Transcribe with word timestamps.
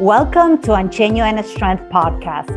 Welcome 0.00 0.60
to 0.62 0.72
Enseño 0.72 1.22
and 1.22 1.46
Strength 1.46 1.84
podcast. 1.88 2.50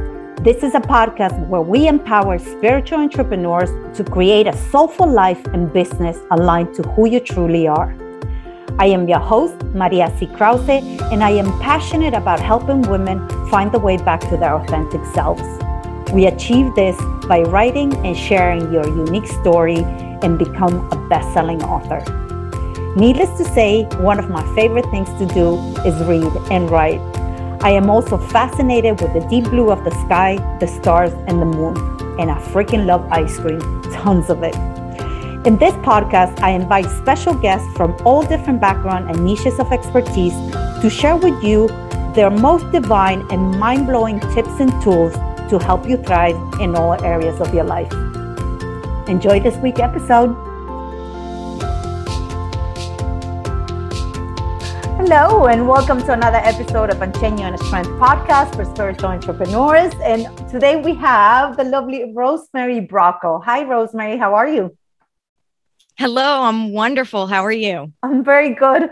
This 0.44 0.64
is 0.64 0.74
a 0.74 0.80
podcast 0.80 1.38
where 1.48 1.62
we 1.62 1.88
empower 1.88 2.40
spiritual 2.40 2.98
entrepreneurs 2.98 3.70
to 3.96 4.04
create 4.04 4.48
a 4.48 4.58
soulful 4.72 5.08
life 5.08 5.46
and 5.54 5.72
business 5.72 6.18
aligned 6.32 6.74
to 6.74 6.82
who 6.82 7.08
you 7.08 7.20
truly 7.20 7.68
are. 7.68 7.96
I 8.80 8.88
am 8.88 9.08
your 9.08 9.20
host, 9.20 9.64
Maria 9.66 10.12
C. 10.18 10.26
Krause, 10.26 10.68
and 11.12 11.24
I 11.24 11.30
am 11.30 11.46
passionate 11.60 12.16
about 12.16 12.40
helping 12.40 12.82
women 12.82 13.20
find 13.52 13.72
the 13.72 13.78
way 13.78 13.98
back 13.98 14.22
to 14.30 14.38
their 14.38 14.56
authentic 14.56 15.06
selves. 15.14 15.44
We 16.12 16.26
achieve 16.26 16.74
this 16.74 17.00
by 17.28 17.42
writing 17.42 17.94
and 18.04 18.18
sharing 18.18 18.74
your 18.74 18.88
unique 18.88 19.28
story 19.28 19.84
and 20.24 20.40
become 20.40 20.92
a 20.92 21.08
best 21.08 21.32
selling 21.36 21.62
author. 21.62 22.02
Needless 22.96 23.30
to 23.38 23.46
say, 23.46 23.84
one 24.00 24.18
of 24.18 24.28
my 24.28 24.44
favorite 24.56 24.90
things 24.90 25.08
to 25.20 25.28
do 25.28 25.58
is 25.86 25.94
read 26.08 26.34
and 26.50 26.72
write 26.72 27.00
I 27.62 27.72
am 27.72 27.90
also 27.90 28.18
fascinated 28.18 29.02
with 29.02 29.14
the 29.14 29.28
deep 29.30 29.46
blue 29.46 29.72
of 29.72 29.84
the 29.84 29.92
sky, 30.06 30.38
the 30.60 30.68
stars, 30.68 31.12
and 31.28 31.42
the 31.42 31.46
moon. 31.46 31.76
And 32.20 32.30
I 32.30 32.40
freaking 32.40 32.86
love 32.86 33.06
ice 33.12 33.38
cream, 33.40 33.60
tons 33.94 34.30
of 34.30 34.44
it. 34.44 34.56
In 35.46 35.58
this 35.58 35.74
podcast, 35.76 36.40
I 36.40 36.52
invite 36.52 36.86
special 36.86 37.34
guests 37.34 37.68
from 37.76 37.96
all 38.06 38.22
different 38.22 38.62
backgrounds 38.62 39.10
and 39.10 39.26
niches 39.26 39.60
of 39.60 39.72
expertise 39.72 40.34
to 40.82 40.90
share 40.90 41.16
with 41.16 41.44
you 41.44 41.68
their 42.14 42.30
most 42.30 42.72
divine 42.72 43.26
and 43.32 43.60
mind 43.60 43.88
blowing 43.88 44.20
tips 44.36 44.60
and 44.60 44.72
tools 44.84 45.14
to 45.50 45.58
help 45.58 45.88
you 45.88 45.98
thrive 45.98 46.36
in 46.60 46.76
all 46.76 46.94
areas 47.04 47.40
of 47.40 47.54
your 47.54 47.64
life. 47.64 47.92
Enjoy 49.08 49.40
this 49.40 49.56
week's 49.58 49.80
episode. 49.80 50.47
Hello, 55.10 55.46
and 55.46 55.66
welcome 55.66 56.00
to 56.02 56.12
another 56.12 56.40
episode 56.40 56.90
of 56.90 56.98
Enseño 56.98 57.48
and 57.48 57.58
Strength 57.62 57.92
podcast 57.92 58.54
for 58.58 58.66
spiritual 58.66 59.08
entrepreneurs. 59.08 59.94
And 60.04 60.28
today 60.50 60.82
we 60.82 60.96
have 60.96 61.56
the 61.56 61.64
lovely 61.64 62.12
Rosemary 62.14 62.82
Bracco. 62.82 63.42
Hi, 63.46 63.64
Rosemary. 63.64 64.18
How 64.18 64.36
are 64.36 64.50
you? 64.50 64.76
Hello, 65.98 66.42
I'm 66.42 66.74
wonderful. 66.74 67.26
How 67.26 67.46
are 67.46 67.54
you? 67.54 67.94
I'm 68.04 68.22
very 68.22 68.54
good. 68.54 68.90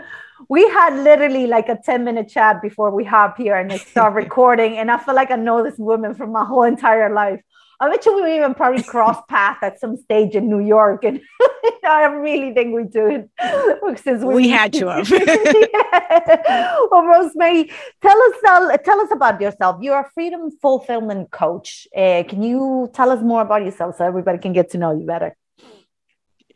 We 0.48 0.62
had 0.70 0.96
literally 1.04 1.46
like 1.46 1.68
a 1.68 1.76
10 1.84 2.02
minute 2.02 2.30
chat 2.30 2.62
before 2.62 2.90
we 2.92 3.04
hop 3.04 3.36
here 3.36 3.54
and 3.54 3.70
start 3.78 4.14
recording. 4.24 4.78
And 4.78 4.90
I 4.90 4.96
feel 4.96 5.14
like 5.14 5.30
I 5.30 5.36
know 5.36 5.62
this 5.62 5.76
woman 5.76 6.14
from 6.14 6.32
my 6.32 6.46
whole 6.46 6.62
entire 6.62 7.12
life. 7.12 7.42
I 7.78 7.90
bet 7.90 8.06
you 8.06 8.22
we 8.22 8.36
even 8.36 8.54
probably 8.54 8.82
cross 8.82 9.22
paths 9.28 9.58
at 9.62 9.80
some 9.80 9.96
stage 9.96 10.34
in 10.34 10.48
New 10.48 10.60
York, 10.60 11.04
and 11.04 11.20
I 11.84 12.04
really 12.04 12.54
think 12.54 12.74
we 12.74 12.84
do 12.84 13.06
it 13.08 13.98
since 14.00 14.24
we, 14.24 14.34
we 14.34 14.48
had 14.48 14.72
to 14.74 14.88
have. 14.88 15.10
yeah. 15.10 16.76
Well, 16.90 17.04
Rosemary, 17.04 17.70
tell 18.00 18.18
us 18.22 18.34
uh, 18.48 18.76
tell 18.78 19.00
us 19.00 19.10
about 19.12 19.40
yourself. 19.40 19.76
You're 19.82 20.00
a 20.00 20.10
freedom 20.14 20.50
fulfillment 20.62 21.30
coach. 21.30 21.86
Uh, 21.94 22.22
can 22.28 22.42
you 22.42 22.90
tell 22.94 23.10
us 23.10 23.22
more 23.22 23.42
about 23.42 23.64
yourself 23.64 23.96
so 23.96 24.04
everybody 24.04 24.38
can 24.38 24.52
get 24.52 24.70
to 24.70 24.78
know 24.78 24.96
you 24.96 25.04
better? 25.04 25.36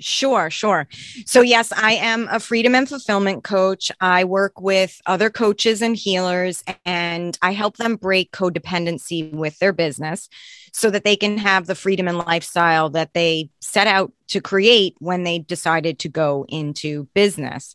Sure, 0.00 0.48
sure. 0.50 0.88
So, 1.26 1.42
yes, 1.42 1.72
I 1.72 1.92
am 1.92 2.26
a 2.30 2.40
freedom 2.40 2.74
and 2.74 2.88
fulfillment 2.88 3.44
coach. 3.44 3.92
I 4.00 4.24
work 4.24 4.60
with 4.60 5.00
other 5.04 5.28
coaches 5.28 5.82
and 5.82 5.94
healers, 5.94 6.64
and 6.86 7.38
I 7.42 7.52
help 7.52 7.76
them 7.76 7.96
break 7.96 8.32
codependency 8.32 9.30
with 9.32 9.58
their 9.58 9.72
business 9.74 10.28
so 10.72 10.88
that 10.90 11.04
they 11.04 11.16
can 11.16 11.36
have 11.36 11.66
the 11.66 11.74
freedom 11.74 12.08
and 12.08 12.18
lifestyle 12.18 12.88
that 12.90 13.12
they 13.12 13.50
set 13.60 13.86
out 13.86 14.12
to 14.28 14.40
create 14.40 14.94
when 15.00 15.24
they 15.24 15.40
decided 15.40 15.98
to 15.98 16.08
go 16.08 16.46
into 16.48 17.06
business. 17.14 17.74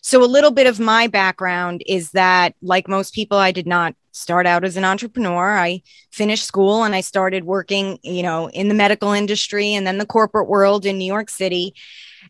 So, 0.00 0.22
a 0.22 0.26
little 0.26 0.52
bit 0.52 0.68
of 0.68 0.78
my 0.78 1.08
background 1.08 1.82
is 1.86 2.12
that, 2.12 2.54
like 2.62 2.86
most 2.86 3.14
people, 3.14 3.38
I 3.38 3.50
did 3.50 3.66
not 3.66 3.96
start 4.14 4.46
out 4.46 4.64
as 4.64 4.76
an 4.76 4.84
entrepreneur. 4.84 5.58
I 5.58 5.82
finished 6.12 6.46
school 6.46 6.84
and 6.84 6.94
I 6.94 7.00
started 7.00 7.44
working, 7.44 7.98
you 8.02 8.22
know, 8.22 8.48
in 8.50 8.68
the 8.68 8.74
medical 8.74 9.12
industry 9.12 9.74
and 9.74 9.86
then 9.86 9.98
the 9.98 10.06
corporate 10.06 10.48
world 10.48 10.86
in 10.86 10.98
New 10.98 11.04
York 11.04 11.28
City. 11.28 11.74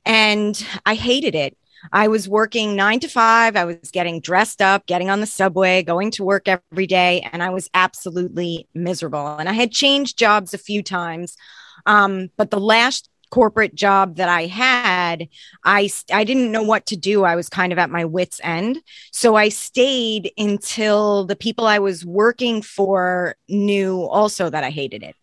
And 0.05 0.67
I 0.87 0.95
hated 0.95 1.35
it. 1.35 1.57
I 1.93 2.09
was 2.09 2.27
working 2.27 2.75
nine 2.75 3.01
to 3.01 3.09
five. 3.09 3.57
I 3.57 3.67
was 3.67 3.91
getting 3.93 4.21
dressed 4.21 4.63
up, 4.63 4.87
getting 4.87 5.11
on 5.11 5.21
the 5.21 5.27
subway, 5.27 5.83
going 5.83 6.11
to 6.13 6.25
work 6.25 6.49
every 6.49 6.87
day, 6.87 7.29
and 7.31 7.43
I 7.43 7.51
was 7.51 7.69
absolutely 7.75 8.67
miserable. 8.75 9.37
And 9.37 9.49
I 9.49 9.53
had 9.53 9.71
changed 9.71 10.19
jobs 10.19 10.55
a 10.55 10.59
few 10.59 10.83
times. 10.83 11.37
Um, 11.85 12.31
but 12.39 12.51
the 12.51 12.61
last 12.61 13.11
corporate 13.35 13.75
job 13.75 14.15
that 14.15 14.29
I 14.29 14.47
had, 14.47 15.29
I 15.65 15.91
I 16.13 16.23
didn't 16.23 16.53
know 16.53 16.63
what 16.63 16.87
to 16.87 16.97
do. 16.97 17.25
I 17.25 17.35
was 17.35 17.49
kind 17.49 17.73
of 17.73 17.81
at 17.81 17.91
my 17.91 18.05
wits 18.05 18.41
end. 18.45 18.81
So 19.11 19.35
I 19.35 19.49
stayed 19.49 20.31
until 20.39 21.25
the 21.25 21.35
people 21.35 21.67
I 21.67 21.81
was 21.81 22.07
working 22.07 22.63
for 22.63 23.35
knew 23.49 24.03
also 24.03 24.51
that 24.51 24.63
I 24.63 24.71
hated 24.71 25.03
it. 25.03 25.17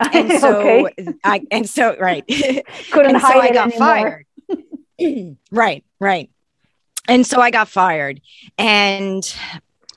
And 0.00 0.32
so 0.40 0.86
okay. 0.86 1.08
I 1.24 1.42
and 1.50 1.68
so 1.68 1.94
right. 2.00 2.26
Couldn't 2.90 3.16
and 3.16 3.16
hide 3.18 3.32
so 3.34 3.40
I 3.40 3.52
got 3.52 3.68
anymore. 3.68 4.24
fired. 4.98 5.36
right, 5.50 5.84
right. 6.00 6.30
And 7.06 7.26
so 7.26 7.38
I 7.38 7.50
got 7.50 7.68
fired. 7.68 8.22
And 8.56 9.30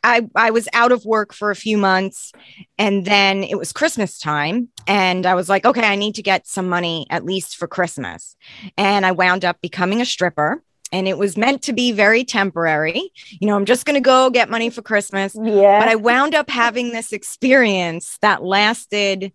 I, 0.03 0.27
I 0.35 0.51
was 0.51 0.67
out 0.73 0.91
of 0.91 1.05
work 1.05 1.33
for 1.33 1.51
a 1.51 1.55
few 1.55 1.77
months 1.77 2.31
and 2.77 3.05
then 3.05 3.43
it 3.43 3.57
was 3.57 3.71
Christmas 3.71 4.17
time. 4.17 4.69
And 4.87 5.25
I 5.25 5.35
was 5.35 5.47
like, 5.47 5.65
okay, 5.65 5.85
I 5.85 5.95
need 5.95 6.15
to 6.15 6.23
get 6.23 6.47
some 6.47 6.67
money 6.67 7.05
at 7.09 7.23
least 7.23 7.57
for 7.57 7.67
Christmas. 7.67 8.35
And 8.77 9.05
I 9.05 9.11
wound 9.11 9.45
up 9.45 9.61
becoming 9.61 10.01
a 10.01 10.05
stripper 10.05 10.63
and 10.91 11.07
it 11.07 11.17
was 11.17 11.37
meant 11.37 11.61
to 11.63 11.73
be 11.73 11.91
very 11.91 12.23
temporary. 12.23 13.11
You 13.39 13.47
know, 13.47 13.55
I'm 13.55 13.65
just 13.65 13.85
going 13.85 13.95
to 13.95 14.01
go 14.01 14.29
get 14.29 14.49
money 14.49 14.69
for 14.69 14.81
Christmas. 14.81 15.35
Yeah. 15.41 15.79
But 15.79 15.89
I 15.89 15.95
wound 15.95 16.35
up 16.35 16.49
having 16.49 16.91
this 16.91 17.13
experience 17.13 18.17
that 18.21 18.43
lasted 18.43 19.31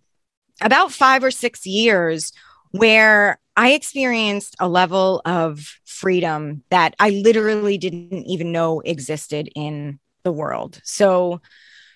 about 0.61 0.91
five 0.91 1.23
or 1.23 1.31
six 1.31 1.65
years 1.65 2.31
where 2.71 3.39
I 3.55 3.71
experienced 3.71 4.55
a 4.59 4.67
level 4.67 5.21
of 5.25 5.79
freedom 5.85 6.63
that 6.69 6.95
I 6.99 7.09
literally 7.09 7.77
didn't 7.77 8.25
even 8.25 8.51
know 8.51 8.81
existed 8.81 9.49
in 9.55 9.99
the 10.27 10.31
world. 10.33 10.81
So, 10.83 11.41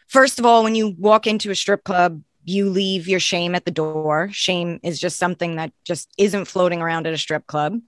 first 0.07 0.39
of 0.39 0.45
all, 0.45 0.63
when 0.63 0.73
you 0.73 0.95
walk 0.97 1.27
into 1.27 1.51
a 1.51 1.55
strip 1.55 1.83
club, 1.83 2.21
you 2.45 2.69
leave 2.69 3.09
your 3.09 3.19
shame 3.19 3.55
at 3.55 3.65
the 3.65 3.71
door. 3.71 4.29
Shame 4.31 4.79
is 4.83 4.99
just 4.99 5.19
something 5.19 5.57
that 5.57 5.73
just 5.83 6.09
isn't 6.17 6.45
floating 6.45 6.81
around 6.81 7.07
at 7.07 7.13
a 7.13 7.17
strip 7.17 7.45
club. 7.45 7.81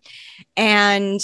And 0.57 1.21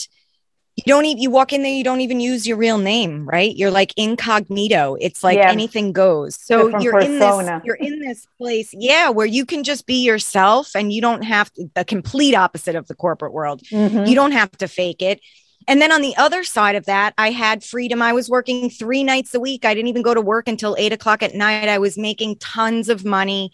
you 0.77 0.93
don't 0.93 1.03
even 1.03 1.21
you 1.21 1.29
walk 1.29 1.51
in 1.51 1.61
there 1.61 1.73
you 1.73 1.83
don't 1.83 1.99
even 1.99 2.21
use 2.21 2.47
your 2.47 2.55
real 2.55 2.77
name 2.77 3.27
right 3.27 3.53
you're 3.57 3.69
like 3.69 3.93
incognito 3.97 4.95
it's 5.01 5.25
like 5.25 5.35
yeah. 5.35 5.51
anything 5.51 5.91
goes 5.91 6.39
so 6.39 6.69
Different 6.69 6.83
you're 6.83 6.93
persona. 6.93 7.39
in 7.39 7.45
this 7.45 7.61
you're 7.65 7.75
in 7.75 7.99
this 7.99 8.27
place 8.37 8.69
yeah 8.71 9.09
where 9.09 9.25
you 9.25 9.45
can 9.45 9.65
just 9.65 9.85
be 9.85 10.05
yourself 10.05 10.71
and 10.75 10.93
you 10.93 11.01
don't 11.01 11.23
have 11.23 11.51
to, 11.55 11.69
the 11.75 11.83
complete 11.83 12.33
opposite 12.33 12.75
of 12.75 12.87
the 12.87 12.95
corporate 12.95 13.33
world 13.33 13.61
mm-hmm. 13.63 14.05
you 14.05 14.15
don't 14.15 14.31
have 14.31 14.51
to 14.51 14.69
fake 14.69 15.01
it 15.01 15.19
and 15.69 15.79
then 15.79 15.91
on 15.91 16.01
the 16.01 16.17
other 16.17 16.43
side 16.43 16.75
of 16.75 16.85
that, 16.85 17.13
I 17.15 17.29
had 17.29 17.63
freedom. 17.63 18.01
I 18.01 18.11
was 18.11 18.27
working 18.27 18.71
three 18.71 19.03
nights 19.03 19.35
a 19.35 19.39
week. 19.39 19.65
I 19.65 19.75
didn't 19.75 19.89
even 19.89 20.01
go 20.01 20.15
to 20.15 20.19
work 20.19 20.47
until 20.47 20.75
eight 20.79 20.93
o'clock 20.93 21.21
at 21.21 21.35
night. 21.35 21.69
I 21.69 21.77
was 21.77 21.95
making 21.95 22.37
tons 22.37 22.89
of 22.89 23.05
money. 23.05 23.51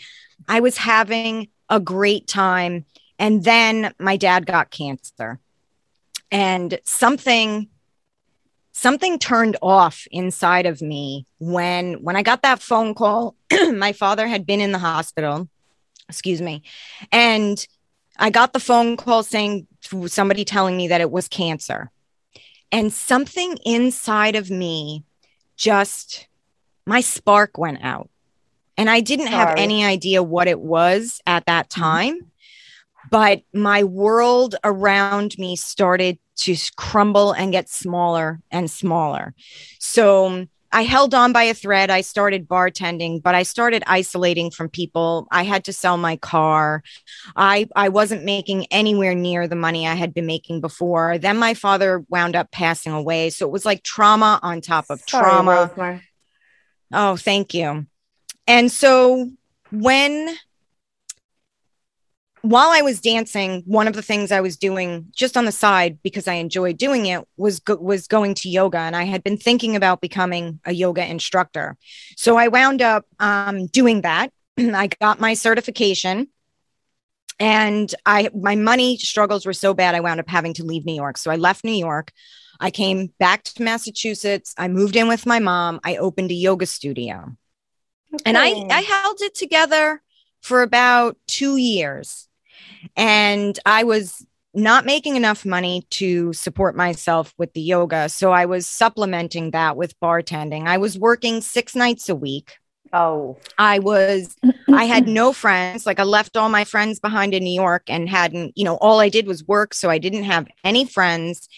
I 0.47 0.61
was 0.61 0.77
having 0.77 1.49
a 1.69 1.81
great 1.81 2.25
time. 2.25 2.85
And 3.19 3.43
then 3.43 3.93
my 3.99 4.15
dad 4.15 4.45
got 4.45 4.71
cancer. 4.71 5.41
And 6.31 6.79
something 6.85 7.67
something 8.71 9.19
turned 9.19 9.57
off 9.61 10.07
inside 10.09 10.65
of 10.65 10.81
me 10.81 11.25
when 11.39 11.95
when 11.95 12.15
I 12.15 12.23
got 12.23 12.43
that 12.43 12.61
phone 12.61 12.95
call. 12.95 13.35
my 13.73 13.91
father 13.91 14.25
had 14.25 14.45
been 14.45 14.61
in 14.61 14.71
the 14.71 14.79
hospital. 14.79 15.49
Excuse 16.07 16.41
me. 16.41 16.63
And 17.11 17.67
I 18.17 18.29
got 18.29 18.53
the 18.53 18.61
phone 18.61 18.95
call 18.95 19.21
saying 19.21 19.67
somebody 20.05 20.45
telling 20.45 20.77
me 20.77 20.87
that 20.87 21.01
it 21.01 21.11
was 21.11 21.27
cancer. 21.27 21.91
And 22.75 22.91
something 22.91 23.57
inside 23.65 24.35
of 24.35 24.51
me 24.51 25.05
just, 25.55 26.27
my 26.85 26.99
spark 26.99 27.57
went 27.57 27.81
out. 27.81 28.09
And 28.75 28.89
I 28.89 28.99
didn't 28.99 29.27
Sorry. 29.27 29.37
have 29.37 29.57
any 29.57 29.85
idea 29.85 30.21
what 30.21 30.49
it 30.49 30.59
was 30.59 31.21
at 31.25 31.45
that 31.45 31.69
mm-hmm. 31.69 31.81
time. 31.81 32.15
Mm-hmm. 32.15 33.07
But 33.11 33.43
my 33.53 33.85
world 33.85 34.55
around 34.65 35.37
me 35.37 35.55
started 35.55 36.19
to 36.39 36.57
crumble 36.75 37.31
and 37.31 37.53
get 37.53 37.69
smaller 37.69 38.41
and 38.51 38.69
smaller. 38.69 39.33
So 39.79 40.45
I 40.75 40.83
held 40.83 41.13
on 41.15 41.31
by 41.31 41.43
a 41.43 41.53
thread. 41.53 41.89
I 41.89 42.01
started 42.01 42.49
bartending, 42.49 43.23
but 43.23 43.33
I 43.33 43.43
started 43.43 43.81
isolating 43.87 44.51
from 44.51 44.67
people. 44.67 45.25
I 45.31 45.43
had 45.43 45.63
to 45.65 45.73
sell 45.73 45.95
my 45.95 46.17
car. 46.17 46.83
I 47.33 47.69
I 47.77 47.87
wasn't 47.87 48.25
making 48.25 48.65
anywhere 48.71 49.15
near 49.15 49.47
the 49.47 49.55
money 49.55 49.87
I 49.87 49.93
had 49.93 50.13
been 50.13 50.25
making 50.25 50.59
before. 50.59 51.17
Then 51.17 51.37
my 51.37 51.53
father 51.53 52.03
wound 52.09 52.35
up 52.35 52.51
passing 52.51 52.91
away, 52.91 53.29
so 53.29 53.45
it 53.45 53.53
was 53.53 53.63
like 53.63 53.83
trauma 53.83 54.37
on 54.43 54.59
top 54.59 54.87
of 54.89 55.01
Sorry, 55.07 55.23
trauma. 55.23 55.51
Rosemary. 55.51 56.01
Oh, 56.91 57.15
thank 57.15 57.53
you. 57.53 57.85
And 58.45 58.69
so 58.69 59.31
when 59.71 60.35
while 62.49 62.69
I 62.69 62.81
was 62.81 63.01
dancing, 63.01 63.63
one 63.65 63.87
of 63.87 63.93
the 63.93 64.01
things 64.01 64.31
I 64.31 64.41
was 64.41 64.55
doing 64.55 65.07
just 65.15 65.35
on 65.35 65.45
the 65.45 65.51
side 65.51 65.97
because 66.03 66.27
I 66.27 66.35
enjoyed 66.35 66.77
doing 66.77 67.07
it 67.07 67.27
was 67.37 67.59
go- 67.59 67.77
was 67.77 68.07
going 68.07 68.35
to 68.35 68.49
yoga, 68.49 68.77
and 68.77 68.95
I 68.95 69.03
had 69.03 69.23
been 69.23 69.37
thinking 69.37 69.75
about 69.75 69.99
becoming 70.01 70.59
a 70.65 70.71
yoga 70.71 71.05
instructor. 71.09 71.75
So 72.17 72.37
I 72.37 72.47
wound 72.47 72.81
up 72.81 73.05
um, 73.19 73.67
doing 73.67 74.01
that. 74.01 74.31
I 74.59 74.87
got 75.01 75.19
my 75.19 75.33
certification, 75.33 76.27
and 77.39 77.93
I 78.05 78.29
my 78.33 78.55
money 78.55 78.97
struggles 78.97 79.45
were 79.45 79.53
so 79.53 79.73
bad 79.73 79.95
I 79.95 80.01
wound 80.01 80.19
up 80.19 80.29
having 80.29 80.53
to 80.55 80.63
leave 80.63 80.85
New 80.85 80.95
York. 80.95 81.17
So 81.17 81.31
I 81.31 81.37
left 81.37 81.63
New 81.63 81.71
York. 81.71 82.11
I 82.59 82.71
came 82.71 83.13
back 83.19 83.43
to 83.43 83.63
Massachusetts. 83.63 84.53
I 84.57 84.67
moved 84.67 84.95
in 84.95 85.07
with 85.07 85.25
my 85.25 85.39
mom. 85.39 85.79
I 85.83 85.97
opened 85.97 86.31
a 86.31 86.35
yoga 86.35 86.65
studio. 86.65 87.35
Okay. 88.13 88.23
And 88.25 88.37
I, 88.37 88.65
I 88.71 88.81
held 88.81 89.17
it 89.21 89.35
together 89.35 90.01
for 90.41 90.61
about 90.61 91.17
two 91.27 91.57
years. 91.57 92.29
And 92.95 93.57
I 93.65 93.83
was 93.83 94.25
not 94.53 94.85
making 94.85 95.15
enough 95.17 95.45
money 95.45 95.83
to 95.89 96.31
support 96.33 96.75
myself 96.75 97.33
with 97.37 97.53
the 97.53 97.61
yoga. 97.61 98.07
So 98.09 98.31
I 98.31 98.45
was 98.45 98.67
supplementing 98.67 99.51
that 99.51 99.75
with 99.75 99.99
bartending. 99.99 100.67
I 100.67 100.77
was 100.77 100.97
working 100.97 101.41
six 101.41 101.75
nights 101.75 102.07
a 102.07 102.15
week. 102.15 102.57
Oh, 102.93 103.37
I 103.57 103.79
was, 103.79 104.37
I 104.71 104.85
had 104.85 105.07
no 105.07 105.33
friends. 105.33 105.85
Like 105.85 105.99
I 105.99 106.03
left 106.03 106.37
all 106.37 106.47
my 106.47 106.63
friends 106.63 106.99
behind 107.01 107.33
in 107.33 107.43
New 107.43 107.59
York 107.59 107.83
and 107.89 108.07
hadn't, 108.07 108.57
you 108.57 108.63
know, 108.63 108.75
all 108.77 109.01
I 109.01 109.09
did 109.09 109.27
was 109.27 109.45
work. 109.45 109.73
So 109.73 109.89
I 109.89 109.97
didn't 109.97 110.23
have 110.23 110.47
any 110.63 110.85
friends 110.85 111.49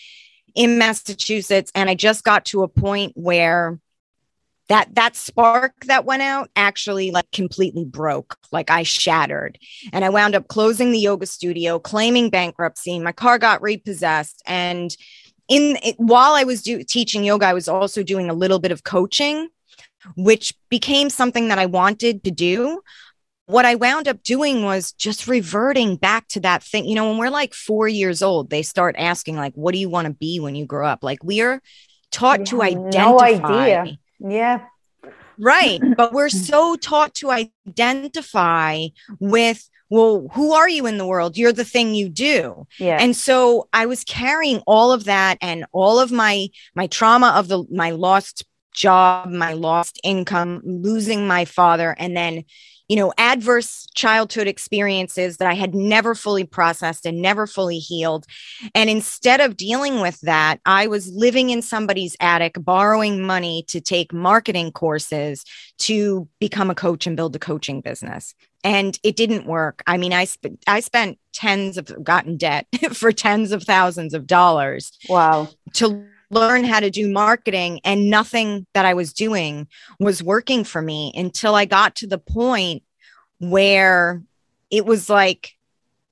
in 0.56 0.80
Massachusetts. 0.80 1.72
And 1.76 1.92
I 1.92 1.94
just 1.94 2.24
got 2.24 2.46
to 2.46 2.64
a 2.64 2.68
point 2.68 3.12
where 3.16 3.80
that 4.70 4.94
that 4.96 5.16
spark 5.16 5.74
that 5.86 6.06
went 6.06 6.22
out 6.22 6.50
actually 6.56 7.12
like 7.12 7.30
completely 7.32 7.86
broke 7.86 8.38
like 8.52 8.70
i 8.70 8.84
shattered 8.84 9.58
and 9.94 10.04
i 10.04 10.10
wound 10.10 10.36
up 10.36 10.48
closing 10.48 10.92
the 10.92 11.00
yoga 11.00 11.26
studio 11.26 11.80
claiming 11.80 12.30
bankruptcy 12.30 13.00
my 13.00 13.12
car 13.12 13.38
got 13.38 13.62
repossessed 13.62 14.42
and 14.46 14.96
in 15.48 15.78
it, 15.84 15.96
while 15.98 16.34
i 16.34 16.44
was 16.44 16.62
do, 16.62 16.84
teaching 16.84 17.24
yoga 17.24 17.46
i 17.46 17.54
was 17.54 17.68
also 17.68 18.04
doing 18.04 18.30
a 18.30 18.34
little 18.34 18.60
bit 18.60 18.72
of 18.72 18.84
coaching 18.84 19.48
which 20.16 20.54
became 20.70 21.10
something 21.10 21.48
that 21.48 21.60
i 21.60 21.66
wanted 21.66 22.24
to 22.24 22.32
do 22.32 22.82
what 23.48 23.66
I 23.66 23.76
wound 23.76 24.10
up 24.10 24.22
doing 24.24 24.64
was 24.64 24.92
just 24.92 25.26
reverting 25.26 25.96
back 25.96 26.28
to 26.30 26.42
that 26.42 26.62
thing. 26.62 26.84
You 26.86 26.96
know, 26.96 27.10
when 27.10 27.18
we're 27.18 27.30
like 27.30 27.54
four 27.54 27.88
years 27.88 28.22
old, 28.22 28.50
they 28.50 28.62
start 28.62 28.96
asking, 28.98 29.38
like, 29.38 29.54
what 29.54 29.72
do 29.72 29.80
you 29.80 29.90
want 29.90 30.06
to 30.06 30.14
be 30.14 30.42
when 30.42 30.54
you 30.56 30.66
grow 30.66 30.86
up? 30.86 31.02
Like, 31.02 31.24
we 31.24 31.40
are 31.40 31.62
taught 32.12 32.46
to 32.48 32.62
identify. 32.62 33.84
No. 33.86 33.94
Yeah. 34.20 34.66
Right. 35.40 35.80
but 35.96 36.14
we're 36.14 36.30
so 36.30 36.76
taught 36.76 37.14
to 37.16 37.32
identify 37.32 38.88
with, 39.20 39.70
well, 39.90 40.28
who 40.34 40.54
are 40.54 40.68
you 40.68 40.86
in 40.86 40.98
the 40.98 41.06
world? 41.06 41.38
You're 41.38 41.54
the 41.54 41.64
thing 41.64 41.96
you 41.96 42.10
do. 42.10 42.68
Yeah. 42.80 42.98
And 43.00 43.16
so 43.16 43.70
I 43.72 43.86
was 43.86 44.04
carrying 44.04 44.60
all 44.68 44.92
of 44.92 45.06
that 45.06 45.38
and 45.42 45.66
all 45.72 46.00
of 46.00 46.12
my 46.12 46.50
my 46.76 46.88
trauma 46.88 47.34
of 47.36 47.48
the 47.48 47.64
my 47.72 47.92
lost 47.92 48.44
job, 48.74 49.30
my 49.30 49.54
lost 49.54 50.00
income, 50.04 50.62
losing 50.64 51.28
my 51.28 51.46
father, 51.46 51.96
and 51.98 52.16
then 52.16 52.44
you 52.88 52.96
know, 52.96 53.14
adverse 53.18 53.86
childhood 53.96 54.48
experiences 54.48 55.38
that 55.38 55.48
I 55.48 55.54
had 55.54 55.76
never 55.76 56.16
fully 56.16 56.46
processed 56.46 57.06
and 57.06 57.22
never 57.22 57.46
fully 57.46 57.80
healed. 57.80 58.26
And 58.74 58.90
instead 58.90 59.42
of 59.42 59.58
dealing 59.58 60.00
with 60.00 60.20
that, 60.22 60.60
I 60.66 60.88
was 60.88 61.12
living 61.12 61.50
in 61.50 61.62
somebody's 61.62 62.16
attic, 62.20 62.56
borrowing 62.58 63.22
money 63.22 63.66
to 63.68 63.82
take 63.82 64.14
marketing 64.14 64.72
courses 64.72 65.44
to 65.80 66.28
become 66.40 66.70
a 66.70 66.76
coach 66.76 67.06
and 67.06 67.18
build 67.18 67.36
a 67.36 67.40
coaching 67.40 67.82
business. 67.82 68.34
And 68.64 68.98
it 69.04 69.16
didn't 69.16 69.46
work. 69.46 69.84
I 69.86 69.98
mean, 69.98 70.14
I, 70.14 70.26
sp- 70.26 70.60
I 70.66 70.80
spent 70.80 71.20
tens 71.34 71.78
of 71.78 72.04
gotten 72.04 72.38
debt 72.38 72.68
for 72.94 73.12
tens 73.12 73.52
of 73.52 73.64
thousands 73.64 74.14
of 74.14 74.28
dollars. 74.28 74.92
Wow. 75.10 75.50
To 75.76 76.08
learn 76.30 76.64
how 76.64 76.80
to 76.80 76.90
do 76.90 77.10
marketing 77.10 77.80
and 77.84 78.10
nothing 78.10 78.66
that 78.74 78.86
I 78.86 78.94
was 78.94 79.14
doing 79.14 79.68
was 80.00 80.22
working 80.22 80.64
for 80.64 80.82
me 80.82 81.14
until 81.16 81.56
I 81.56 81.66
got 81.66 81.96
to 81.96 82.08
the 82.08 82.18
point 82.18 82.84
where 83.40 84.22
it 84.70 84.86
was 84.86 85.10
like 85.10 85.54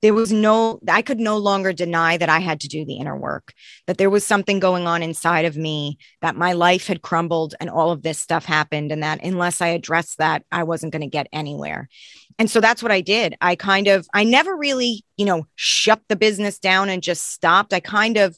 there 0.02 0.14
was 0.14 0.32
no 0.32 0.80
I 0.88 1.02
could 1.02 1.20
no 1.20 1.38
longer 1.38 1.74
deny 1.74 2.18
that 2.18 2.30
I 2.30 2.40
had 2.40 2.60
to 2.62 2.68
do 2.68 2.86
the 2.86 2.98
inner 2.98 3.18
work 3.18 3.54
that 3.88 3.98
there 3.98 4.10
was 4.10 4.26
something 4.26 4.60
going 4.60 4.86
on 4.86 5.02
inside 5.02 5.46
of 5.46 5.58
me 5.58 5.98
that 6.22 6.36
my 6.36 6.54
life 6.54 6.88
had 6.88 7.02
crumbled 7.02 7.56
and 7.60 7.70
all 7.70 7.92
of 7.92 8.04
this 8.04 8.20
stuff 8.20 8.46
happened 8.46 8.92
and 8.92 9.02
that 9.02 9.24
unless 9.24 9.62
I 9.62 9.68
addressed 9.70 10.20
that 10.20 10.44
I 10.52 10.64
wasn't 10.64 10.92
going 10.92 11.02
to 11.02 11.08
get 11.08 11.28
anywhere. 11.34 11.90
And 12.38 12.52
so 12.52 12.60
that's 12.60 12.84
what 12.84 12.92
I 12.92 13.02
did. 13.02 13.36
I 13.42 13.56
kind 13.56 13.88
of 13.88 14.08
I 14.14 14.26
never 14.26 14.56
really, 14.56 15.04
you 15.18 15.26
know, 15.26 15.48
shut 15.56 16.02
the 16.08 16.16
business 16.16 16.60
down 16.60 16.90
and 16.90 17.02
just 17.02 17.32
stopped. 17.32 17.74
I 17.74 17.80
kind 17.80 18.18
of 18.18 18.38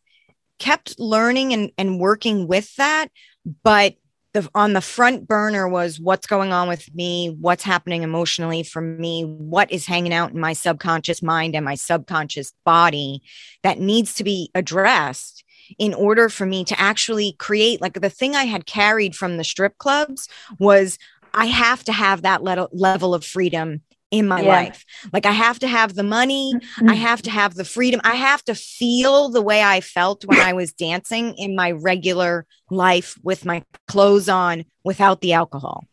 kept 0.59 0.99
learning 0.99 1.53
and, 1.53 1.71
and 1.77 1.99
working 1.99 2.47
with 2.47 2.75
that. 2.75 3.09
But 3.63 3.95
the, 4.33 4.49
on 4.53 4.73
the 4.73 4.81
front 4.81 5.27
burner 5.27 5.67
was 5.67 5.99
what's 5.99 6.27
going 6.27 6.53
on 6.53 6.67
with 6.67 6.93
me, 6.93 7.35
what's 7.39 7.63
happening 7.63 8.03
emotionally 8.03 8.63
for 8.63 8.81
me, 8.81 9.23
what 9.23 9.71
is 9.71 9.85
hanging 9.85 10.13
out 10.13 10.31
in 10.31 10.39
my 10.39 10.53
subconscious 10.53 11.23
mind 11.23 11.55
and 11.55 11.65
my 11.65 11.75
subconscious 11.75 12.53
body 12.65 13.21
that 13.63 13.79
needs 13.79 14.13
to 14.15 14.23
be 14.23 14.51
addressed 14.53 15.43
in 15.79 15.93
order 15.93 16.29
for 16.29 16.45
me 16.45 16.63
to 16.65 16.79
actually 16.79 17.33
create 17.39 17.81
like 17.81 17.99
the 17.99 18.09
thing 18.09 18.35
I 18.35 18.45
had 18.45 18.65
carried 18.65 19.15
from 19.15 19.37
the 19.37 19.43
strip 19.43 19.77
clubs 19.77 20.29
was 20.59 20.97
I 21.33 21.45
have 21.47 21.83
to 21.85 21.91
have 21.91 22.21
that 22.21 22.43
le- 22.43 22.69
level 22.71 23.13
of 23.13 23.25
freedom 23.25 23.81
in 24.11 24.27
my 24.27 24.41
yeah. 24.41 24.49
life. 24.49 24.85
Like 25.11 25.25
I 25.25 25.31
have 25.31 25.59
to 25.59 25.67
have 25.67 25.95
the 25.95 26.03
money, 26.03 26.53
mm-hmm. 26.53 26.89
I 26.89 26.93
have 26.95 27.21
to 27.23 27.31
have 27.31 27.55
the 27.55 27.65
freedom, 27.65 28.01
I 28.03 28.15
have 28.15 28.43
to 28.45 28.55
feel 28.55 29.29
the 29.29 29.41
way 29.41 29.61
I 29.63 29.81
felt 29.81 30.25
when 30.25 30.39
I 30.39 30.53
was 30.53 30.73
dancing 30.73 31.33
in 31.37 31.55
my 31.55 31.71
regular 31.71 32.45
life 32.69 33.17
with 33.23 33.45
my 33.45 33.63
clothes 33.87 34.29
on 34.29 34.65
without 34.83 35.21
the 35.21 35.33
alcohol. 35.33 35.85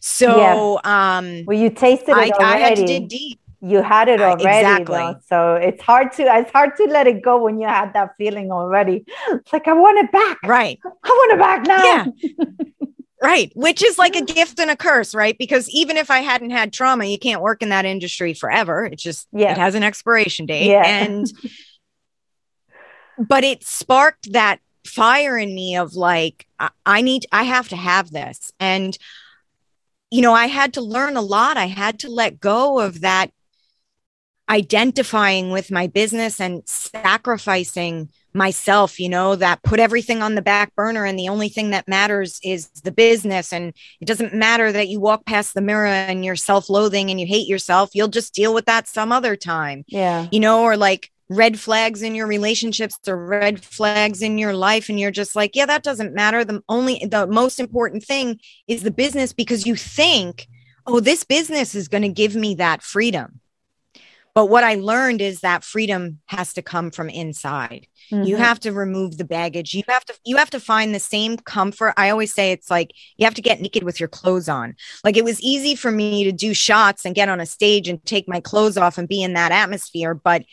So 0.00 0.80
yeah. 0.84 1.16
um 1.16 1.44
well 1.46 1.58
you 1.58 1.70
tasted 1.70 2.10
it 2.10 2.16
I, 2.16 2.30
already. 2.30 2.44
I 2.44 2.58
had 2.58 2.76
to 2.76 2.86
dig 2.86 3.08
deep. 3.08 3.40
You 3.60 3.82
had 3.82 4.08
it 4.08 4.20
already, 4.20 4.44
exactly. 4.44 4.98
Though, 4.98 5.16
so 5.26 5.54
it's 5.54 5.82
hard 5.82 6.12
to 6.12 6.22
it's 6.22 6.50
hard 6.52 6.76
to 6.76 6.84
let 6.84 7.08
it 7.08 7.22
go 7.22 7.42
when 7.42 7.58
you 7.60 7.66
had 7.66 7.92
that 7.94 8.10
feeling 8.16 8.52
already. 8.52 9.04
It's 9.30 9.52
like 9.52 9.66
I 9.66 9.72
want 9.72 9.98
it 9.98 10.12
back. 10.12 10.38
Right. 10.44 10.78
I 10.84 11.08
want 11.08 11.32
it 11.32 11.38
back 11.40 11.66
now. 11.66 11.84
Yeah. 11.84 12.64
Right. 13.20 13.50
Which 13.54 13.82
is 13.82 13.98
like 13.98 14.14
a 14.14 14.24
gift 14.24 14.60
and 14.60 14.70
a 14.70 14.76
curse, 14.76 15.14
right? 15.14 15.36
Because 15.36 15.68
even 15.70 15.96
if 15.96 16.10
I 16.10 16.20
hadn't 16.20 16.50
had 16.50 16.72
trauma, 16.72 17.04
you 17.04 17.18
can't 17.18 17.42
work 17.42 17.62
in 17.62 17.70
that 17.70 17.84
industry 17.84 18.32
forever. 18.32 18.84
It's 18.84 19.02
just, 19.02 19.26
yeah. 19.32 19.52
it 19.52 19.58
has 19.58 19.74
an 19.74 19.82
expiration 19.82 20.46
date. 20.46 20.66
Yeah. 20.66 20.86
And, 20.86 21.26
but 23.18 23.42
it 23.42 23.64
sparked 23.64 24.32
that 24.32 24.60
fire 24.86 25.36
in 25.36 25.52
me 25.52 25.76
of 25.76 25.94
like, 25.94 26.46
I, 26.60 26.70
I 26.86 27.00
need, 27.02 27.26
I 27.32 27.42
have 27.42 27.68
to 27.70 27.76
have 27.76 28.10
this. 28.12 28.52
And, 28.60 28.96
you 30.12 30.22
know, 30.22 30.32
I 30.32 30.46
had 30.46 30.74
to 30.74 30.80
learn 30.80 31.16
a 31.16 31.22
lot. 31.22 31.56
I 31.56 31.66
had 31.66 31.98
to 32.00 32.08
let 32.08 32.38
go 32.38 32.78
of 32.78 33.00
that 33.00 33.32
identifying 34.48 35.50
with 35.50 35.70
my 35.70 35.88
business 35.88 36.40
and 36.40 36.62
sacrificing 36.66 38.10
myself, 38.34 39.00
you 39.00 39.08
know, 39.08 39.34
that 39.36 39.62
put 39.62 39.80
everything 39.80 40.22
on 40.22 40.34
the 40.34 40.42
back 40.42 40.74
burner 40.74 41.04
and 41.04 41.18
the 41.18 41.28
only 41.28 41.48
thing 41.48 41.70
that 41.70 41.88
matters 41.88 42.38
is 42.42 42.68
the 42.82 42.92
business. 42.92 43.52
And 43.52 43.72
it 44.00 44.06
doesn't 44.06 44.34
matter 44.34 44.70
that 44.72 44.88
you 44.88 45.00
walk 45.00 45.26
past 45.26 45.54
the 45.54 45.60
mirror 45.60 45.86
and 45.86 46.24
you're 46.24 46.36
self 46.36 46.68
loathing 46.68 47.10
and 47.10 47.20
you 47.20 47.26
hate 47.26 47.48
yourself. 47.48 47.90
You'll 47.94 48.08
just 48.08 48.34
deal 48.34 48.54
with 48.54 48.66
that 48.66 48.88
some 48.88 49.12
other 49.12 49.36
time. 49.36 49.84
Yeah. 49.88 50.28
You 50.30 50.40
know, 50.40 50.62
or 50.62 50.76
like 50.76 51.10
red 51.28 51.58
flags 51.58 52.02
in 52.02 52.14
your 52.14 52.26
relationships 52.26 52.98
or 53.06 53.16
red 53.16 53.62
flags 53.62 54.22
in 54.22 54.38
your 54.38 54.54
life. 54.54 54.88
And 54.88 54.98
you're 54.98 55.10
just 55.10 55.36
like, 55.36 55.54
yeah, 55.54 55.66
that 55.66 55.82
doesn't 55.82 56.14
matter. 56.14 56.44
The 56.44 56.62
only, 56.68 57.04
the 57.04 57.26
most 57.26 57.60
important 57.60 58.02
thing 58.02 58.40
is 58.66 58.82
the 58.82 58.90
business 58.90 59.32
because 59.32 59.66
you 59.66 59.76
think, 59.76 60.46
oh, 60.86 61.00
this 61.00 61.24
business 61.24 61.74
is 61.74 61.88
going 61.88 62.02
to 62.02 62.08
give 62.08 62.34
me 62.34 62.54
that 62.54 62.82
freedom. 62.82 63.40
But 64.38 64.50
what 64.50 64.62
I 64.62 64.76
learned 64.76 65.20
is 65.20 65.40
that 65.40 65.64
freedom 65.64 66.20
has 66.26 66.52
to 66.52 66.62
come 66.62 66.92
from 66.92 67.10
inside. 67.10 67.88
Mm-hmm. 68.12 68.22
You 68.22 68.36
have 68.36 68.60
to 68.60 68.72
remove 68.72 69.18
the 69.18 69.24
baggage. 69.24 69.74
You 69.74 69.82
have 69.88 70.04
to 70.04 70.14
you 70.24 70.36
have 70.36 70.50
to 70.50 70.60
find 70.60 70.94
the 70.94 71.00
same 71.00 71.38
comfort. 71.38 71.94
I 71.96 72.10
always 72.10 72.32
say 72.32 72.52
it's 72.52 72.70
like 72.70 72.92
you 73.16 73.24
have 73.24 73.34
to 73.34 73.42
get 73.42 73.60
naked 73.60 73.82
with 73.82 73.98
your 73.98 74.08
clothes 74.08 74.48
on. 74.48 74.76
Like 75.02 75.16
it 75.16 75.24
was 75.24 75.40
easy 75.40 75.74
for 75.74 75.90
me 75.90 76.22
to 76.22 76.30
do 76.30 76.54
shots 76.54 77.04
and 77.04 77.16
get 77.16 77.28
on 77.28 77.40
a 77.40 77.46
stage 77.46 77.88
and 77.88 78.00
take 78.04 78.28
my 78.28 78.38
clothes 78.38 78.76
off 78.76 78.96
and 78.96 79.08
be 79.08 79.24
in 79.24 79.32
that 79.32 79.50
atmosphere, 79.50 80.14
but 80.14 80.44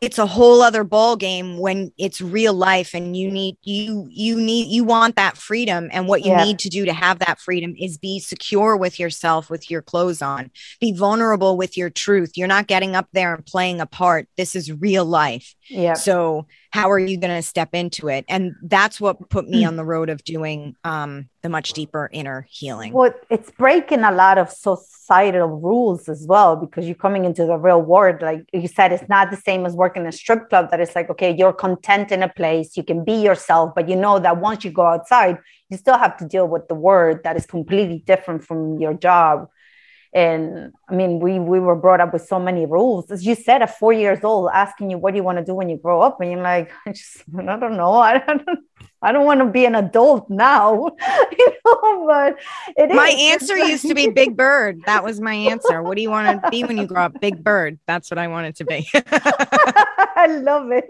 it's 0.00 0.18
a 0.18 0.26
whole 0.26 0.62
other 0.62 0.82
ball 0.82 1.14
game 1.14 1.58
when 1.58 1.92
it's 1.98 2.22
real 2.22 2.54
life 2.54 2.94
and 2.94 3.14
you 3.14 3.30
need 3.30 3.56
you 3.62 4.08
you 4.10 4.34
need 4.34 4.68
you 4.68 4.82
want 4.82 5.16
that 5.16 5.36
freedom. 5.36 5.90
And 5.92 6.08
what 6.08 6.24
you 6.24 6.30
yeah. 6.30 6.44
need 6.44 6.58
to 6.60 6.70
do 6.70 6.86
to 6.86 6.92
have 6.92 7.18
that 7.18 7.38
freedom 7.38 7.74
is 7.78 7.98
be 7.98 8.18
secure 8.18 8.76
with 8.76 8.98
yourself 8.98 9.50
with 9.50 9.70
your 9.70 9.82
clothes 9.82 10.22
on. 10.22 10.50
Be 10.80 10.92
vulnerable 10.92 11.56
with 11.58 11.76
your 11.76 11.90
truth. 11.90 12.32
You're 12.34 12.48
not 12.48 12.66
getting 12.66 12.96
up 12.96 13.08
there 13.12 13.34
and 13.34 13.44
playing 13.44 13.80
a 13.80 13.86
part. 13.86 14.26
This 14.38 14.56
is 14.56 14.72
real 14.72 15.04
life 15.04 15.54
yeah. 15.70 15.94
So 15.94 16.46
how 16.70 16.90
are 16.90 16.98
you 16.98 17.16
going 17.16 17.34
to 17.34 17.42
step 17.42 17.74
into 17.74 18.08
it? 18.08 18.24
And 18.28 18.54
that's 18.62 19.00
what 19.00 19.30
put 19.30 19.48
me 19.48 19.64
on 19.64 19.76
the 19.76 19.84
road 19.84 20.10
of 20.10 20.22
doing 20.24 20.76
um, 20.84 21.28
the 21.42 21.48
much 21.48 21.72
deeper 21.72 22.10
inner 22.12 22.46
healing. 22.50 22.92
Well 22.92 23.14
it's 23.30 23.50
breaking 23.52 24.02
a 24.02 24.12
lot 24.12 24.36
of 24.38 24.50
societal 24.50 25.48
rules 25.48 26.08
as 26.08 26.26
well 26.26 26.56
because 26.56 26.86
you're 26.86 26.94
coming 26.94 27.24
into 27.24 27.44
the 27.44 27.56
real 27.56 27.82
world 27.82 28.22
like 28.22 28.44
you 28.52 28.68
said 28.68 28.92
it's 28.92 29.08
not 29.08 29.30
the 29.30 29.36
same 29.36 29.66
as 29.66 29.74
working 29.74 30.02
in 30.02 30.08
a 30.08 30.12
strip 30.12 30.48
club 30.48 30.70
that 30.70 30.80
it's 30.80 30.94
like 30.94 31.10
okay 31.10 31.34
you're 31.36 31.52
content 31.52 32.12
in 32.12 32.22
a 32.22 32.28
place 32.28 32.76
you 32.76 32.84
can 32.84 33.04
be 33.04 33.14
yourself 33.14 33.72
but 33.74 33.88
you 33.88 33.96
know 33.96 34.20
that 34.20 34.40
once 34.40 34.64
you 34.64 34.70
go 34.70 34.86
outside 34.86 35.36
you 35.68 35.76
still 35.76 35.98
have 35.98 36.16
to 36.16 36.24
deal 36.26 36.46
with 36.46 36.68
the 36.68 36.74
world 36.74 37.18
that 37.24 37.36
is 37.36 37.44
completely 37.44 37.98
different 38.06 38.44
from 38.44 38.78
your 38.78 38.94
job 38.94 39.48
and 40.12 40.72
i 40.88 40.94
mean 40.94 41.20
we 41.20 41.38
we 41.38 41.60
were 41.60 41.76
brought 41.76 42.00
up 42.00 42.12
with 42.12 42.26
so 42.26 42.38
many 42.38 42.66
rules 42.66 43.10
as 43.10 43.24
you 43.24 43.34
said 43.34 43.62
at 43.62 43.78
four 43.78 43.92
years 43.92 44.18
old 44.24 44.50
asking 44.52 44.90
you 44.90 44.98
what 44.98 45.12
do 45.12 45.16
you 45.16 45.22
want 45.22 45.38
to 45.38 45.44
do 45.44 45.54
when 45.54 45.68
you 45.68 45.76
grow 45.76 46.00
up 46.00 46.20
and 46.20 46.30
you're 46.30 46.42
like 46.42 46.70
i 46.86 46.92
just 46.92 47.22
i 47.38 47.56
don't 47.56 47.76
know 47.76 47.94
i 47.94 48.18
don't 48.18 48.42
I 49.02 49.12
don't 49.12 49.24
want 49.24 49.40
to 49.40 49.46
be 49.46 49.64
an 49.64 49.74
adult 49.74 50.28
now, 50.28 50.74
you 51.38 51.52
know, 51.64 52.04
but 52.06 52.38
it 52.76 52.94
my 52.94 53.08
is. 53.08 53.32
answer 53.32 53.56
used 53.56 53.86
to 53.86 53.94
be 53.94 54.08
Big 54.14 54.36
Bird. 54.36 54.82
That 54.84 55.02
was 55.02 55.20
my 55.20 55.32
answer. 55.32 55.82
What 55.82 55.96
do 55.96 56.02
you 56.02 56.10
want 56.10 56.42
to 56.42 56.50
be 56.50 56.64
when 56.64 56.76
you 56.76 56.86
grow 56.86 57.04
up? 57.04 57.18
Big 57.18 57.42
Bird. 57.42 57.78
That's 57.86 58.10
what 58.10 58.18
I 58.18 58.28
wanted 58.28 58.56
to 58.56 58.64
be. 58.66 58.86
I 58.94 60.26
love 60.42 60.70
it. 60.70 60.84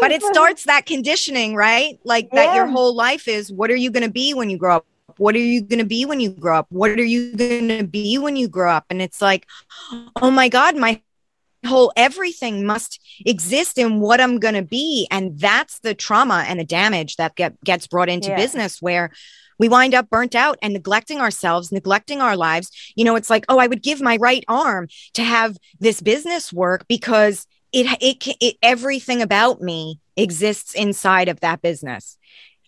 but 0.00 0.12
it 0.12 0.22
starts 0.22 0.64
that 0.64 0.86
conditioning, 0.86 1.56
right? 1.56 1.98
Like 2.04 2.28
yeah. 2.32 2.46
that 2.46 2.54
your 2.54 2.66
whole 2.66 2.94
life 2.94 3.26
is 3.26 3.52
what 3.52 3.72
are 3.72 3.76
you 3.76 3.90
going 3.90 4.04
to 4.04 4.12
be 4.12 4.34
when 4.34 4.50
you 4.50 4.56
grow 4.56 4.76
up? 4.76 4.86
What 5.18 5.34
are 5.34 5.38
you 5.38 5.60
going 5.60 5.80
to 5.80 5.84
be 5.84 6.04
when 6.04 6.20
you 6.20 6.30
grow 6.30 6.58
up? 6.58 6.66
What 6.70 6.90
are 6.92 7.04
you 7.04 7.34
going 7.36 7.68
to 7.68 7.84
be 7.84 8.18
when 8.18 8.36
you 8.36 8.48
grow 8.48 8.70
up? 8.70 8.86
And 8.90 9.02
it's 9.02 9.20
like, 9.20 9.46
oh 10.16 10.30
my 10.30 10.48
God, 10.48 10.76
my 10.76 11.02
whole 11.66 11.92
everything 11.96 12.64
must 12.64 13.00
exist 13.26 13.78
in 13.78 14.00
what 14.00 14.20
I'm 14.20 14.38
going 14.38 14.54
to 14.54 14.62
be. 14.62 15.06
And 15.10 15.38
that's 15.38 15.80
the 15.80 15.94
trauma 15.94 16.44
and 16.46 16.60
the 16.60 16.64
damage 16.64 17.16
that 17.16 17.34
get, 17.34 17.60
gets 17.64 17.86
brought 17.86 18.08
into 18.08 18.28
yeah. 18.28 18.36
business 18.36 18.80
where 18.80 19.10
we 19.58 19.68
wind 19.68 19.94
up 19.94 20.08
burnt 20.08 20.34
out 20.34 20.58
and 20.62 20.72
neglecting 20.72 21.20
ourselves, 21.20 21.72
neglecting 21.72 22.20
our 22.20 22.36
lives. 22.36 22.70
You 22.94 23.04
know, 23.04 23.16
it's 23.16 23.30
like, 23.30 23.44
oh, 23.48 23.58
I 23.58 23.66
would 23.66 23.82
give 23.82 24.00
my 24.00 24.16
right 24.16 24.44
arm 24.48 24.88
to 25.14 25.24
have 25.24 25.56
this 25.80 26.00
business 26.00 26.52
work 26.52 26.86
because 26.88 27.46
it, 27.72 27.86
it, 28.00 28.36
it 28.40 28.56
everything 28.62 29.20
about 29.20 29.60
me 29.60 30.00
exists 30.16 30.74
inside 30.74 31.28
of 31.28 31.40
that 31.40 31.60
business 31.60 32.18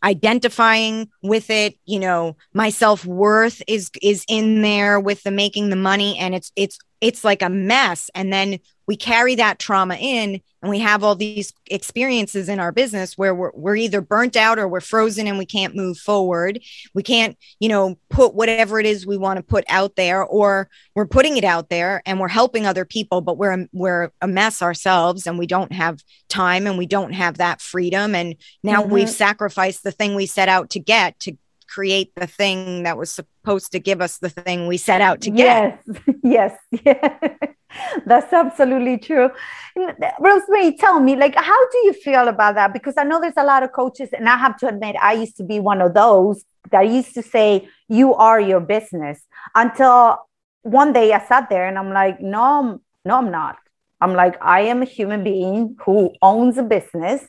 identifying 0.02 1.09
with 1.23 1.50
it 1.50 1.76
you 1.85 1.99
know 1.99 2.37
my 2.54 2.71
self-worth 2.71 3.62
is 3.66 3.90
is 4.00 4.25
in 4.28 4.62
there 4.62 4.99
with 4.99 5.23
the 5.23 5.30
making 5.30 5.71
the 5.71 5.76
money 5.76 6.19
and 6.19 6.35
it's 6.35 6.52
it's 6.57 6.78
it's 7.00 7.25
like 7.25 7.42
a 7.42 7.50
mess. 7.50 8.11
And 8.14 8.33
then 8.33 8.59
we 8.87 8.97
carry 8.97 9.35
that 9.37 9.59
trauma 9.59 9.97
in 9.97 10.40
and 10.62 10.70
we 10.70 10.78
have 10.80 11.02
all 11.02 11.14
these 11.14 11.52
experiences 11.70 12.48
in 12.48 12.60
our 12.60 12.72
business 12.72 13.16
where 13.16 13.34
we're, 13.34 13.52
we're 13.54 13.76
either 13.76 14.00
burnt 14.00 14.36
out 14.36 14.58
or 14.58 14.68
we're 14.68 14.80
frozen 14.80 15.26
and 15.26 15.38
we 15.38 15.46
can't 15.46 15.74
move 15.74 15.98
forward 15.98 16.60
we 16.94 17.02
can't 17.02 17.36
you 17.58 17.68
know 17.68 17.96
put 18.08 18.34
whatever 18.34 18.78
it 18.78 18.86
is 18.86 19.06
we 19.06 19.16
want 19.16 19.36
to 19.36 19.42
put 19.42 19.64
out 19.68 19.96
there 19.96 20.22
or 20.24 20.68
we're 20.94 21.06
putting 21.06 21.36
it 21.36 21.44
out 21.44 21.68
there 21.68 22.02
and 22.06 22.20
we're 22.20 22.28
helping 22.28 22.66
other 22.66 22.84
people 22.84 23.20
but 23.20 23.38
we're 23.38 23.66
we're 23.72 24.10
a 24.20 24.28
mess 24.28 24.62
ourselves 24.62 25.26
and 25.26 25.38
we 25.38 25.46
don't 25.46 25.72
have 25.72 26.02
time 26.28 26.66
and 26.66 26.78
we 26.78 26.86
don't 26.86 27.12
have 27.12 27.38
that 27.38 27.60
freedom 27.60 28.14
and 28.14 28.36
now 28.62 28.82
mm-hmm. 28.82 28.92
we've 28.92 29.10
sacrificed 29.10 29.82
the 29.82 29.92
thing 29.92 30.14
we 30.14 30.26
set 30.26 30.48
out 30.48 30.70
to 30.70 30.80
get 30.80 31.18
to 31.20 31.36
create 31.70 32.12
the 32.16 32.26
thing 32.26 32.82
that 32.82 32.98
was 32.98 33.10
supposed 33.10 33.72
to 33.72 33.78
give 33.78 34.00
us 34.00 34.18
the 34.18 34.28
thing 34.28 34.66
we 34.66 34.76
set 34.76 35.00
out 35.00 35.20
to 35.22 35.30
get. 35.30 35.80
Yes, 35.86 36.02
yes. 36.82 37.14
That's 38.06 38.32
absolutely 38.32 38.98
true. 38.98 39.30
Uh, 39.78 39.92
Rosemary, 40.18 40.76
tell 40.76 40.98
me, 40.98 41.14
like, 41.14 41.36
how 41.36 41.68
do 41.70 41.78
you 41.84 41.92
feel 41.92 42.26
about 42.26 42.56
that? 42.56 42.72
Because 42.72 42.94
I 42.98 43.04
know 43.04 43.20
there's 43.20 43.34
a 43.36 43.44
lot 43.44 43.62
of 43.62 43.72
coaches, 43.72 44.08
and 44.12 44.28
I 44.28 44.36
have 44.36 44.56
to 44.58 44.68
admit, 44.68 44.96
I 45.00 45.12
used 45.12 45.36
to 45.36 45.44
be 45.44 45.60
one 45.60 45.80
of 45.80 45.94
those 45.94 46.44
that 46.72 46.88
used 46.88 47.14
to 47.14 47.22
say, 47.22 47.68
"You 47.88 48.14
are 48.14 48.40
your 48.40 48.60
business." 48.60 49.22
Until 49.54 50.18
one 50.62 50.92
day, 50.92 51.12
I 51.12 51.24
sat 51.24 51.48
there 51.48 51.66
and 51.66 51.78
I'm 51.78 51.92
like, 51.92 52.20
"No, 52.20 52.80
no, 53.04 53.16
I'm 53.16 53.30
not." 53.30 53.56
I'm 54.00 54.14
like, 54.14 54.36
I 54.40 54.62
am 54.62 54.82
a 54.82 54.86
human 54.86 55.22
being 55.22 55.76
who 55.84 56.12
owns 56.22 56.56
a 56.58 56.62
business. 56.62 57.22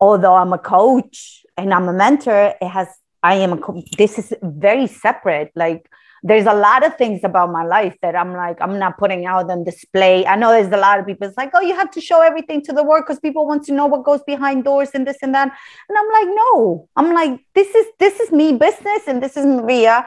Although 0.00 0.34
I'm 0.34 0.52
a 0.52 0.58
coach 0.58 1.44
and 1.56 1.72
I'm 1.72 1.88
a 1.88 1.92
mentor, 1.92 2.54
it 2.60 2.68
has 2.68 2.88
I 3.24 3.36
am, 3.36 3.54
a, 3.54 3.82
this 3.96 4.18
is 4.18 4.34
very 4.42 4.86
separate. 4.86 5.50
Like, 5.56 5.90
there's 6.22 6.46
a 6.46 6.52
lot 6.52 6.84
of 6.86 6.96
things 6.96 7.24
about 7.24 7.50
my 7.50 7.64
life 7.64 7.96
that 8.02 8.14
I'm 8.14 8.32
like, 8.34 8.58
I'm 8.60 8.78
not 8.78 8.98
putting 8.98 9.24
out 9.24 9.50
on 9.50 9.64
display. 9.64 10.26
I 10.26 10.36
know 10.36 10.50
there's 10.50 10.72
a 10.72 10.76
lot 10.76 11.00
of 11.00 11.06
people, 11.06 11.26
it's 11.28 11.36
like, 11.36 11.50
oh, 11.54 11.60
you 11.60 11.74
have 11.74 11.90
to 11.92 12.02
show 12.02 12.20
everything 12.20 12.62
to 12.66 12.72
the 12.72 12.82
world 12.82 13.04
because 13.06 13.20
people 13.20 13.46
want 13.46 13.64
to 13.64 13.72
know 13.72 13.86
what 13.86 14.04
goes 14.04 14.22
behind 14.26 14.64
doors 14.64 14.90
and 14.94 15.06
this 15.06 15.18
and 15.22 15.34
that. 15.34 15.48
And 15.88 15.98
I'm 15.98 16.10
like, 16.18 16.36
no, 16.36 16.88
I'm 16.96 17.14
like, 17.14 17.40
this 17.54 17.74
is, 17.74 17.86
this 17.98 18.20
is 18.20 18.30
me 18.30 18.52
business 18.52 19.02
and 19.06 19.22
this 19.22 19.36
is 19.38 19.46
Maria. 19.46 20.06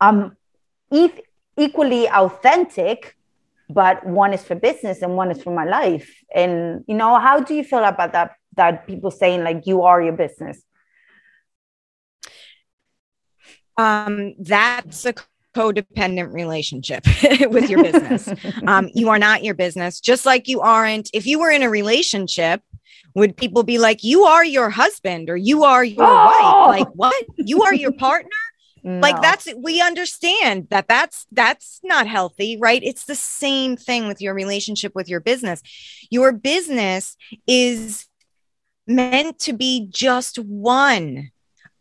I'm 0.00 0.36
e- 0.90 1.22
equally 1.56 2.08
authentic, 2.08 3.14
but 3.68 4.06
one 4.06 4.32
is 4.32 4.42
for 4.42 4.54
business 4.54 5.02
and 5.02 5.16
one 5.16 5.30
is 5.30 5.42
for 5.42 5.54
my 5.54 5.64
life. 5.66 6.10
And, 6.34 6.84
you 6.86 6.94
know, 6.94 7.18
how 7.18 7.40
do 7.40 7.54
you 7.54 7.64
feel 7.64 7.84
about 7.84 8.12
that? 8.12 8.32
That 8.56 8.86
people 8.86 9.10
saying 9.10 9.44
like, 9.44 9.66
you 9.66 9.82
are 9.82 10.02
your 10.02 10.14
business? 10.14 10.62
Um, 13.78 14.34
that's 14.38 15.06
a 15.06 15.14
codependent 15.56 16.32
relationship 16.32 17.04
with 17.50 17.70
your 17.70 17.82
business. 17.82 18.28
um, 18.66 18.90
you 18.94 19.08
are 19.08 19.18
not 19.18 19.42
your 19.42 19.54
business, 19.54 20.00
just 20.00 20.26
like 20.26 20.48
you 20.48 20.60
aren't. 20.60 21.08
If 21.14 21.26
you 21.26 21.38
were 21.38 21.50
in 21.50 21.62
a 21.62 21.70
relationship, 21.70 22.62
would 23.14 23.36
people 23.36 23.62
be 23.62 23.78
like, 23.78 24.04
you 24.04 24.24
are 24.24 24.44
your 24.44 24.70
husband 24.70 25.30
or 25.30 25.36
you 25.36 25.64
are 25.64 25.84
your 25.84 26.06
oh! 26.06 26.66
wife? 26.68 26.80
Like, 26.80 26.88
what? 26.94 27.24
You 27.36 27.62
are 27.62 27.74
your 27.74 27.92
partner? 27.98 28.30
No. 28.84 29.00
Like 29.00 29.20
that's 29.20 29.48
we 29.56 29.80
understand 29.82 30.68
that 30.70 30.86
that's 30.88 31.26
that's 31.32 31.80
not 31.82 32.06
healthy, 32.06 32.56
right? 32.56 32.80
It's 32.82 33.06
the 33.06 33.16
same 33.16 33.76
thing 33.76 34.06
with 34.06 34.22
your 34.22 34.34
relationship 34.34 34.94
with 34.94 35.08
your 35.08 35.20
business. 35.20 35.62
Your 36.10 36.32
business 36.32 37.16
is 37.46 38.06
meant 38.86 39.40
to 39.40 39.52
be 39.52 39.88
just 39.90 40.38
one 40.38 41.30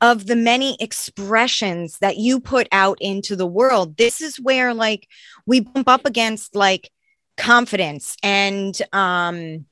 of 0.01 0.27
the 0.27 0.35
many 0.35 0.77
expressions 0.79 1.97
that 1.99 2.17
you 2.17 2.39
put 2.39 2.67
out 2.71 2.97
into 3.01 3.35
the 3.35 3.47
world. 3.47 3.97
This 3.97 4.21
is 4.21 4.39
where 4.39 4.73
like 4.73 5.07
we 5.45 5.61
bump 5.61 5.87
up 5.87 6.05
against 6.05 6.55
like 6.55 6.91
confidence 7.37 8.15
and 8.23 8.79
um 8.93 9.65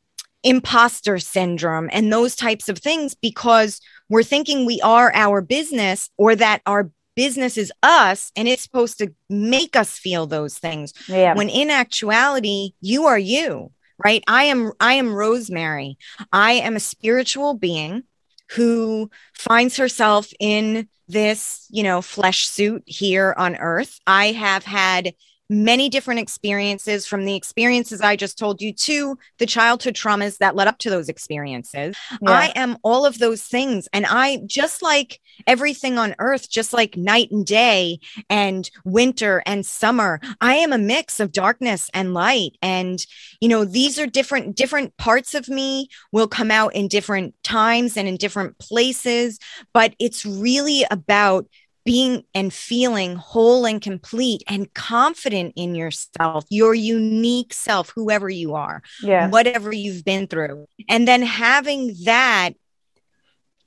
imposter 0.43 1.17
syndrome 1.17 1.89
and 1.91 2.13
those 2.13 2.35
types 2.35 2.69
of 2.69 2.77
things 2.77 3.15
because 3.15 3.81
we're 4.09 4.21
thinking 4.21 4.65
we 4.65 4.79
are 4.81 5.11
our 5.15 5.41
business 5.41 6.11
or 6.17 6.35
that 6.35 6.61
our 6.67 6.91
business 7.15 7.57
is 7.57 7.71
us 7.81 8.31
and 8.35 8.47
it's 8.47 8.61
supposed 8.61 8.99
to 8.99 9.11
make 9.27 9.75
us 9.75 9.97
feel 9.97 10.27
those 10.27 10.59
things 10.59 10.93
yeah. 11.07 11.33
when 11.33 11.49
in 11.49 11.71
actuality 11.71 12.73
you 12.79 13.05
are 13.05 13.17
you 13.17 13.71
right 14.03 14.23
i 14.27 14.43
am 14.43 14.71
i 14.79 14.93
am 14.93 15.11
rosemary 15.11 15.97
i 16.31 16.51
am 16.51 16.75
a 16.75 16.79
spiritual 16.79 17.55
being 17.55 18.03
who 18.51 19.09
finds 19.33 19.77
herself 19.77 20.31
in 20.39 20.87
this, 21.07 21.67
you 21.69 21.83
know, 21.83 22.01
flesh 22.01 22.47
suit 22.47 22.83
here 22.85 23.33
on 23.37 23.55
earth. 23.55 23.99
I 24.07 24.27
have 24.27 24.63
had 24.63 25.13
many 25.49 25.89
different 25.89 26.19
experiences 26.19 27.05
from 27.05 27.25
the 27.25 27.35
experiences 27.35 28.01
I 28.01 28.15
just 28.15 28.37
told 28.37 28.61
you 28.61 28.73
to 28.73 29.17
the 29.37 29.45
childhood 29.45 29.93
traumas 29.93 30.37
that 30.39 30.55
led 30.55 30.67
up 30.67 30.77
to 30.79 30.89
those 30.89 31.09
experiences. 31.09 31.95
Yeah. 32.21 32.31
I 32.31 32.53
am 32.55 32.77
all 32.83 33.05
of 33.05 33.19
those 33.19 33.43
things. 33.43 33.87
And 33.93 34.05
I 34.07 34.41
just 34.45 34.81
like 34.81 35.19
everything 35.47 35.97
on 35.97 36.15
earth, 36.19 36.49
just 36.49 36.73
like 36.73 36.97
night 36.97 37.29
and 37.31 37.45
day 37.45 37.99
and 38.29 38.69
winter 38.83 39.43
and 39.45 39.65
summer, 39.65 40.19
I 40.41 40.55
am 40.55 40.73
a 40.73 40.77
mix 40.77 41.19
of 41.19 41.31
darkness 41.31 41.89
and 41.93 42.13
light. 42.13 42.57
And, 42.61 43.05
you 43.39 43.49
know, 43.49 43.65
these 43.65 43.99
are 43.99 44.07
different, 44.07 44.55
different 44.55 44.97
parts 44.97 45.35
of 45.35 45.47
me 45.47 45.89
will 46.11 46.27
come 46.27 46.51
out 46.51 46.73
in 46.75 46.87
different 46.87 47.35
times 47.43 47.97
and 47.97 48.07
in 48.07 48.17
different 48.17 48.57
places. 48.57 49.39
But 49.73 49.95
it's 49.99 50.25
really 50.25 50.85
about 50.89 51.47
being 51.85 52.23
and 52.33 52.51
feeling 52.51 53.15
whole 53.15 53.65
and 53.65 53.81
complete 53.81 54.43
and 54.47 54.73
confident 54.73 55.53
in 55.55 55.75
yourself, 55.75 56.45
your 56.49 56.73
unique 56.73 57.53
self, 57.53 57.91
whoever 57.95 58.27
you 58.27 58.55
are, 58.55 58.81
yeah. 59.01 59.29
whatever 59.29 59.73
you've 59.73 60.03
been 60.03 60.27
through. 60.27 60.65
And 60.89 61.07
then 61.07 61.21
having 61.21 61.95
that 62.05 62.51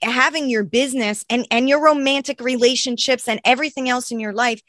having 0.02 0.48
your 0.48 0.62
business 0.62 1.24
and 1.28 1.46
and 1.50 1.68
your 1.68 1.82
romantic 1.82 2.40
relationships 2.40 3.26
and 3.26 3.40
everything 3.44 3.88
else 3.88 4.12
in 4.12 4.20
your 4.20 4.32
life 4.32 4.60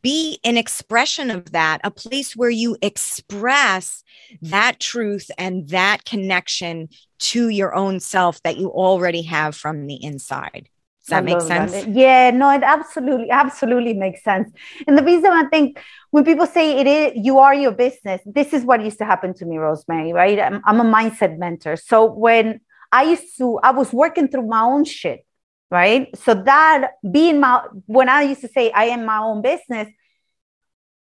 be 0.00 0.38
an 0.44 0.56
expression 0.56 1.28
of 1.28 1.50
that 1.52 1.80
a 1.82 1.90
place 1.90 2.36
where 2.36 2.50
you 2.50 2.76
express 2.82 4.04
that 4.42 4.78
truth 4.78 5.28
and 5.38 5.68
that 5.70 6.04
connection 6.04 6.88
to 7.18 7.48
your 7.48 7.74
own 7.74 7.98
self 7.98 8.40
that 8.42 8.58
you 8.58 8.68
already 8.68 9.22
have 9.22 9.56
from 9.56 9.88
the 9.88 10.02
inside 10.04 10.68
Does 11.06 11.10
that 11.10 11.24
make 11.24 11.40
sense? 11.40 11.86
Yeah, 11.86 12.32
no, 12.32 12.50
it 12.50 12.64
absolutely, 12.64 13.30
absolutely 13.30 13.94
makes 13.94 14.24
sense. 14.24 14.50
And 14.88 14.98
the 14.98 15.04
reason 15.04 15.30
I 15.30 15.44
think 15.44 15.80
when 16.10 16.24
people 16.24 16.46
say 16.46 16.80
it 16.80 16.86
is, 16.88 17.24
you 17.24 17.38
are 17.38 17.54
your 17.54 17.70
business, 17.70 18.20
this 18.26 18.52
is 18.52 18.64
what 18.64 18.82
used 18.82 18.98
to 18.98 19.04
happen 19.04 19.32
to 19.34 19.46
me, 19.46 19.56
Rosemary, 19.56 20.12
right? 20.12 20.40
I'm, 20.40 20.60
I'm 20.64 20.80
a 20.80 20.84
mindset 20.84 21.38
mentor. 21.38 21.76
So 21.76 22.06
when 22.06 22.60
I 22.90 23.04
used 23.04 23.38
to, 23.38 23.60
I 23.62 23.70
was 23.70 23.92
working 23.92 24.26
through 24.26 24.48
my 24.48 24.62
own 24.62 24.84
shit, 24.84 25.24
right? 25.70 26.08
So 26.18 26.34
that 26.34 26.94
being 27.08 27.38
my, 27.38 27.62
when 27.86 28.08
I 28.08 28.22
used 28.22 28.40
to 28.40 28.48
say 28.48 28.72
I 28.72 28.86
am 28.86 29.06
my 29.06 29.18
own 29.18 29.42
business, 29.42 29.88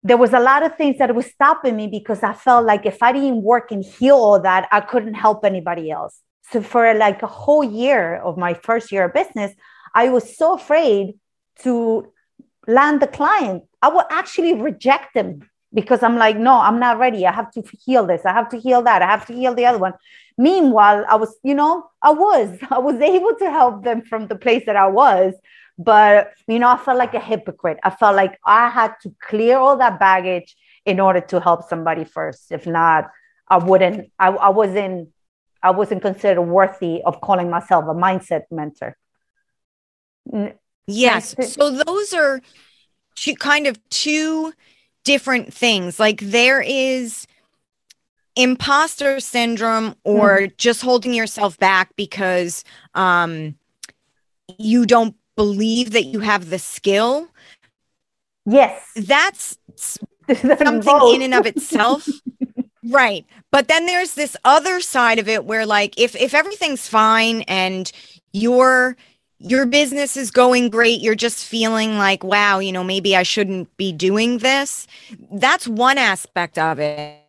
there 0.03 0.17
was 0.17 0.33
a 0.33 0.39
lot 0.39 0.61
of 0.61 0.75
things 0.75 0.99
that 0.99 1.15
was 1.15 1.25
stopping 1.25 1.75
me 1.75 1.87
because 1.87 2.21
I 2.21 2.33
felt 2.33 2.63
like 2.63 2.85
if 2.85 3.01
I 3.01 3.11
didn't 3.11 3.41
work 3.41 3.71
and 3.71 3.83
heal 3.83 4.17
all 4.17 4.39
that, 4.41 4.69
I 4.71 4.81
couldn't 4.81 5.15
help 5.15 5.43
anybody 5.43 5.89
else. 5.89 6.21
So 6.51 6.61
for 6.61 6.93
like 6.93 7.21
a 7.21 7.27
whole 7.27 7.63
year 7.63 8.17
of 8.17 8.37
my 8.37 8.53
first 8.53 8.91
year 8.91 9.05
of 9.05 9.13
business, 9.13 9.53
I 9.93 10.09
was 10.09 10.37
so 10.37 10.55
afraid 10.55 11.15
to 11.63 12.11
land 12.67 13.01
the 13.01 13.07
client. 13.07 13.63
I 13.81 13.89
would 13.89 14.05
actually 14.09 14.53
reject 14.53 15.13
them 15.13 15.49
because 15.73 16.03
I'm 16.03 16.17
like, 16.17 16.37
no, 16.37 16.59
I'm 16.59 16.79
not 16.79 16.97
ready. 16.99 17.25
I 17.25 17.31
have 17.31 17.51
to 17.51 17.63
heal 17.85 18.05
this. 18.05 18.25
I 18.25 18.33
have 18.33 18.49
to 18.49 18.59
heal 18.59 18.81
that. 18.83 19.01
I 19.01 19.07
have 19.07 19.25
to 19.27 19.33
heal 19.33 19.53
the 19.53 19.65
other 19.65 19.77
one. 19.77 19.93
Meanwhile, 20.37 21.05
I 21.07 21.15
was, 21.15 21.35
you 21.43 21.53
know, 21.53 21.85
I 22.01 22.11
was, 22.11 22.57
I 22.71 22.79
was 22.79 22.99
able 22.99 23.35
to 23.35 23.51
help 23.51 23.83
them 23.83 24.01
from 24.01 24.27
the 24.27 24.35
place 24.35 24.65
that 24.65 24.75
I 24.75 24.87
was. 24.87 25.33
But, 25.77 26.33
you 26.47 26.59
know, 26.59 26.67
I 26.67 26.77
felt 26.77 26.97
like 26.97 27.13
a 27.13 27.19
hypocrite. 27.19 27.79
I 27.83 27.89
felt 27.89 28.15
like 28.15 28.37
I 28.45 28.69
had 28.69 28.95
to 29.03 29.15
clear 29.21 29.57
all 29.57 29.77
that 29.77 29.99
baggage 29.99 30.55
in 30.85 30.99
order 30.99 31.21
to 31.21 31.39
help 31.39 31.69
somebody 31.69 32.03
first. 32.03 32.51
If 32.51 32.67
not, 32.67 33.09
I 33.47 33.57
wouldn't, 33.57 34.11
I, 34.19 34.27
I 34.27 34.49
wasn't, 34.49 35.09
I 35.63 35.71
wasn't 35.71 36.01
considered 36.01 36.41
worthy 36.41 37.01
of 37.03 37.21
calling 37.21 37.49
myself 37.49 37.85
a 37.85 37.93
mindset 37.93 38.43
mentor. 38.51 38.97
Yes. 40.87 41.35
So 41.53 41.71
those 41.71 42.13
are 42.13 42.41
two 43.15 43.35
kind 43.35 43.67
of 43.67 43.77
two 43.89 44.53
different 45.03 45.53
things. 45.53 45.99
Like 45.99 46.21
there 46.21 46.61
is 46.61 47.27
imposter 48.35 49.19
syndrome 49.19 49.95
or 50.03 50.39
mm. 50.39 50.57
just 50.57 50.81
holding 50.81 51.13
yourself 51.13 51.57
back 51.57 51.95
because 51.95 52.63
um 52.93 53.55
you 54.57 54.85
don't 54.85 55.15
believe 55.35 55.91
that 55.91 56.05
you 56.05 56.19
have 56.19 56.49
the 56.49 56.59
skill. 56.59 57.27
Yes. 58.45 58.81
That's 58.95 59.57
something 60.35 61.13
in 61.13 61.21
and 61.21 61.33
of 61.33 61.45
itself. 61.45 62.07
right. 62.89 63.25
But 63.51 63.67
then 63.67 63.85
there's 63.85 64.15
this 64.15 64.35
other 64.43 64.79
side 64.81 65.19
of 65.19 65.27
it 65.27 65.45
where 65.45 65.65
like 65.65 65.99
if 65.99 66.15
if 66.15 66.33
everything's 66.33 66.87
fine 66.87 67.41
and 67.43 67.91
you're 68.31 68.95
your 69.39 69.65
business 69.65 70.17
is 70.17 70.31
going 70.31 70.69
great. 70.69 71.01
You're 71.01 71.15
just 71.15 71.45
feeling 71.45 71.97
like 71.97 72.23
wow 72.23 72.59
you 72.59 72.71
know 72.71 72.83
maybe 72.83 73.15
i 73.15 73.23
shouldn't 73.23 73.75
be 73.77 73.91
doing 73.91 74.39
this. 74.39 74.87
That's 75.31 75.67
one 75.67 75.97
aspect 75.97 76.57
of 76.57 76.79
it. 76.79 77.19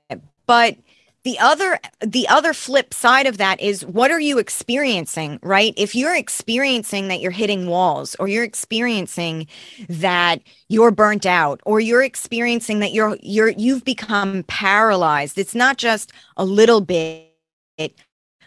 But 0.47 0.77
the 1.23 1.39
other 1.39 1.79
the 2.01 2.27
other 2.29 2.53
flip 2.53 2.95
side 2.95 3.27
of 3.27 3.39
that 3.39 3.61
is 3.61 3.85
what 3.85 4.11
are 4.11 4.21
you 4.21 4.39
experiencing 4.39 5.39
right? 5.43 5.75
If 5.77 5.95
you're 5.95 6.17
experiencing 6.17 7.09
that 7.09 7.21
you're 7.21 7.31
hitting 7.31 7.67
walls 7.67 8.17
or 8.19 8.27
you're 8.27 8.45
experiencing 8.45 9.47
that 9.89 10.41
you're 10.69 10.91
burnt 10.91 11.27
out 11.27 11.61
or 11.65 11.79
you're 11.79 12.03
experiencing 12.03 12.81
that 12.81 12.93
you're 12.93 13.19
you're 13.23 13.51
you've 13.51 13.85
become 13.85 14.45
paralyzed 14.45 15.39
it's 15.39 15.55
not 15.55 15.77
just 15.77 16.11
a 16.37 16.45
little 16.45 16.81
bit 16.81 17.29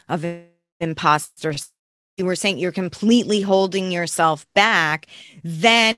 of 0.10 0.26
imposter 0.80 1.54
you 2.18 2.26
were 2.26 2.36
saying 2.36 2.60
you're 2.60 2.72
completely 2.72 3.42
holding 3.42 3.92
yourself 3.92 4.46
back, 4.54 5.08
then 5.44 5.96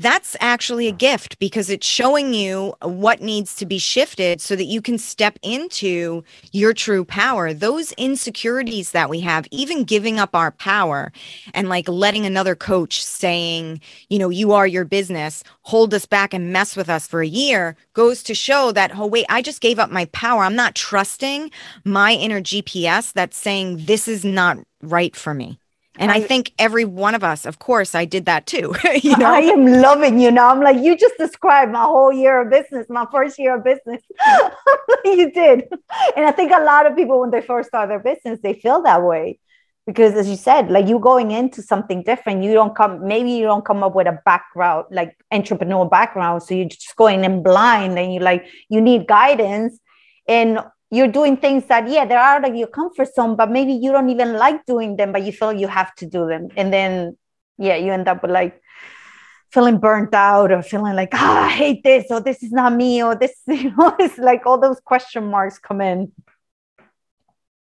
that's 0.00 0.34
actually 0.40 0.88
a 0.88 0.92
gift 0.92 1.38
because 1.38 1.68
it's 1.68 1.86
showing 1.86 2.32
you 2.32 2.74
what 2.80 3.20
needs 3.20 3.54
to 3.56 3.66
be 3.66 3.78
shifted 3.78 4.40
so 4.40 4.56
that 4.56 4.64
you 4.64 4.80
can 4.80 4.96
step 4.96 5.38
into 5.42 6.24
your 6.52 6.72
true 6.72 7.04
power. 7.04 7.52
Those 7.52 7.92
insecurities 7.92 8.92
that 8.92 9.10
we 9.10 9.20
have, 9.20 9.46
even 9.50 9.84
giving 9.84 10.18
up 10.18 10.34
our 10.34 10.52
power 10.52 11.12
and 11.52 11.68
like 11.68 11.86
letting 11.86 12.24
another 12.24 12.54
coach 12.54 13.04
saying, 13.04 13.80
you 14.08 14.18
know, 14.18 14.30
you 14.30 14.52
are 14.52 14.66
your 14.66 14.86
business, 14.86 15.44
hold 15.62 15.92
us 15.92 16.06
back 16.06 16.32
and 16.32 16.52
mess 16.52 16.76
with 16.76 16.88
us 16.88 17.06
for 17.06 17.20
a 17.20 17.26
year 17.26 17.76
goes 17.92 18.22
to 18.22 18.34
show 18.34 18.72
that, 18.72 18.96
oh, 18.96 19.06
wait, 19.06 19.26
I 19.28 19.42
just 19.42 19.60
gave 19.60 19.78
up 19.78 19.90
my 19.90 20.06
power. 20.06 20.44
I'm 20.44 20.56
not 20.56 20.74
trusting 20.74 21.50
my 21.84 22.12
inner 22.14 22.40
GPS 22.40 23.12
that's 23.12 23.36
saying 23.36 23.84
this 23.84 24.08
is 24.08 24.24
not 24.24 24.56
right 24.82 25.14
for 25.14 25.34
me. 25.34 25.58
And 25.96 26.10
I, 26.10 26.16
I, 26.16 26.20
think 26.20 26.52
every 26.58 26.84
one 26.84 27.14
of 27.14 27.24
us, 27.24 27.44
of 27.44 27.58
course, 27.58 27.94
I 27.94 28.04
did 28.04 28.24
that 28.26 28.46
too. 28.46 28.74
you 29.02 29.16
know? 29.16 29.26
I 29.26 29.40
am 29.40 29.66
loving 29.66 30.20
you 30.20 30.30
now. 30.30 30.50
I'm 30.50 30.60
like, 30.60 30.78
you 30.78 30.96
just 30.96 31.16
described 31.18 31.72
my 31.72 31.82
whole 31.82 32.12
year 32.12 32.40
of 32.42 32.50
business, 32.50 32.86
my 32.88 33.06
first 33.10 33.38
year 33.38 33.56
of 33.56 33.64
business. 33.64 34.00
you 35.04 35.30
did. 35.32 35.64
And 36.16 36.26
I 36.26 36.32
think 36.32 36.52
a 36.52 36.62
lot 36.62 36.86
of 36.86 36.94
people, 36.94 37.20
when 37.20 37.30
they 37.30 37.40
first 37.40 37.68
start 37.68 37.88
their 37.88 37.98
business, 37.98 38.38
they 38.42 38.54
feel 38.54 38.82
that 38.82 39.02
way. 39.02 39.40
Because 39.84 40.14
as 40.14 40.28
you 40.28 40.36
said, 40.36 40.70
like 40.70 40.86
you 40.86 41.00
going 41.00 41.32
into 41.32 41.62
something 41.62 42.04
different, 42.04 42.44
you 42.44 42.52
don't 42.52 42.76
come, 42.76 43.06
maybe 43.08 43.32
you 43.32 43.42
don't 43.42 43.64
come 43.64 43.82
up 43.82 43.94
with 43.94 44.06
a 44.06 44.20
background, 44.24 44.86
like 44.92 45.16
entrepreneurial 45.32 45.90
background. 45.90 46.44
So 46.44 46.54
you're 46.54 46.68
just 46.68 46.94
going 46.94 47.24
in 47.24 47.42
blind 47.42 47.98
and 47.98 48.14
you 48.14 48.20
like, 48.20 48.46
you 48.68 48.80
need 48.80 49.08
guidance. 49.08 49.80
And 50.28 50.60
you're 50.90 51.08
doing 51.08 51.36
things 51.36 51.66
that 51.66 51.88
yeah 51.88 52.04
they're 52.04 52.18
out 52.18 52.48
of 52.48 52.54
your 52.54 52.66
comfort 52.66 53.14
zone 53.14 53.36
but 53.36 53.50
maybe 53.50 53.72
you 53.72 53.92
don't 53.92 54.10
even 54.10 54.32
like 54.34 54.64
doing 54.66 54.96
them 54.96 55.12
but 55.12 55.22
you 55.22 55.32
feel 55.32 55.52
you 55.52 55.68
have 55.68 55.94
to 55.96 56.06
do 56.06 56.26
them. 56.26 56.48
And 56.56 56.72
then 56.72 57.16
yeah 57.58 57.76
you 57.76 57.92
end 57.92 58.08
up 58.08 58.22
with 58.22 58.30
like 58.30 58.60
feeling 59.52 59.78
burnt 59.78 60.14
out 60.14 60.52
or 60.52 60.62
feeling 60.62 60.94
like 60.94 61.10
ah, 61.12 61.46
i 61.46 61.50
hate 61.50 61.82
this 61.82 62.06
or 62.10 62.20
this 62.20 62.42
is 62.42 62.52
not 62.52 62.72
me 62.72 63.02
or 63.02 63.14
this 63.14 63.34
you 63.46 63.70
know 63.76 63.94
it's 63.98 64.18
like 64.18 64.46
all 64.46 64.58
those 64.58 64.80
question 64.80 65.24
marks 65.30 65.58
come 65.58 65.80
in. 65.80 66.12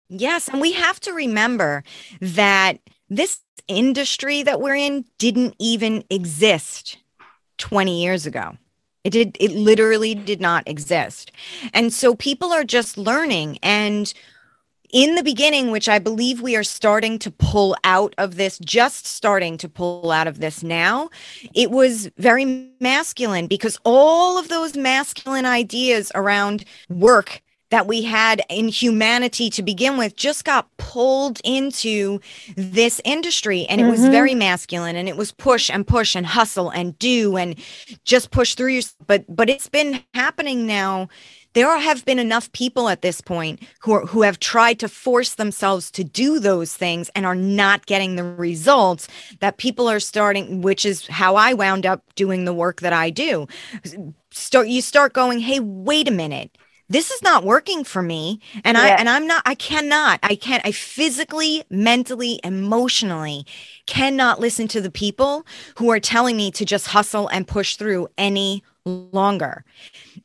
Yes 0.08 0.48
and 0.48 0.60
we 0.60 0.72
have 0.72 1.00
to 1.00 1.12
remember 1.12 1.82
that 2.20 2.78
this 3.08 3.40
industry 3.68 4.42
that 4.42 4.60
we're 4.60 4.76
in 4.76 5.04
didn't 5.18 5.54
even 5.58 6.04
exist 6.10 6.98
20 7.56 8.02
years 8.02 8.26
ago 8.26 8.56
it 9.04 9.10
did 9.10 9.36
it 9.38 9.52
literally 9.52 10.14
did 10.14 10.40
not 10.40 10.66
exist. 10.66 11.30
And 11.72 11.92
so 11.92 12.14
people 12.14 12.52
are 12.52 12.64
just 12.64 12.98
learning 12.98 13.58
and 13.62 14.12
in 14.94 15.16
the 15.16 15.24
beginning, 15.24 15.72
which 15.72 15.88
I 15.88 15.98
believe 15.98 16.40
we 16.40 16.54
are 16.54 16.62
starting 16.62 17.18
to 17.18 17.30
pull 17.32 17.76
out 17.82 18.14
of 18.16 18.36
this, 18.36 18.60
just 18.60 19.06
starting 19.06 19.58
to 19.58 19.68
pull 19.68 20.12
out 20.12 20.28
of 20.28 20.38
this 20.38 20.62
now, 20.62 21.10
it 21.52 21.72
was 21.72 22.08
very 22.16 22.70
masculine 22.78 23.48
because 23.48 23.76
all 23.84 24.38
of 24.38 24.48
those 24.48 24.76
masculine 24.76 25.46
ideas 25.46 26.12
around 26.14 26.64
work 26.88 27.42
that 27.70 27.86
we 27.86 28.02
had 28.02 28.42
in 28.48 28.68
humanity 28.68 29.50
to 29.50 29.62
begin 29.62 29.96
with 29.96 30.16
just 30.16 30.44
got 30.44 30.68
pulled 30.76 31.40
into 31.44 32.20
this 32.56 33.00
industry. 33.04 33.66
And 33.66 33.80
it 33.80 33.84
mm-hmm. 33.84 33.92
was 33.92 34.06
very 34.06 34.34
masculine 34.34 34.96
and 34.96 35.08
it 35.08 35.16
was 35.16 35.32
push 35.32 35.70
and 35.70 35.86
push 35.86 36.14
and 36.14 36.26
hustle 36.26 36.70
and 36.70 36.98
do 36.98 37.36
and 37.36 37.56
just 38.04 38.30
push 38.30 38.54
through 38.54 38.72
your 38.72 38.82
but 39.06 39.24
but 39.28 39.50
it's 39.50 39.68
been 39.68 40.02
happening 40.14 40.66
now. 40.66 41.08
There 41.54 41.78
have 41.78 42.04
been 42.04 42.18
enough 42.18 42.50
people 42.50 42.88
at 42.88 43.02
this 43.02 43.20
point 43.20 43.62
who 43.78 43.92
are, 43.92 44.06
who 44.06 44.22
have 44.22 44.40
tried 44.40 44.80
to 44.80 44.88
force 44.88 45.34
themselves 45.34 45.88
to 45.92 46.02
do 46.02 46.40
those 46.40 46.74
things 46.74 47.10
and 47.14 47.24
are 47.24 47.36
not 47.36 47.86
getting 47.86 48.16
the 48.16 48.24
results 48.24 49.06
that 49.38 49.56
people 49.56 49.88
are 49.88 50.00
starting 50.00 50.62
which 50.62 50.84
is 50.84 51.06
how 51.06 51.36
I 51.36 51.54
wound 51.54 51.86
up 51.86 52.02
doing 52.16 52.44
the 52.44 52.52
work 52.52 52.80
that 52.80 52.92
I 52.92 53.10
do. 53.10 53.46
Start 54.32 54.68
you 54.68 54.82
start 54.82 55.12
going 55.12 55.38
hey 55.40 55.60
wait 55.60 56.08
a 56.08 56.12
minute 56.12 56.56
this 56.88 57.10
is 57.10 57.22
not 57.22 57.44
working 57.44 57.84
for 57.84 58.02
me 58.02 58.40
and 58.64 58.76
yeah. 58.76 58.84
i 58.84 58.88
and 58.90 59.08
i'm 59.08 59.26
not 59.26 59.42
i 59.46 59.54
cannot 59.54 60.18
i 60.22 60.34
can't 60.34 60.64
i 60.66 60.72
physically 60.72 61.64
mentally 61.70 62.40
emotionally 62.44 63.46
cannot 63.86 64.40
listen 64.40 64.68
to 64.68 64.80
the 64.80 64.90
people 64.90 65.46
who 65.76 65.90
are 65.90 66.00
telling 66.00 66.36
me 66.36 66.50
to 66.50 66.64
just 66.64 66.88
hustle 66.88 67.28
and 67.28 67.46
push 67.46 67.76
through 67.76 68.08
any 68.18 68.62
longer. 68.86 69.64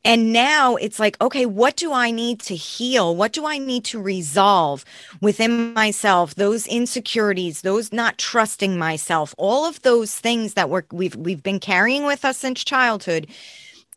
And 0.04 0.32
now 0.32 0.76
it's 0.76 0.98
like 0.98 1.20
okay 1.20 1.46
what 1.46 1.76
do 1.76 1.92
i 1.92 2.10
need 2.10 2.40
to 2.40 2.54
heal? 2.54 3.16
What 3.16 3.32
do 3.32 3.46
i 3.46 3.58
need 3.58 3.84
to 3.86 4.00
resolve 4.00 4.84
within 5.20 5.72
myself? 5.72 6.34
Those 6.34 6.66
insecurities 6.66 7.62
those 7.62 7.92
not 7.92 8.18
trusting 8.18 8.78
myself 8.78 9.34
all 9.38 9.64
of 9.66 9.80
those 9.82 10.14
things 10.14 10.54
that 10.54 10.68
we're, 10.68 10.84
we've 10.92 11.16
we've 11.16 11.42
been 11.42 11.60
carrying 11.60 12.04
with 12.04 12.24
us 12.24 12.38
since 12.38 12.62
childhood 12.62 13.26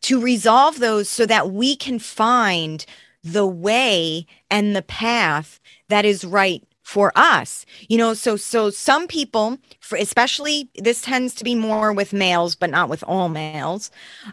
to 0.04 0.22
resolve 0.22 0.80
those 0.80 1.10
so 1.10 1.26
that 1.26 1.52
we 1.52 1.76
can 1.76 2.00
find 2.00 2.86
the 3.24 3.48
way 3.48 4.26
and 4.52 4.76
the 4.76 4.82
path 4.82 5.60
that 5.90 6.06
is 6.06 6.26
right 6.26 6.64
for 6.84 7.12
us 7.16 7.66
you 7.88 7.98
know 7.98 8.14
so 8.14 8.36
so 8.36 8.70
some 8.70 9.08
people 9.08 9.58
for 9.80 9.98
especially 9.98 10.70
this 10.76 11.02
tends 11.02 11.34
to 11.34 11.44
be 11.44 11.56
more 11.56 11.92
with 11.92 12.14
males 12.14 12.56
but 12.56 12.70
not 12.70 12.90
with 12.90 13.04
all 13.08 13.30
males 13.30 13.90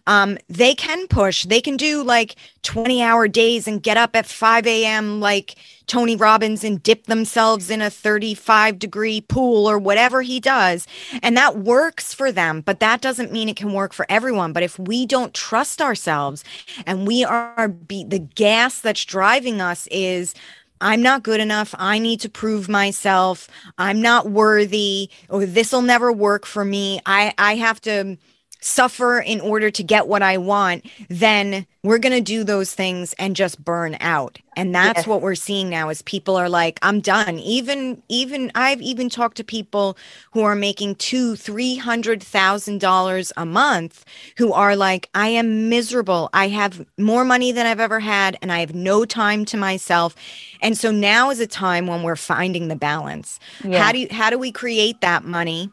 um 0.07 0.37
they 0.49 0.75
can 0.75 1.07
push 1.07 1.45
they 1.45 1.61
can 1.61 1.77
do 1.77 2.03
like 2.03 2.35
20 2.63 3.03
hour 3.03 3.29
days 3.29 3.67
and 3.67 3.83
get 3.83 3.97
up 3.97 4.15
at 4.15 4.27
5 4.27 4.67
a.m 4.67 5.21
like 5.21 5.57
tony 5.87 6.17
robbins 6.17 6.63
and 6.63 6.83
dip 6.83 7.07
themselves 7.07 7.71
in 7.71 7.81
a 7.81 7.91
35 7.91 8.79
degree 8.79 9.21
pool 9.21 9.69
or 9.69 9.79
whatever 9.79 10.23
he 10.23 10.41
does. 10.41 10.87
And 11.23 11.37
that 11.37 11.59
works 11.59 12.15
for 12.15 12.31
them 12.31 12.61
but 12.61 12.81
that 12.81 13.01
doesn't 13.01 13.33
mean 13.33 13.49
it 13.49 13.57
can 13.57 13.73
work 13.73 13.93
for 13.93 14.07
everyone. 14.09 14.53
But 14.53 14.63
if 14.63 14.79
we 14.79 15.07
don't 15.07 15.35
trust 15.35 15.83
ourselves 15.83 16.45
and 16.87 17.07
we 17.07 17.25
are 17.25 17.69
be 17.69 18.05
the 18.05 18.19
gas 18.19 18.81
that's 18.81 19.05
driving 19.05 19.61
us 19.61 19.89
is 19.91 20.35
I'm 20.81 21.03
not 21.03 21.23
good 21.23 21.40
enough. 21.40 21.75
I 21.79 21.99
need 21.99 22.21
to 22.21 22.29
prove 22.29 22.69
myself. 22.69 23.49
I'm 23.79 24.01
not 24.01 24.31
worthy 24.31 25.11
oh, 25.29 25.40
or 25.40 25.47
this 25.47 25.73
will 25.73 25.83
never 25.83 26.12
work 26.12 26.47
for 26.47 26.64
me. 26.64 27.01
I 27.07 27.35
I 27.38 27.57
have 27.57 27.81
to 27.83 28.16
suffer 28.61 29.20
in 29.20 29.40
order 29.40 29.70
to 29.70 29.83
get 29.83 30.07
what 30.07 30.23
I 30.23 30.37
want, 30.37 30.85
then 31.09 31.66
we're 31.83 31.99
going 31.99 32.12
to 32.12 32.20
do 32.20 32.44
those 32.44 32.75
things 32.75 33.14
and 33.14 33.35
just 33.35 33.64
burn 33.64 33.96
out. 34.01 34.38
And 34.57 34.75
that's 34.75 35.07
what 35.07 35.23
we're 35.23 35.35
seeing 35.35 35.70
now 35.70 35.88
is 35.88 36.03
people 36.03 36.37
are 36.37 36.49
like, 36.51 36.79
I'm 36.83 37.01
done. 37.01 37.38
Even, 37.38 38.03
even 38.09 38.53
I've 38.55 38.83
even 38.83 39.09
talked 39.09 39.38
to 39.38 39.44
people 39.44 39.96
who 40.33 40.42
are 40.42 40.55
making 40.55 40.96
two, 40.96 41.37
three 41.37 41.77
hundred 41.77 42.23
thousand 42.23 42.81
dollars 42.81 43.33
a 43.38 43.46
month 43.46 44.05
who 44.37 44.53
are 44.53 44.77
like, 44.77 45.09
I 45.14 45.29
am 45.29 45.70
miserable. 45.70 46.29
I 46.35 46.49
have 46.49 46.85
more 46.99 47.25
money 47.25 47.53
than 47.53 47.64
I've 47.66 47.81
ever 47.81 48.01
had 48.01 48.37
and 48.42 48.53
I 48.53 48.61
have 48.61 48.75
no 48.75 49.07
time 49.07 49.46
to 49.46 49.57
myself. 49.57 50.14
And 50.61 50.77
so 50.77 50.90
now 50.90 51.31
is 51.31 51.40
a 51.40 51.46
time 51.46 51.87
when 51.87 52.03
we're 52.03 52.16
finding 52.16 52.68
the 52.68 52.77
balance. 52.77 53.40
Yeah. 53.64 53.83
How 53.83 53.92
do 53.92 53.99
you, 54.01 54.09
how 54.11 54.29
do 54.29 54.38
we 54.38 54.53
create 54.53 55.01
that 55.01 55.25
money 55.25 55.70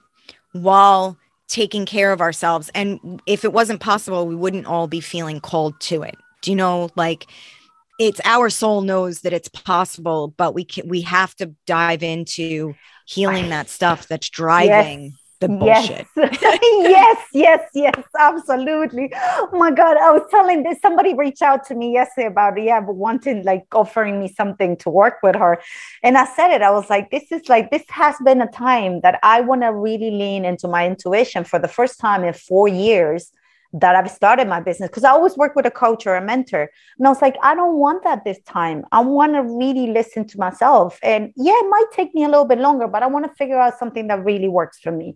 while 0.53 1.17
taking 1.47 1.85
care 1.85 2.11
of 2.11 2.21
ourselves. 2.21 2.69
And 2.75 3.21
if 3.25 3.43
it 3.43 3.53
wasn't 3.53 3.79
possible, 3.79 4.27
we 4.27 4.35
wouldn't 4.35 4.67
all 4.67 4.87
be 4.87 4.99
feeling 4.99 5.39
called 5.39 5.79
to 5.81 6.03
it. 6.03 6.15
Do 6.41 6.51
you 6.51 6.57
know, 6.57 6.89
like 6.95 7.27
it's 7.99 8.21
our 8.25 8.49
soul 8.49 8.81
knows 8.81 9.21
that 9.21 9.33
it's 9.33 9.49
possible, 9.49 10.33
but 10.37 10.53
we 10.53 10.65
can, 10.65 10.87
we 10.87 11.01
have 11.01 11.35
to 11.35 11.53
dive 11.65 12.03
into 12.03 12.75
healing 13.05 13.49
that 13.49 13.69
stuff 13.69 14.07
that's 14.07 14.29
driving. 14.29 15.03
Yes 15.03 15.26
the 15.39 15.49
bullshit. 15.49 16.07
Yes. 16.15 16.39
yes, 16.61 17.23
yes, 17.33 17.69
yes, 17.73 18.03
absolutely. 18.17 19.11
Oh 19.15 19.49
my 19.53 19.71
God. 19.71 19.97
I 19.97 20.11
was 20.11 20.23
telling 20.29 20.63
this 20.63 20.79
somebody 20.81 21.13
reached 21.13 21.41
out 21.41 21.65
to 21.67 21.75
me 21.75 21.93
yesterday 21.93 22.27
about 22.27 22.61
yeah, 22.61 22.79
wanting 22.79 23.43
like 23.43 23.65
offering 23.73 24.19
me 24.19 24.27
something 24.27 24.77
to 24.77 24.89
work 24.89 25.15
with 25.23 25.35
her. 25.35 25.59
And 26.03 26.17
I 26.17 26.25
said 26.25 26.51
it, 26.51 26.61
I 26.61 26.71
was 26.71 26.89
like, 26.89 27.11
this 27.11 27.31
is 27.31 27.49
like 27.49 27.71
this 27.71 27.83
has 27.89 28.15
been 28.23 28.41
a 28.41 28.51
time 28.51 29.01
that 29.01 29.19
I 29.23 29.41
want 29.41 29.61
to 29.61 29.73
really 29.73 30.11
lean 30.11 30.45
into 30.45 30.67
my 30.67 30.85
intuition 30.87 31.43
for 31.43 31.59
the 31.59 31.67
first 31.67 31.99
time 31.99 32.23
in 32.23 32.33
four 32.33 32.67
years 32.67 33.31
that 33.73 33.95
I've 33.95 34.09
started 34.09 34.47
my 34.47 34.59
business 34.59 34.89
because 34.89 35.03
I 35.03 35.11
always 35.11 35.35
work 35.37 35.55
with 35.55 35.65
a 35.65 35.71
coach 35.71 36.07
or 36.07 36.15
a 36.15 36.21
mentor. 36.21 36.69
And 36.97 37.07
I 37.07 37.09
was 37.09 37.21
like, 37.21 37.35
I 37.43 37.55
don't 37.55 37.77
want 37.77 38.03
that 38.03 38.23
this 38.23 38.39
time. 38.41 38.85
I 38.91 39.01
want 39.01 39.33
to 39.33 39.43
really 39.43 39.87
listen 39.87 40.25
to 40.27 40.37
myself. 40.39 40.99
And 41.03 41.33
yeah, 41.35 41.53
it 41.55 41.69
might 41.69 41.85
take 41.91 42.13
me 42.15 42.23
a 42.23 42.29
little 42.29 42.45
bit 42.45 42.59
longer, 42.59 42.87
but 42.87 43.03
I 43.03 43.07
want 43.07 43.25
to 43.25 43.33
figure 43.35 43.59
out 43.59 43.77
something 43.77 44.07
that 44.07 44.23
really 44.23 44.47
works 44.47 44.79
for 44.79 44.91
me. 44.91 45.15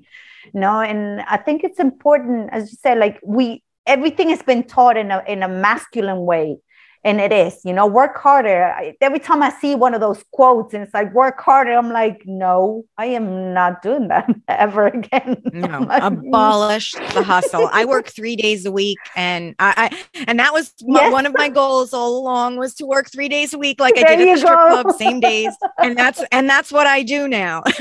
You 0.53 0.59
know, 0.59 0.81
and 0.81 1.21
I 1.21 1.37
think 1.37 1.63
it's 1.63 1.79
important, 1.79 2.49
as 2.51 2.71
you 2.71 2.77
said, 2.81 2.97
like 2.97 3.19
we 3.23 3.63
everything 3.85 4.29
has 4.29 4.41
been 4.43 4.63
taught 4.63 4.97
in 4.97 5.11
a 5.11 5.23
in 5.27 5.43
a 5.43 5.47
masculine 5.47 6.25
way 6.25 6.57
and 7.03 7.19
it 7.19 7.31
is 7.31 7.59
you 7.63 7.73
know 7.73 7.85
work 7.85 8.17
harder. 8.17 8.65
I, 8.65 8.95
every 9.01 9.19
time 9.19 9.41
i 9.41 9.49
see 9.49 9.75
one 9.75 9.93
of 9.93 10.01
those 10.01 10.23
quotes 10.31 10.73
and 10.73 10.83
it's 10.83 10.93
like 10.93 11.13
work 11.13 11.39
harder 11.39 11.73
i'm 11.73 11.91
like 11.91 12.21
no 12.25 12.85
i 12.97 13.05
am 13.05 13.53
not 13.53 13.81
doing 13.81 14.07
that 14.09 14.29
ever 14.47 14.87
again. 14.87 15.41
No 15.51 15.67
mm. 15.67 16.05
abolish 16.05 16.93
the 16.93 17.23
hustle. 17.23 17.69
I 17.71 17.85
work 17.85 18.07
three 18.07 18.35
days 18.35 18.65
a 18.65 18.71
week 18.71 18.97
and 19.15 19.55
i, 19.59 19.91
I 20.15 20.23
and 20.27 20.39
that 20.39 20.53
was 20.53 20.73
yes. 20.79 21.11
one 21.11 21.25
of 21.25 21.33
my 21.35 21.49
goals 21.49 21.93
all 21.93 22.17
along 22.17 22.57
was 22.57 22.73
to 22.75 22.85
work 22.85 23.11
three 23.11 23.29
days 23.29 23.53
a 23.53 23.57
week 23.57 23.79
like 23.79 23.95
there 23.95 24.07
i 24.07 24.15
did 24.15 24.29
at 24.29 24.33
the 24.35 24.37
strip 24.39 24.57
go. 24.57 24.81
club 24.81 24.95
same 24.97 25.19
days. 25.19 25.53
And 25.77 25.97
that's 25.97 26.23
and 26.31 26.49
that's 26.49 26.71
what 26.71 26.87
i 26.87 27.03
do 27.03 27.27
now. 27.27 27.63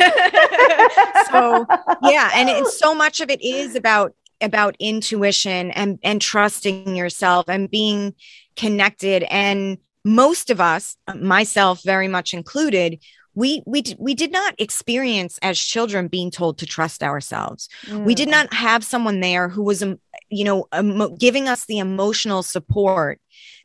So 1.30 1.66
yeah 2.02 2.30
and 2.34 2.48
it's 2.48 2.78
so 2.78 2.94
much 2.94 3.20
of 3.20 3.30
it 3.30 3.40
is 3.40 3.74
about 3.76 4.14
about 4.40 4.76
intuition 4.78 5.70
and 5.72 5.98
and 6.02 6.20
trusting 6.20 6.96
yourself 6.96 7.48
and 7.48 7.70
being 7.70 8.14
connected 8.56 9.22
and 9.24 9.78
most 10.04 10.50
of 10.50 10.60
us 10.60 10.96
myself 11.14 11.82
very 11.82 12.08
much 12.08 12.32
included 12.32 12.98
we 13.34 13.62
we 13.66 13.82
we 13.98 14.14
did 14.14 14.32
not 14.32 14.54
experience 14.58 15.38
as 15.42 15.58
children 15.58 16.08
being 16.08 16.30
told 16.30 16.58
to 16.58 16.66
trust 16.66 17.02
ourselves 17.02 17.68
mm. 17.86 18.04
we 18.04 18.14
did 18.14 18.28
mm. 18.28 18.32
not 18.32 18.52
have 18.52 18.84
someone 18.84 19.20
there 19.20 19.48
who 19.48 19.62
was 19.62 19.82
um, 19.82 19.98
you 20.30 20.44
know 20.44 20.66
giving 21.18 21.48
us 21.48 21.64
the 21.66 21.78
emotional 21.78 22.42
support 22.42 23.20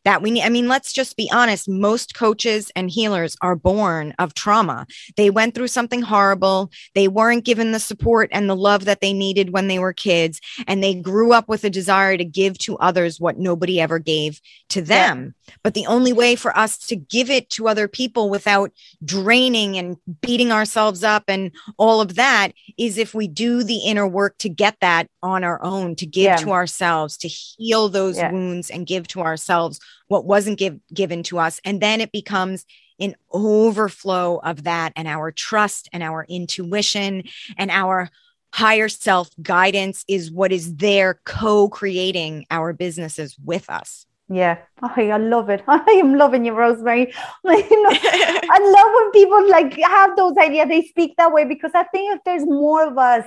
that 0.06 0.22
we 0.22 0.32
need. 0.32 0.44
I 0.44 0.50
mean, 0.50 0.68
let's 0.68 0.94
just 0.94 1.18
be 1.18 1.30
honest. 1.34 1.68
Most 1.68 2.14
coaches 2.14 2.72
and 2.76 2.90
healers 2.90 3.36
are 3.42 3.56
born 3.56 4.14
of 4.20 4.36
trauma. 4.36 4.86
They 5.18 5.32
went 5.32 5.56
through 5.56 5.68
something 5.68 6.04
horrible. 6.04 6.72
They 6.94 7.08
weren't 7.08 7.44
given 7.44 7.72
the 7.72 7.80
support 7.80 8.30
and 8.32 8.48
the 8.48 8.56
love 8.56 8.86
that 8.86 9.02
they 9.02 9.14
needed 9.14 9.52
when 9.52 9.68
they 9.68 9.80
were 9.80 9.94
kids. 9.94 10.40
And 10.68 10.84
they 10.84 10.94
grew 10.94 11.34
up 11.34 11.50
with 11.50 11.64
a 11.64 11.70
desire 11.70 12.18
to 12.18 12.24
give 12.24 12.58
to 12.60 12.78
others 12.78 13.20
what 13.20 13.40
nobody 13.40 13.82
ever 13.82 13.98
gave 13.98 14.40
to 14.70 14.82
them. 14.82 15.34
Yeah. 15.48 15.54
But 15.64 15.74
the 15.74 15.88
only 15.88 16.14
way 16.14 16.36
for 16.36 16.56
us 16.56 16.78
to 16.88 16.96
give 16.96 17.30
it 17.32 17.50
to 17.52 17.68
other 17.68 17.88
people 17.88 18.30
without 18.30 18.72
draining 19.04 19.78
and 19.78 19.98
beating 20.22 20.52
ourselves 20.52 21.04
up 21.04 21.24
and 21.28 21.52
all 21.78 22.00
of 22.00 22.16
that 22.16 22.52
is 22.78 22.98
if 22.98 23.16
we 23.16 23.28
do 23.28 23.64
the 23.64 23.78
inner 23.78 24.08
work 24.08 24.38
to 24.40 24.50
get 24.50 24.78
that 24.82 25.08
on 25.24 25.44
our 25.44 25.62
own, 25.64 25.96
to 25.96 26.06
give 26.06 26.26
yeah. 26.26 26.36
to 26.38 26.52
ourselves, 26.52 27.18
to 27.18 27.28
heal 27.28 27.90
those 27.90 28.18
yeah. 28.18 28.32
wounds 28.32 28.70
and 28.70 28.86
give 28.86 29.08
to 29.08 29.22
ourselves 29.22 29.80
what 30.08 30.26
wasn't 30.26 30.60
give, 30.60 30.80
given 30.94 31.24
to 31.24 31.40
us. 31.40 31.60
And 31.66 31.82
then 31.82 32.02
it 32.02 32.12
becomes 32.12 32.66
an 33.00 33.16
overflow 33.32 34.38
of 34.38 34.64
that 34.64 34.94
and 34.96 35.08
our 35.08 35.32
trust 35.32 35.90
and 35.92 36.02
our 36.02 36.26
intuition 36.30 37.24
and 37.58 37.72
our 37.72 38.10
higher 38.54 38.88
self 38.88 39.30
guidance 39.42 40.06
is 40.08 40.32
what 40.32 40.52
is 40.52 40.76
there 40.76 41.20
co 41.26 41.68
creating 41.68 42.46
our 42.50 42.72
businesses 42.74 43.36
with 43.44 43.70
us. 43.70 44.06
Yeah, 44.28 44.58
oh, 44.82 44.92
I 44.96 45.18
love 45.18 45.50
it. 45.50 45.64
I 45.68 45.84
am 46.00 46.16
loving 46.16 46.46
you, 46.46 46.54
Rosemary. 46.54 47.14
Like, 47.44 47.70
you 47.70 47.84
know, 47.84 47.90
I 47.94 48.60
love 48.60 48.92
when 48.96 49.12
people 49.12 49.50
like 49.50 49.74
have 49.82 50.16
those 50.16 50.38
ideas. 50.38 50.68
They 50.68 50.84
speak 50.84 51.16
that 51.18 51.32
way 51.32 51.46
because 51.46 51.72
I 51.76 51.84
think 51.84 52.16
if 52.16 52.24
there's 52.24 52.46
more 52.46 52.88
of 52.88 52.98
us 52.98 53.26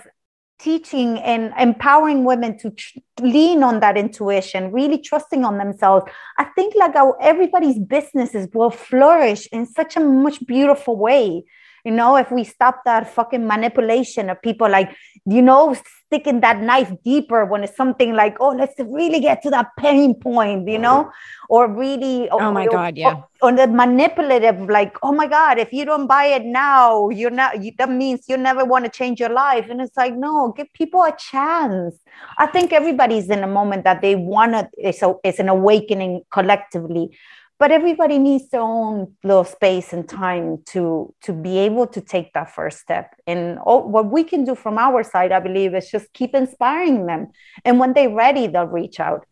teaching 0.58 1.18
and 1.18 1.52
empowering 1.58 2.24
women 2.24 2.58
to 2.58 2.70
tr- 2.70 2.98
lean 3.20 3.62
on 3.62 3.80
that 3.80 3.96
intuition, 3.96 4.72
really 4.72 4.98
trusting 4.98 5.44
on 5.44 5.58
themselves, 5.58 6.10
I 6.38 6.44
think 6.44 6.74
like 6.76 6.94
our, 6.96 7.16
everybody's 7.20 7.78
businesses 7.78 8.48
will 8.52 8.70
flourish 8.70 9.46
in 9.52 9.66
such 9.66 9.96
a 9.96 10.00
much 10.00 10.44
beautiful 10.46 10.96
way. 10.96 11.44
You 11.84 11.92
know, 11.92 12.16
if 12.16 12.30
we 12.30 12.44
stop 12.44 12.82
that 12.84 13.12
fucking 13.12 13.46
manipulation 13.46 14.30
of 14.30 14.42
people 14.42 14.68
like, 14.68 14.94
you 15.24 15.42
know, 15.42 15.76
sticking 16.08 16.40
that 16.40 16.60
knife 16.60 16.90
deeper 17.04 17.44
when 17.44 17.62
it's 17.62 17.76
something 17.76 18.14
like, 18.14 18.34
oh, 18.40 18.48
let's 18.48 18.74
really 18.78 19.20
get 19.20 19.42
to 19.42 19.50
that 19.50 19.68
pain 19.78 20.14
point, 20.14 20.66
you 20.66 20.78
know, 20.78 21.10
or 21.50 21.70
really, 21.70 22.28
oh 22.30 22.50
my 22.50 22.64
or, 22.64 22.70
God, 22.70 22.96
yeah. 22.96 23.20
On 23.42 23.56
the 23.56 23.66
manipulative, 23.66 24.70
like, 24.70 24.96
oh 25.02 25.12
my 25.12 25.26
God, 25.26 25.58
if 25.58 25.70
you 25.70 25.84
don't 25.84 26.06
buy 26.06 26.24
it 26.24 26.44
now, 26.44 27.10
you're 27.10 27.30
not, 27.30 27.62
you, 27.62 27.72
that 27.76 27.90
means 27.90 28.24
you 28.26 28.38
never 28.38 28.64
want 28.64 28.86
to 28.86 28.90
change 28.90 29.20
your 29.20 29.28
life. 29.28 29.66
And 29.68 29.82
it's 29.82 29.96
like, 29.98 30.16
no, 30.16 30.52
give 30.56 30.72
people 30.72 31.02
a 31.02 31.14
chance. 31.16 31.94
I 32.38 32.46
think 32.46 32.72
everybody's 32.72 33.28
in 33.28 33.44
a 33.44 33.46
moment 33.46 33.84
that 33.84 34.00
they 34.00 34.16
want 34.16 34.52
to, 34.52 34.68
it's, 34.78 35.02
a, 35.02 35.14
it's 35.22 35.38
an 35.38 35.50
awakening 35.50 36.22
collectively 36.30 37.16
but 37.58 37.72
everybody 37.72 38.18
needs 38.18 38.48
their 38.50 38.60
own 38.60 39.16
little 39.24 39.44
space 39.44 39.92
and 39.92 40.08
time 40.08 40.62
to 40.66 41.14
to 41.22 41.32
be 41.32 41.58
able 41.58 41.86
to 41.86 42.00
take 42.00 42.32
that 42.32 42.54
first 42.54 42.78
step 42.78 43.14
and 43.26 43.58
all, 43.58 43.88
what 43.88 44.06
we 44.06 44.24
can 44.24 44.44
do 44.44 44.54
from 44.54 44.78
our 44.78 45.02
side 45.02 45.32
i 45.32 45.40
believe 45.40 45.74
is 45.74 45.90
just 45.90 46.12
keep 46.12 46.34
inspiring 46.34 47.06
them 47.06 47.28
and 47.64 47.78
when 47.78 47.92
they're 47.92 48.14
ready 48.14 48.46
they'll 48.46 48.64
reach 48.64 49.00
out 49.00 49.26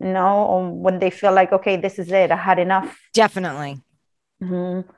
you 0.00 0.12
know 0.12 0.70
when 0.74 0.98
they 0.98 1.10
feel 1.10 1.32
like 1.32 1.52
okay 1.52 1.76
this 1.76 1.98
is 1.98 2.10
it 2.10 2.30
i 2.30 2.36
had 2.36 2.58
enough 2.58 2.98
definitely 3.12 3.80
mm-hmm. 4.42 4.88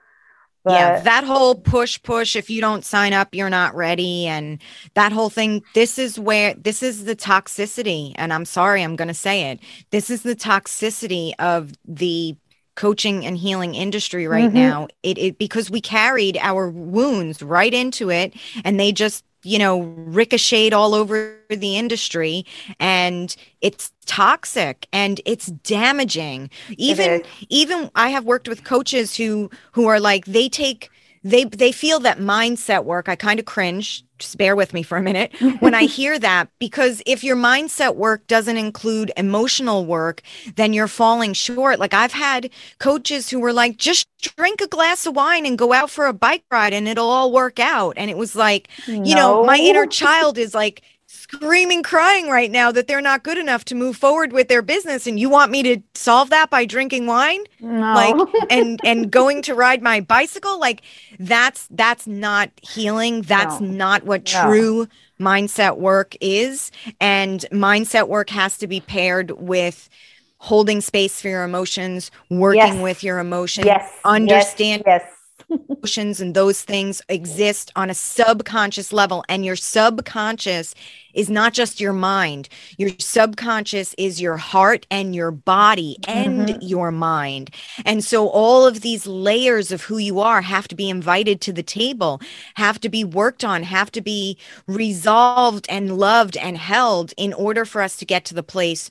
But, 0.64 0.72
yeah, 0.72 1.00
that 1.00 1.24
whole 1.24 1.56
push, 1.56 2.02
push, 2.02 2.36
if 2.36 2.48
you 2.48 2.62
don't 2.62 2.86
sign 2.86 3.12
up, 3.12 3.34
you're 3.34 3.50
not 3.50 3.74
ready. 3.74 4.26
And 4.26 4.62
that 4.94 5.12
whole 5.12 5.28
thing, 5.28 5.62
this 5.74 5.98
is 5.98 6.18
where 6.18 6.54
this 6.54 6.82
is 6.82 7.04
the 7.04 7.14
toxicity. 7.14 8.14
And 8.14 8.32
I'm 8.32 8.46
sorry, 8.46 8.82
I'm 8.82 8.96
going 8.96 9.08
to 9.08 9.14
say 9.14 9.50
it. 9.50 9.60
This 9.90 10.08
is 10.08 10.22
the 10.22 10.34
toxicity 10.34 11.34
of 11.38 11.72
the 11.84 12.34
coaching 12.74 13.24
and 13.24 13.38
healing 13.38 13.74
industry 13.74 14.26
right 14.26 14.46
mm-hmm. 14.46 14.56
now 14.56 14.88
it, 15.02 15.16
it 15.18 15.38
because 15.38 15.70
we 15.70 15.80
carried 15.80 16.36
our 16.40 16.68
wounds 16.68 17.42
right 17.42 17.72
into 17.72 18.10
it 18.10 18.34
and 18.64 18.80
they 18.80 18.90
just 18.90 19.24
you 19.44 19.58
know 19.58 19.80
ricocheted 19.80 20.72
all 20.72 20.94
over 20.94 21.36
the 21.48 21.76
industry 21.76 22.44
and 22.80 23.36
it's 23.60 23.92
toxic 24.06 24.88
and 24.92 25.20
it's 25.24 25.46
damaging 25.46 26.50
even 26.76 27.22
even 27.48 27.90
i 27.94 28.08
have 28.08 28.24
worked 28.24 28.48
with 28.48 28.64
coaches 28.64 29.16
who 29.16 29.50
who 29.72 29.86
are 29.86 30.00
like 30.00 30.24
they 30.24 30.48
take 30.48 30.90
they 31.24 31.44
they 31.44 31.72
feel 31.72 31.98
that 31.98 32.18
mindset 32.18 32.84
work 32.84 33.08
i 33.08 33.16
kind 33.16 33.40
of 33.40 33.46
cringe 33.46 34.04
just 34.18 34.38
bear 34.38 34.54
with 34.54 34.72
me 34.72 34.82
for 34.82 34.96
a 34.96 35.02
minute 35.02 35.34
when 35.58 35.74
i 35.74 35.84
hear 35.98 36.18
that 36.18 36.48
because 36.60 37.02
if 37.06 37.24
your 37.24 37.36
mindset 37.36 37.96
work 37.96 38.24
doesn't 38.26 38.58
include 38.58 39.10
emotional 39.16 39.86
work 39.86 40.22
then 40.56 40.72
you're 40.72 40.86
falling 40.86 41.32
short 41.32 41.78
like 41.78 41.94
i've 41.94 42.12
had 42.12 42.50
coaches 42.78 43.30
who 43.30 43.40
were 43.40 43.52
like 43.52 43.76
just 43.76 44.06
drink 44.20 44.60
a 44.60 44.68
glass 44.68 45.06
of 45.06 45.16
wine 45.16 45.46
and 45.46 45.58
go 45.58 45.72
out 45.72 45.90
for 45.90 46.06
a 46.06 46.12
bike 46.12 46.44
ride 46.50 46.72
and 46.72 46.86
it'll 46.86 47.08
all 47.08 47.32
work 47.32 47.58
out 47.58 47.94
and 47.96 48.10
it 48.10 48.16
was 48.16 48.36
like 48.36 48.68
no. 48.86 49.02
you 49.02 49.14
know 49.14 49.44
my 49.44 49.56
inner 49.56 49.86
child 49.86 50.38
is 50.38 50.54
like 50.54 50.82
screaming 51.24 51.82
crying 51.82 52.28
right 52.28 52.50
now 52.50 52.70
that 52.70 52.86
they're 52.86 53.00
not 53.00 53.22
good 53.22 53.38
enough 53.38 53.64
to 53.64 53.74
move 53.74 53.96
forward 53.96 54.30
with 54.30 54.48
their 54.48 54.60
business 54.60 55.06
and 55.06 55.18
you 55.18 55.30
want 55.30 55.50
me 55.50 55.62
to 55.62 55.80
solve 55.94 56.28
that 56.28 56.50
by 56.50 56.66
drinking 56.66 57.06
wine 57.06 57.42
no. 57.60 57.94
like 57.94 58.14
and 58.50 58.78
and 58.84 59.10
going 59.10 59.40
to 59.40 59.54
ride 59.54 59.82
my 59.82 60.00
bicycle 60.00 60.60
like 60.60 60.82
that's 61.18 61.66
that's 61.70 62.06
not 62.06 62.50
healing 62.60 63.22
that's 63.22 63.58
no. 63.58 63.68
not 63.68 64.04
what 64.04 64.30
no. 64.34 64.42
true 64.42 64.88
mindset 65.18 65.78
work 65.78 66.14
is 66.20 66.70
and 67.00 67.46
mindset 67.50 68.06
work 68.06 68.28
has 68.28 68.58
to 68.58 68.66
be 68.66 68.80
paired 68.80 69.30
with 69.32 69.88
holding 70.36 70.82
space 70.82 71.22
for 71.22 71.28
your 71.28 71.44
emotions 71.44 72.10
working 72.28 72.58
yes. 72.58 72.82
with 72.82 73.02
your 73.02 73.18
emotions 73.18 73.64
yes. 73.64 73.90
understand 74.04 74.82
yes. 74.84 75.02
Emotions 75.50 76.20
and 76.20 76.34
those 76.34 76.62
things 76.62 77.02
exist 77.08 77.70
on 77.76 77.90
a 77.90 77.94
subconscious 77.94 78.92
level 78.92 79.24
and 79.28 79.44
your 79.44 79.56
subconscious 79.56 80.74
is 81.12 81.28
not 81.28 81.52
just 81.52 81.80
your 81.80 81.92
mind 81.92 82.48
your 82.78 82.90
subconscious 82.98 83.94
is 83.98 84.20
your 84.20 84.36
heart 84.36 84.86
and 84.90 85.14
your 85.14 85.30
body 85.30 85.96
and 86.08 86.48
mm-hmm. 86.48 86.58
your 86.62 86.90
mind 86.90 87.50
and 87.84 88.02
so 88.02 88.28
all 88.28 88.66
of 88.66 88.80
these 88.80 89.06
layers 89.06 89.70
of 89.70 89.82
who 89.82 89.98
you 89.98 90.20
are 90.20 90.42
have 90.42 90.66
to 90.66 90.74
be 90.74 90.88
invited 90.88 91.40
to 91.40 91.52
the 91.52 91.62
table 91.62 92.20
have 92.54 92.80
to 92.80 92.88
be 92.88 93.04
worked 93.04 93.44
on 93.44 93.62
have 93.62 93.92
to 93.92 94.00
be 94.00 94.38
resolved 94.66 95.66
and 95.68 95.98
loved 95.98 96.36
and 96.38 96.56
held 96.56 97.12
in 97.16 97.32
order 97.34 97.64
for 97.64 97.82
us 97.82 97.96
to 97.96 98.04
get 98.04 98.24
to 98.24 98.34
the 98.34 98.42
place 98.42 98.90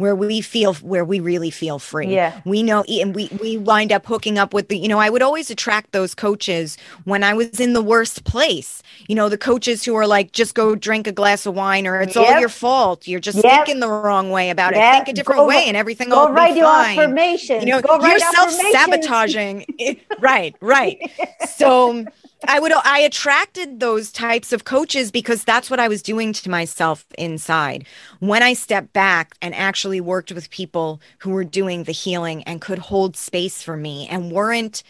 where 0.00 0.16
we 0.16 0.40
feel 0.40 0.74
where 0.74 1.04
we 1.04 1.20
really 1.20 1.50
feel 1.50 1.78
free. 1.78 2.14
Yeah. 2.14 2.40
We 2.44 2.62
know 2.62 2.82
and 2.84 3.14
we 3.14 3.28
we 3.40 3.58
wind 3.58 3.92
up 3.92 4.06
hooking 4.06 4.38
up 4.38 4.54
with 4.54 4.68
the 4.68 4.78
you 4.78 4.88
know 4.88 4.98
I 4.98 5.10
would 5.10 5.22
always 5.22 5.50
attract 5.50 5.92
those 5.92 6.14
coaches 6.14 6.78
when 7.04 7.22
I 7.22 7.34
was 7.34 7.60
in 7.60 7.74
the 7.74 7.82
worst 7.82 8.24
place. 8.24 8.82
You 9.08 9.14
know, 9.14 9.28
the 9.28 9.38
coaches 9.38 9.84
who 9.84 9.94
are 9.96 10.06
like 10.06 10.32
just 10.32 10.54
go 10.54 10.74
drink 10.74 11.06
a 11.06 11.12
glass 11.12 11.44
of 11.44 11.54
wine 11.54 11.86
or 11.86 12.00
it's 12.00 12.16
yep. 12.16 12.26
all 12.26 12.40
your 12.40 12.48
fault. 12.48 13.06
You're 13.06 13.20
just 13.20 13.42
yep. 13.44 13.66
thinking 13.66 13.80
the 13.80 13.88
wrong 13.88 14.30
way 14.30 14.50
about 14.50 14.74
yep. 14.74 15.02
it. 15.02 15.04
Think 15.04 15.08
a 15.08 15.12
different 15.12 15.40
go, 15.40 15.46
way 15.46 15.64
and 15.66 15.76
everything 15.76 16.08
go 16.08 16.26
will 16.26 16.32
write 16.32 16.54
be 16.54 16.62
fine. 16.62 16.94
your 16.94 17.04
affirmations. 17.04 17.64
You 17.64 17.72
know, 17.72 17.82
go 17.82 18.00
you're 18.00 18.18
self-sabotaging. 18.18 19.66
right, 20.20 20.56
right. 20.60 20.98
So 21.46 22.06
I 22.46 22.58
would 22.58 22.72
I 22.72 23.00
attracted 23.00 23.80
those 23.80 24.10
types 24.10 24.52
of 24.52 24.64
coaches 24.64 25.10
because 25.10 25.44
that's 25.44 25.70
what 25.70 25.80
I 25.80 25.88
was 25.88 26.02
doing 26.02 26.32
to 26.32 26.50
myself 26.50 27.04
inside. 27.18 27.84
When 28.18 28.42
I 28.42 28.54
stepped 28.54 28.92
back 28.92 29.34
and 29.42 29.54
actually 29.54 30.00
worked 30.00 30.32
with 30.32 30.50
people 30.50 31.00
who 31.18 31.30
were 31.30 31.44
doing 31.44 31.84
the 31.84 31.92
healing 31.92 32.42
and 32.44 32.60
could 32.60 32.78
hold 32.78 33.16
space 33.16 33.62
for 33.62 33.76
me 33.76 34.08
and 34.08 34.32
weren't 34.32 34.82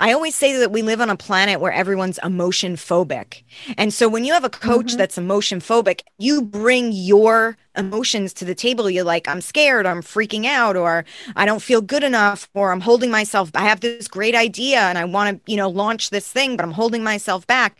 I 0.00 0.14
always 0.14 0.34
say 0.34 0.56
that 0.56 0.72
we 0.72 0.80
live 0.80 1.02
on 1.02 1.10
a 1.10 1.16
planet 1.16 1.60
where 1.60 1.70
everyone's 1.70 2.18
emotion 2.24 2.76
phobic. 2.76 3.42
And 3.76 3.92
so 3.92 4.08
when 4.08 4.24
you 4.24 4.32
have 4.32 4.44
a 4.44 4.50
coach 4.50 4.86
mm-hmm. 4.86 4.96
that's 4.96 5.18
emotion 5.18 5.60
phobic, 5.60 6.00
you 6.18 6.40
bring 6.40 6.90
your 6.90 7.58
emotions 7.76 8.32
to 8.34 8.46
the 8.46 8.54
table. 8.54 8.88
You're 8.88 9.04
like, 9.04 9.28
I'm 9.28 9.42
scared, 9.42 9.84
I'm 9.84 10.00
freaking 10.00 10.46
out, 10.46 10.74
or 10.74 11.04
I 11.36 11.44
don't 11.44 11.62
feel 11.62 11.82
good 11.82 12.02
enough, 12.02 12.48
or 12.54 12.72
I'm 12.72 12.80
holding 12.80 13.10
myself. 13.10 13.50
I 13.54 13.68
have 13.68 13.80
this 13.80 14.08
great 14.08 14.34
idea 14.34 14.80
and 14.80 14.96
I 14.96 15.04
want 15.04 15.44
to, 15.44 15.50
you 15.52 15.58
know, 15.58 15.68
launch 15.68 16.08
this 16.08 16.32
thing, 16.32 16.56
but 16.56 16.64
I'm 16.64 16.72
holding 16.72 17.04
myself 17.04 17.46
back 17.46 17.76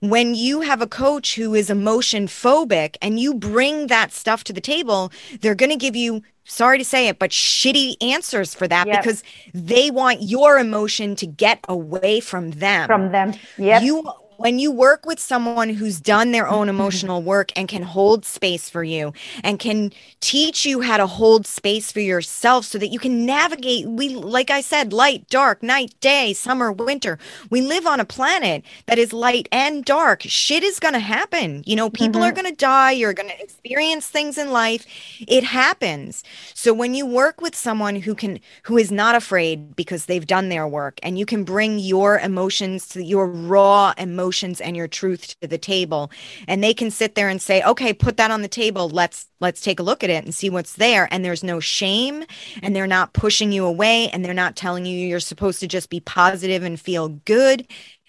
when 0.00 0.34
you 0.34 0.60
have 0.60 0.82
a 0.82 0.86
coach 0.86 1.34
who 1.36 1.54
is 1.54 1.70
emotion 1.70 2.26
phobic 2.26 2.96
and 3.00 3.18
you 3.18 3.34
bring 3.34 3.86
that 3.86 4.12
stuff 4.12 4.44
to 4.44 4.52
the 4.52 4.60
table, 4.60 5.10
they're 5.40 5.54
going 5.54 5.70
to 5.70 5.76
give 5.76 5.96
you, 5.96 6.22
sorry 6.44 6.78
to 6.78 6.84
say 6.84 7.08
it, 7.08 7.18
but 7.18 7.30
shitty 7.30 7.96
answers 8.02 8.54
for 8.54 8.68
that 8.68 8.86
yep. 8.86 9.02
because 9.02 9.24
they 9.54 9.90
want 9.90 10.22
your 10.22 10.58
emotion 10.58 11.16
to 11.16 11.26
get 11.26 11.60
away 11.68 12.20
from 12.20 12.50
them. 12.52 12.86
From 12.86 13.12
them. 13.12 13.32
Yeah. 13.56 13.80
You 13.80 14.04
when 14.36 14.58
you 14.58 14.70
work 14.70 15.06
with 15.06 15.18
someone 15.18 15.70
who's 15.70 16.00
done 16.00 16.32
their 16.32 16.48
own 16.48 16.68
emotional 16.68 17.22
work 17.34 17.50
and 17.56 17.68
can 17.68 17.82
hold 17.82 18.24
space 18.24 18.68
for 18.68 18.84
you 18.84 19.12
and 19.42 19.58
can 19.58 19.92
teach 20.20 20.64
you 20.64 20.80
how 20.80 20.96
to 20.96 21.06
hold 21.06 21.46
space 21.46 21.90
for 21.90 22.00
yourself 22.00 22.64
so 22.64 22.78
that 22.78 22.88
you 22.88 22.98
can 22.98 23.24
navigate 23.24 23.86
we 23.86 24.08
like 24.08 24.50
i 24.50 24.60
said 24.60 24.92
light 24.92 25.28
dark 25.28 25.62
night 25.62 25.94
day 26.00 26.32
summer 26.32 26.72
winter. 26.72 27.18
We 27.50 27.60
live 27.60 27.86
on 27.86 28.00
a 28.00 28.04
planet 28.04 28.64
that 28.86 28.98
is 28.98 29.12
light 29.12 29.48
and 29.50 29.84
dark. 29.84 30.22
Shit 30.22 30.62
is 30.62 30.78
going 30.78 30.94
to 30.94 31.00
happen. 31.00 31.62
You 31.66 31.76
know 31.76 31.90
people 31.90 32.20
mm-hmm. 32.20 32.30
are 32.30 32.32
going 32.32 32.48
to 32.48 32.56
die 32.56 32.92
you're 32.92 33.12
going 33.12 33.30
to 33.30 33.42
experience 33.42 34.06
things 34.06 34.38
in 34.38 34.50
life. 34.50 34.86
It 35.26 35.44
happens. 35.44 36.22
So 36.54 36.72
when 36.72 36.94
you 36.94 37.06
work 37.06 37.40
with 37.40 37.54
someone 37.54 37.96
who 37.96 38.14
can 38.14 38.40
who 38.64 38.76
is 38.76 38.90
not 38.90 39.14
afraid 39.14 39.76
because 39.76 40.06
they've 40.06 40.26
done 40.26 40.48
their 40.48 40.68
work 40.68 40.98
and 41.02 41.18
you 41.18 41.26
can 41.26 41.44
bring 41.44 41.78
your 41.78 42.18
emotions 42.18 42.88
to 42.88 43.02
your 43.02 43.26
raw 43.26 43.94
emotions 43.96 44.25
emotions 44.26 44.60
and 44.60 44.76
your 44.76 44.88
truth 44.88 45.38
to 45.40 45.46
the 45.46 45.58
table. 45.58 46.10
And 46.48 46.62
they 46.62 46.74
can 46.74 46.90
sit 46.90 47.14
there 47.14 47.28
and 47.28 47.40
say 47.40 47.62
okay 47.62 47.92
put 47.92 48.16
that 48.16 48.30
on 48.30 48.42
the 48.42 48.48
table. 48.48 48.88
Let's 48.88 49.26
let's 49.40 49.60
take 49.60 49.80
a 49.80 49.82
look 49.82 50.02
at 50.02 50.10
it 50.10 50.24
and 50.24 50.34
see 50.34 50.50
what's 50.50 50.74
there. 50.74 51.08
And 51.10 51.24
there's 51.24 51.44
no 51.44 51.60
shame 51.60 52.24
and 52.62 52.74
they're 52.74 52.86
not 52.86 53.12
pushing 53.12 53.52
you 53.52 53.64
away 53.64 54.08
and 54.10 54.24
they're 54.24 54.34
not 54.34 54.56
telling 54.56 54.86
you 54.86 54.98
you're 54.98 55.20
supposed 55.20 55.60
to 55.60 55.68
just 55.68 55.90
be 55.90 56.00
positive 56.00 56.62
and 56.62 56.78
feel 56.78 57.08
good. 57.08 57.66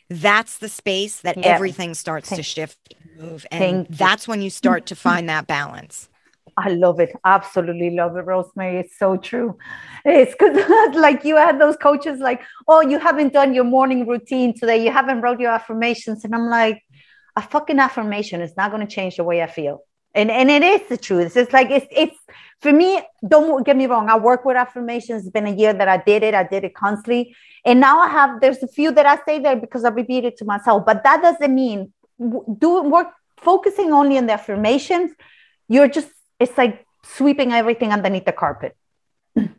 That's 0.09 0.57
the 0.59 0.69
space 0.69 1.21
that 1.21 1.37
everything 1.39 1.93
starts 1.93 2.29
to 2.29 2.41
shift 2.41 2.95
and 3.17 3.29
move 3.29 3.45
and 3.51 3.87
that's 3.89 4.27
when 4.27 4.41
you 4.41 4.49
start 4.49 4.85
to 4.87 4.95
find 4.95 5.27
that 5.27 5.47
balance 5.47 6.07
I 6.57 6.69
love 6.69 6.99
it. 6.99 7.15
Absolutely 7.23 7.91
love 7.91 8.17
it, 8.17 8.21
Rosemary. 8.21 8.79
It's 8.79 8.97
so 8.97 9.15
true. 9.15 9.57
It's 10.03 10.31
because, 10.31 10.95
like, 10.95 11.23
you 11.23 11.35
had 11.35 11.61
those 11.61 11.77
coaches 11.77 12.19
like, 12.19 12.41
oh, 12.67 12.81
you 12.81 12.97
haven't 12.97 13.31
done 13.31 13.53
your 13.53 13.63
morning 13.63 14.07
routine 14.07 14.57
today. 14.57 14.83
You 14.83 14.91
haven't 14.91 15.21
wrote 15.21 15.39
your 15.39 15.51
affirmations. 15.51 16.25
And 16.25 16.33
I'm 16.33 16.49
like, 16.49 16.81
a 17.35 17.41
fucking 17.41 17.77
affirmation 17.77 18.41
is 18.41 18.57
not 18.57 18.71
going 18.71 18.85
to 18.85 18.93
change 18.93 19.17
the 19.17 19.23
way 19.23 19.43
I 19.43 19.47
feel. 19.47 19.81
And, 20.15 20.31
and 20.31 20.49
it 20.49 20.63
is 20.63 20.89
the 20.89 20.97
truth. 20.97 21.37
It's 21.37 21.53
like, 21.53 21.69
it's, 21.69 21.85
it's 21.91 22.17
for 22.59 22.73
me, 22.73 23.01
don't 23.27 23.63
get 23.63 23.77
me 23.77 23.85
wrong. 23.85 24.09
I 24.09 24.17
work 24.17 24.43
with 24.43 24.57
affirmations. 24.57 25.21
It's 25.21 25.31
been 25.31 25.45
a 25.45 25.53
year 25.53 25.73
that 25.73 25.87
I 25.87 25.97
did 25.97 26.23
it. 26.23 26.33
I 26.33 26.43
did 26.43 26.63
it 26.63 26.73
constantly. 26.73 27.35
And 27.63 27.79
now 27.79 27.99
I 27.99 28.07
have, 28.07 28.41
there's 28.41 28.63
a 28.63 28.67
few 28.67 28.91
that 28.93 29.05
I 29.05 29.19
say 29.25 29.37
there 29.37 29.55
because 29.55 29.85
I 29.85 29.89
repeat 29.89 30.25
it 30.25 30.37
to 30.37 30.45
myself. 30.45 30.87
But 30.87 31.03
that 31.03 31.21
doesn't 31.21 31.53
mean 31.53 31.93
do 32.19 32.81
work 32.81 33.09
focusing 33.37 33.91
only 33.91 34.17
on 34.17 34.25
the 34.25 34.33
affirmations. 34.33 35.11
You're 35.69 35.87
just 35.87 36.09
it's 36.39 36.57
like 36.57 36.85
sweeping 37.03 37.51
everything 37.53 37.91
underneath 37.91 38.25
the 38.25 38.33
carpet. 38.33 38.75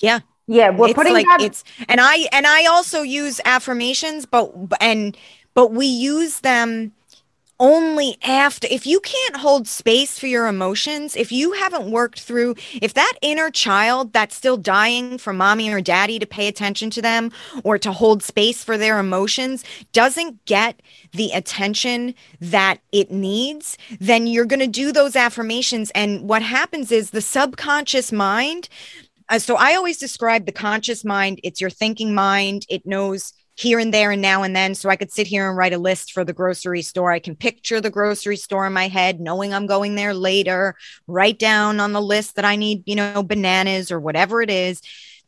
Yeah. 0.00 0.20
Yeah, 0.46 0.70
we're 0.70 0.88
it's 0.88 0.94
putting 0.94 1.14
like 1.14 1.24
that- 1.26 1.40
it's 1.40 1.64
and 1.88 2.00
I 2.00 2.28
and 2.32 2.46
I 2.46 2.66
also 2.66 3.00
use 3.00 3.40
affirmations, 3.46 4.26
but 4.26 4.52
and 4.80 5.16
but 5.54 5.72
we 5.72 5.86
use 5.86 6.40
them 6.40 6.92
only 7.60 8.16
after 8.22 8.66
if 8.70 8.86
you 8.86 9.00
can't 9.00 9.36
hold 9.36 9.68
space 9.68 10.18
for 10.18 10.26
your 10.26 10.46
emotions 10.46 11.14
if 11.14 11.30
you 11.30 11.52
haven't 11.52 11.90
worked 11.90 12.20
through 12.20 12.54
if 12.82 12.94
that 12.94 13.12
inner 13.22 13.50
child 13.50 14.12
that's 14.12 14.34
still 14.34 14.56
dying 14.56 15.18
for 15.18 15.32
mommy 15.32 15.72
or 15.72 15.80
daddy 15.80 16.18
to 16.18 16.26
pay 16.26 16.48
attention 16.48 16.90
to 16.90 17.00
them 17.00 17.30
or 17.62 17.78
to 17.78 17.92
hold 17.92 18.22
space 18.22 18.64
for 18.64 18.76
their 18.76 18.98
emotions 18.98 19.64
doesn't 19.92 20.44
get 20.46 20.80
the 21.12 21.30
attention 21.30 22.14
that 22.40 22.80
it 22.92 23.10
needs 23.10 23.78
then 24.00 24.26
you're 24.26 24.44
going 24.44 24.60
to 24.60 24.66
do 24.66 24.92
those 24.92 25.16
affirmations. 25.16 25.90
And 25.94 26.28
what 26.28 26.42
happens 26.42 26.90
is 26.92 27.10
the 27.10 27.20
subconscious 27.20 28.12
mind 28.12 28.68
uh, 29.30 29.38
so 29.38 29.56
i 29.56 29.74
always 29.74 29.96
describe 29.96 30.44
the 30.44 30.52
conscious 30.52 31.04
mind 31.04 31.40
it's 31.42 31.60
your 31.60 31.70
thinking 31.70 32.14
mind 32.14 32.66
it 32.68 32.84
knows 32.84 33.32
here 33.56 33.78
and 33.78 33.94
there 33.94 34.10
and 34.10 34.22
now 34.22 34.42
and 34.42 34.54
then. 34.54 34.74
So 34.74 34.88
I 34.88 34.96
could 34.96 35.12
sit 35.12 35.26
here 35.26 35.48
and 35.48 35.56
write 35.56 35.72
a 35.72 35.78
list 35.78 36.12
for 36.12 36.24
the 36.24 36.32
grocery 36.32 36.82
store. 36.82 37.12
I 37.12 37.18
can 37.18 37.36
picture 37.36 37.80
the 37.80 37.90
grocery 37.90 38.36
store 38.36 38.66
in 38.66 38.72
my 38.72 38.88
head, 38.88 39.20
knowing 39.20 39.54
I'm 39.54 39.66
going 39.66 39.94
there 39.94 40.14
later, 40.14 40.76
write 41.06 41.38
down 41.38 41.80
on 41.80 41.92
the 41.92 42.02
list 42.02 42.36
that 42.36 42.44
I 42.44 42.56
need, 42.56 42.82
you 42.86 42.96
know, 42.96 43.22
bananas 43.22 43.90
or 43.90 44.00
whatever 44.00 44.42
it 44.42 44.50
is. 44.50 44.80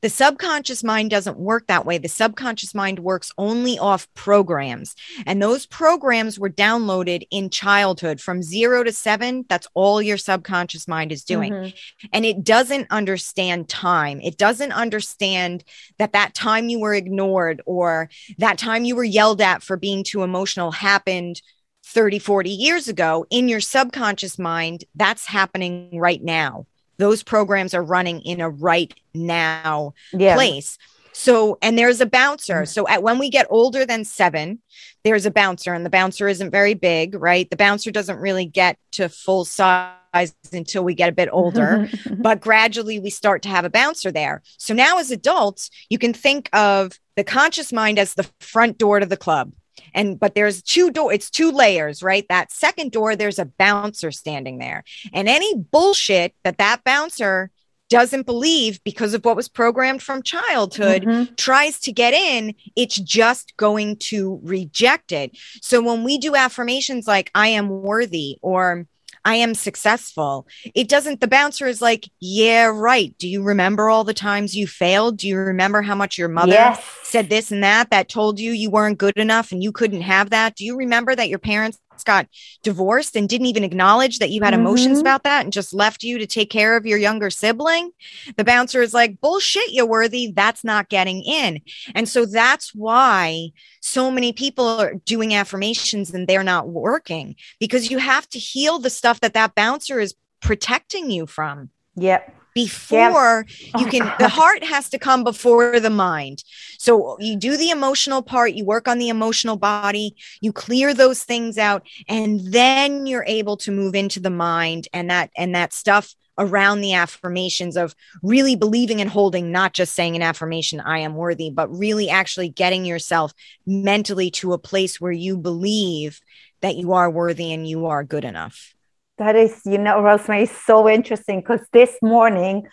The 0.02 0.10
subconscious 0.10 0.84
mind 0.84 1.10
doesn't 1.10 1.38
work 1.38 1.66
that 1.66 1.86
way. 1.86 1.98
The 1.98 2.08
subconscious 2.08 2.74
mind 2.74 2.98
works 2.98 3.32
only 3.38 3.78
off 3.78 4.12
programs. 4.14 4.94
And 5.26 5.42
those 5.42 5.66
programs 5.66 6.38
were 6.38 6.50
downloaded 6.50 7.26
in 7.30 7.50
childhood 7.50 8.20
from 8.20 8.42
zero 8.42 8.84
to 8.84 8.92
seven. 8.92 9.44
That's 9.48 9.66
all 9.74 10.02
your 10.02 10.18
subconscious 10.18 10.86
mind 10.86 11.12
is 11.12 11.24
doing. 11.24 11.52
Mm-hmm. 11.52 12.06
And 12.12 12.24
it 12.24 12.44
doesn't 12.44 12.88
understand 12.90 13.68
time. 13.68 14.20
It 14.20 14.36
doesn't 14.36 14.72
understand 14.72 15.64
that 15.98 16.12
that 16.12 16.34
time 16.34 16.68
you 16.68 16.80
were 16.80 16.94
ignored 16.94 17.62
or 17.66 18.10
that 18.38 18.58
time 18.58 18.84
you 18.84 18.96
were 18.96 19.04
yelled 19.04 19.40
at 19.40 19.62
for 19.62 19.76
being 19.76 20.04
too 20.04 20.22
emotional 20.22 20.70
happened 20.70 21.40
30, 21.84 22.18
40 22.18 22.50
years 22.50 22.88
ago 22.88 23.26
in 23.30 23.48
your 23.48 23.60
subconscious 23.60 24.38
mind. 24.38 24.84
That's 24.94 25.26
happening 25.26 25.98
right 25.98 26.22
now 26.22 26.66
those 26.98 27.22
programs 27.22 27.74
are 27.74 27.82
running 27.82 28.20
in 28.22 28.40
a 28.40 28.48
right 28.48 28.94
now 29.14 29.94
yeah. 30.12 30.34
place. 30.34 30.78
So, 31.12 31.56
and 31.62 31.78
there's 31.78 32.02
a 32.02 32.06
bouncer. 32.06 32.56
Mm-hmm. 32.56 32.64
So, 32.66 32.86
at 32.88 33.02
when 33.02 33.18
we 33.18 33.30
get 33.30 33.46
older 33.48 33.86
than 33.86 34.04
seven, 34.04 34.60
there's 35.02 35.24
a 35.24 35.30
bouncer, 35.30 35.72
and 35.72 35.84
the 35.84 35.90
bouncer 35.90 36.28
isn't 36.28 36.50
very 36.50 36.74
big, 36.74 37.14
right? 37.14 37.48
The 37.48 37.56
bouncer 37.56 37.90
doesn't 37.90 38.18
really 38.18 38.44
get 38.44 38.76
to 38.92 39.08
full 39.08 39.46
size 39.46 40.34
until 40.52 40.84
we 40.84 40.94
get 40.94 41.08
a 41.08 41.12
bit 41.12 41.30
older, 41.32 41.88
but 42.18 42.40
gradually 42.40 43.00
we 43.00 43.08
start 43.08 43.40
to 43.42 43.48
have 43.48 43.64
a 43.64 43.70
bouncer 43.70 44.12
there. 44.12 44.42
So 44.58 44.74
now, 44.74 44.98
as 44.98 45.10
adults, 45.10 45.70
you 45.88 45.96
can 45.96 46.12
think 46.12 46.50
of 46.52 47.00
the 47.16 47.24
conscious 47.24 47.72
mind 47.72 47.98
as 47.98 48.12
the 48.12 48.28
front 48.40 48.76
door 48.76 49.00
to 49.00 49.06
the 49.06 49.16
club. 49.16 49.52
And 49.94 50.18
but 50.18 50.34
there's 50.34 50.62
two 50.62 50.90
door, 50.90 51.12
it's 51.12 51.30
two 51.30 51.50
layers, 51.50 52.02
right? 52.02 52.26
That 52.28 52.52
second 52.52 52.92
door, 52.92 53.16
there's 53.16 53.38
a 53.38 53.44
bouncer 53.44 54.10
standing 54.10 54.58
there. 54.58 54.84
And 55.12 55.28
any 55.28 55.54
bullshit 55.56 56.34
that 56.44 56.58
that 56.58 56.84
bouncer 56.84 57.50
doesn't 57.88 58.26
believe 58.26 58.82
because 58.84 59.14
of 59.14 59.24
what 59.24 59.36
was 59.36 59.48
programmed 59.48 60.02
from 60.02 60.22
childhood 60.22 61.02
mm-hmm. 61.04 61.34
tries 61.36 61.78
to 61.80 61.92
get 61.92 62.14
in, 62.14 62.54
it's 62.74 62.96
just 62.96 63.56
going 63.56 63.96
to 63.96 64.40
reject 64.42 65.12
it. 65.12 65.36
So 65.62 65.80
when 65.80 66.02
we 66.02 66.18
do 66.18 66.34
affirmations 66.34 67.06
like, 67.06 67.30
I 67.34 67.48
am 67.48 67.68
worthy 67.68 68.38
or 68.42 68.86
I 69.26 69.34
am 69.34 69.56
successful. 69.56 70.46
It 70.72 70.88
doesn't, 70.88 71.20
the 71.20 71.26
bouncer 71.26 71.66
is 71.66 71.82
like, 71.82 72.08
yeah, 72.20 72.66
right. 72.66 73.12
Do 73.18 73.28
you 73.28 73.42
remember 73.42 73.90
all 73.90 74.04
the 74.04 74.14
times 74.14 74.54
you 74.54 74.68
failed? 74.68 75.16
Do 75.16 75.26
you 75.26 75.36
remember 75.36 75.82
how 75.82 75.96
much 75.96 76.16
your 76.16 76.28
mother 76.28 76.52
yes. 76.52 76.84
said 77.02 77.28
this 77.28 77.50
and 77.50 77.60
that 77.64 77.90
that 77.90 78.08
told 78.08 78.38
you 78.38 78.52
you 78.52 78.70
weren't 78.70 78.98
good 78.98 79.16
enough 79.16 79.50
and 79.50 79.64
you 79.64 79.72
couldn't 79.72 80.02
have 80.02 80.30
that? 80.30 80.54
Do 80.54 80.64
you 80.64 80.76
remember 80.76 81.12
that 81.16 81.28
your 81.28 81.40
parents 81.40 81.76
got 82.06 82.26
divorced 82.62 83.16
and 83.16 83.28
didn't 83.28 83.46
even 83.46 83.64
acknowledge 83.64 84.18
that 84.18 84.30
you 84.30 84.42
had 84.42 84.54
mm-hmm. 84.54 84.62
emotions 84.62 84.98
about 84.98 85.24
that 85.24 85.44
and 85.44 85.52
just 85.52 85.74
left 85.74 86.02
you 86.02 86.18
to 86.18 86.26
take 86.26 86.50
care 86.50 86.76
of 86.76 86.86
your 86.86 86.98
younger 86.98 87.28
sibling, 87.28 87.90
the 88.36 88.44
bouncer 88.44 88.80
is 88.80 88.94
like, 88.94 89.20
bullshit, 89.20 89.72
you're 89.72 89.86
worthy. 89.86 90.32
That's 90.34 90.64
not 90.64 90.88
getting 90.88 91.22
in. 91.22 91.60
And 91.94 92.08
so 92.08 92.24
that's 92.24 92.74
why 92.74 93.50
so 93.80 94.10
many 94.10 94.32
people 94.32 94.66
are 94.66 94.94
doing 94.94 95.34
affirmations 95.34 96.14
and 96.14 96.26
they're 96.26 96.42
not 96.42 96.68
working 96.68 97.36
because 97.60 97.90
you 97.90 97.98
have 97.98 98.28
to 98.30 98.38
heal 98.38 98.78
the 98.78 98.90
stuff 98.90 99.20
that 99.20 99.34
that 99.34 99.54
bouncer 99.54 100.00
is 100.00 100.14
protecting 100.40 101.10
you 101.10 101.26
from. 101.26 101.70
Yep 101.96 102.32
before 102.56 103.44
yeah. 103.46 103.78
you 103.78 103.86
oh, 103.86 103.90
can 103.90 104.12
the 104.18 104.30
heart 104.30 104.64
has 104.64 104.88
to 104.88 104.98
come 104.98 105.22
before 105.22 105.78
the 105.78 105.90
mind. 105.90 106.42
So 106.78 107.18
you 107.20 107.36
do 107.36 107.58
the 107.58 107.68
emotional 107.68 108.22
part 108.22 108.54
you 108.54 108.64
work 108.64 108.88
on 108.88 108.98
the 108.98 109.10
emotional 109.10 109.56
body 109.56 110.16
you 110.40 110.52
clear 110.52 110.94
those 110.94 111.22
things 111.22 111.58
out 111.58 111.86
and 112.08 112.40
then 112.40 113.04
you're 113.06 113.26
able 113.26 113.58
to 113.58 113.70
move 113.70 113.94
into 113.94 114.20
the 114.20 114.30
mind 114.30 114.88
and 114.94 115.10
that 115.10 115.30
and 115.36 115.54
that 115.54 115.74
stuff 115.74 116.14
around 116.38 116.80
the 116.80 116.94
affirmations 116.94 117.76
of 117.76 117.94
really 118.22 118.56
believing 118.56 119.02
and 119.02 119.10
holding 119.10 119.52
not 119.52 119.74
just 119.74 119.92
saying 119.94 120.16
an 120.16 120.22
affirmation 120.22 120.80
i 120.80 120.98
am 120.98 121.14
worthy 121.14 121.50
but 121.50 121.68
really 121.74 122.10
actually 122.10 122.48
getting 122.48 122.84
yourself 122.84 123.32
mentally 123.66 124.30
to 124.30 124.52
a 124.52 124.58
place 124.58 125.00
where 125.00 125.12
you 125.12 125.36
believe 125.36 126.20
that 126.60 126.76
you 126.76 126.92
are 126.92 127.10
worthy 127.10 127.52
and 127.52 127.66
you 127.66 127.86
are 127.86 128.04
good 128.04 128.24
enough 128.24 128.75
that 129.18 129.36
is, 129.36 129.60
you 129.64 129.78
know, 129.78 130.02
Rosemary, 130.02 130.44
is 130.44 130.50
so 130.50 130.88
interesting 130.88 131.40
because 131.40 131.60
this 131.72 131.96
morning 132.02 132.66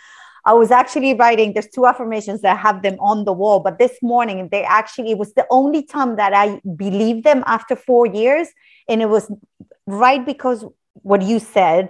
I 0.45 0.53
was 0.53 0.71
actually 0.71 1.13
writing, 1.13 1.53
there's 1.53 1.69
two 1.69 1.85
affirmations 1.85 2.41
that 2.41 2.57
have 2.57 2.81
them 2.81 2.97
on 2.99 3.23
the 3.23 3.31
wall, 3.31 3.61
but 3.61 3.79
this 3.79 3.97
morning 4.01 4.49
they 4.51 4.63
actually, 4.63 5.11
it 5.11 5.17
was 5.17 5.33
the 5.33 5.47
only 5.49 5.83
time 5.83 6.17
that 6.17 6.33
I 6.33 6.59
believed 6.75 7.23
them 7.23 7.43
after 7.47 7.75
four 7.77 8.05
years. 8.05 8.49
And 8.89 9.01
it 9.01 9.07
was 9.07 9.31
right 9.87 10.25
because 10.25 10.65
what 10.93 11.21
you 11.21 11.39
said, 11.39 11.89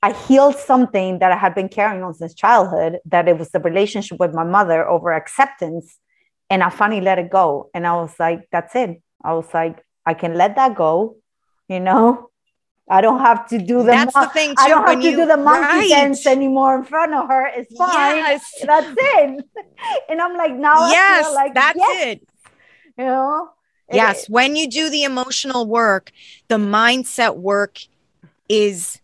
I 0.00 0.12
healed 0.12 0.56
something 0.56 1.18
that 1.18 1.32
I 1.32 1.36
had 1.36 1.56
been 1.56 1.68
carrying 1.68 2.04
on 2.04 2.14
since 2.14 2.34
childhood, 2.34 3.00
that 3.06 3.26
it 3.26 3.36
was 3.36 3.50
the 3.50 3.58
relationship 3.58 4.20
with 4.20 4.32
my 4.32 4.44
mother 4.44 4.88
over 4.88 5.12
acceptance. 5.12 5.98
And 6.48 6.62
I 6.62 6.70
finally 6.70 7.00
let 7.00 7.18
it 7.18 7.30
go. 7.30 7.70
And 7.74 7.84
I 7.84 7.94
was 7.94 8.14
like, 8.20 8.46
that's 8.52 8.76
it. 8.76 9.02
I 9.24 9.32
was 9.32 9.52
like, 9.52 9.82
I 10.04 10.14
can 10.14 10.34
let 10.34 10.54
that 10.54 10.76
go, 10.76 11.16
you 11.68 11.80
know, 11.80 12.30
I 12.88 13.00
don't 13.00 13.18
have 13.18 13.48
to 13.48 13.58
do 13.58 13.78
the. 13.78 13.84
That's 13.84 14.14
the 14.14 14.28
thing 14.28 14.50
too. 14.50 14.54
I 14.58 14.68
don't 14.68 14.86
have 14.86 15.00
to 15.00 15.10
you, 15.10 15.16
do 15.16 15.26
the 15.26 15.36
monkey 15.36 15.78
right. 15.78 15.88
dance 15.88 16.26
anymore 16.26 16.76
in 16.76 16.84
front 16.84 17.14
of 17.14 17.28
her. 17.28 17.48
It's 17.48 17.76
fine. 17.76 18.16
Yes. 18.16 18.52
That's 18.64 18.94
it. 18.96 19.44
And 20.08 20.20
I'm 20.22 20.36
like, 20.36 20.54
now 20.54 20.88
yes, 20.88 21.34
like 21.34 21.52
that's 21.52 21.78
yes. 21.78 22.06
it. 22.06 22.28
You 22.96 23.04
know. 23.04 23.50
Yes, 23.92 24.28
when 24.28 24.56
you 24.56 24.68
do 24.68 24.90
the 24.90 25.04
emotional 25.04 25.66
work, 25.66 26.10
the 26.48 26.56
mindset 26.56 27.36
work 27.36 27.78
is 28.48 29.00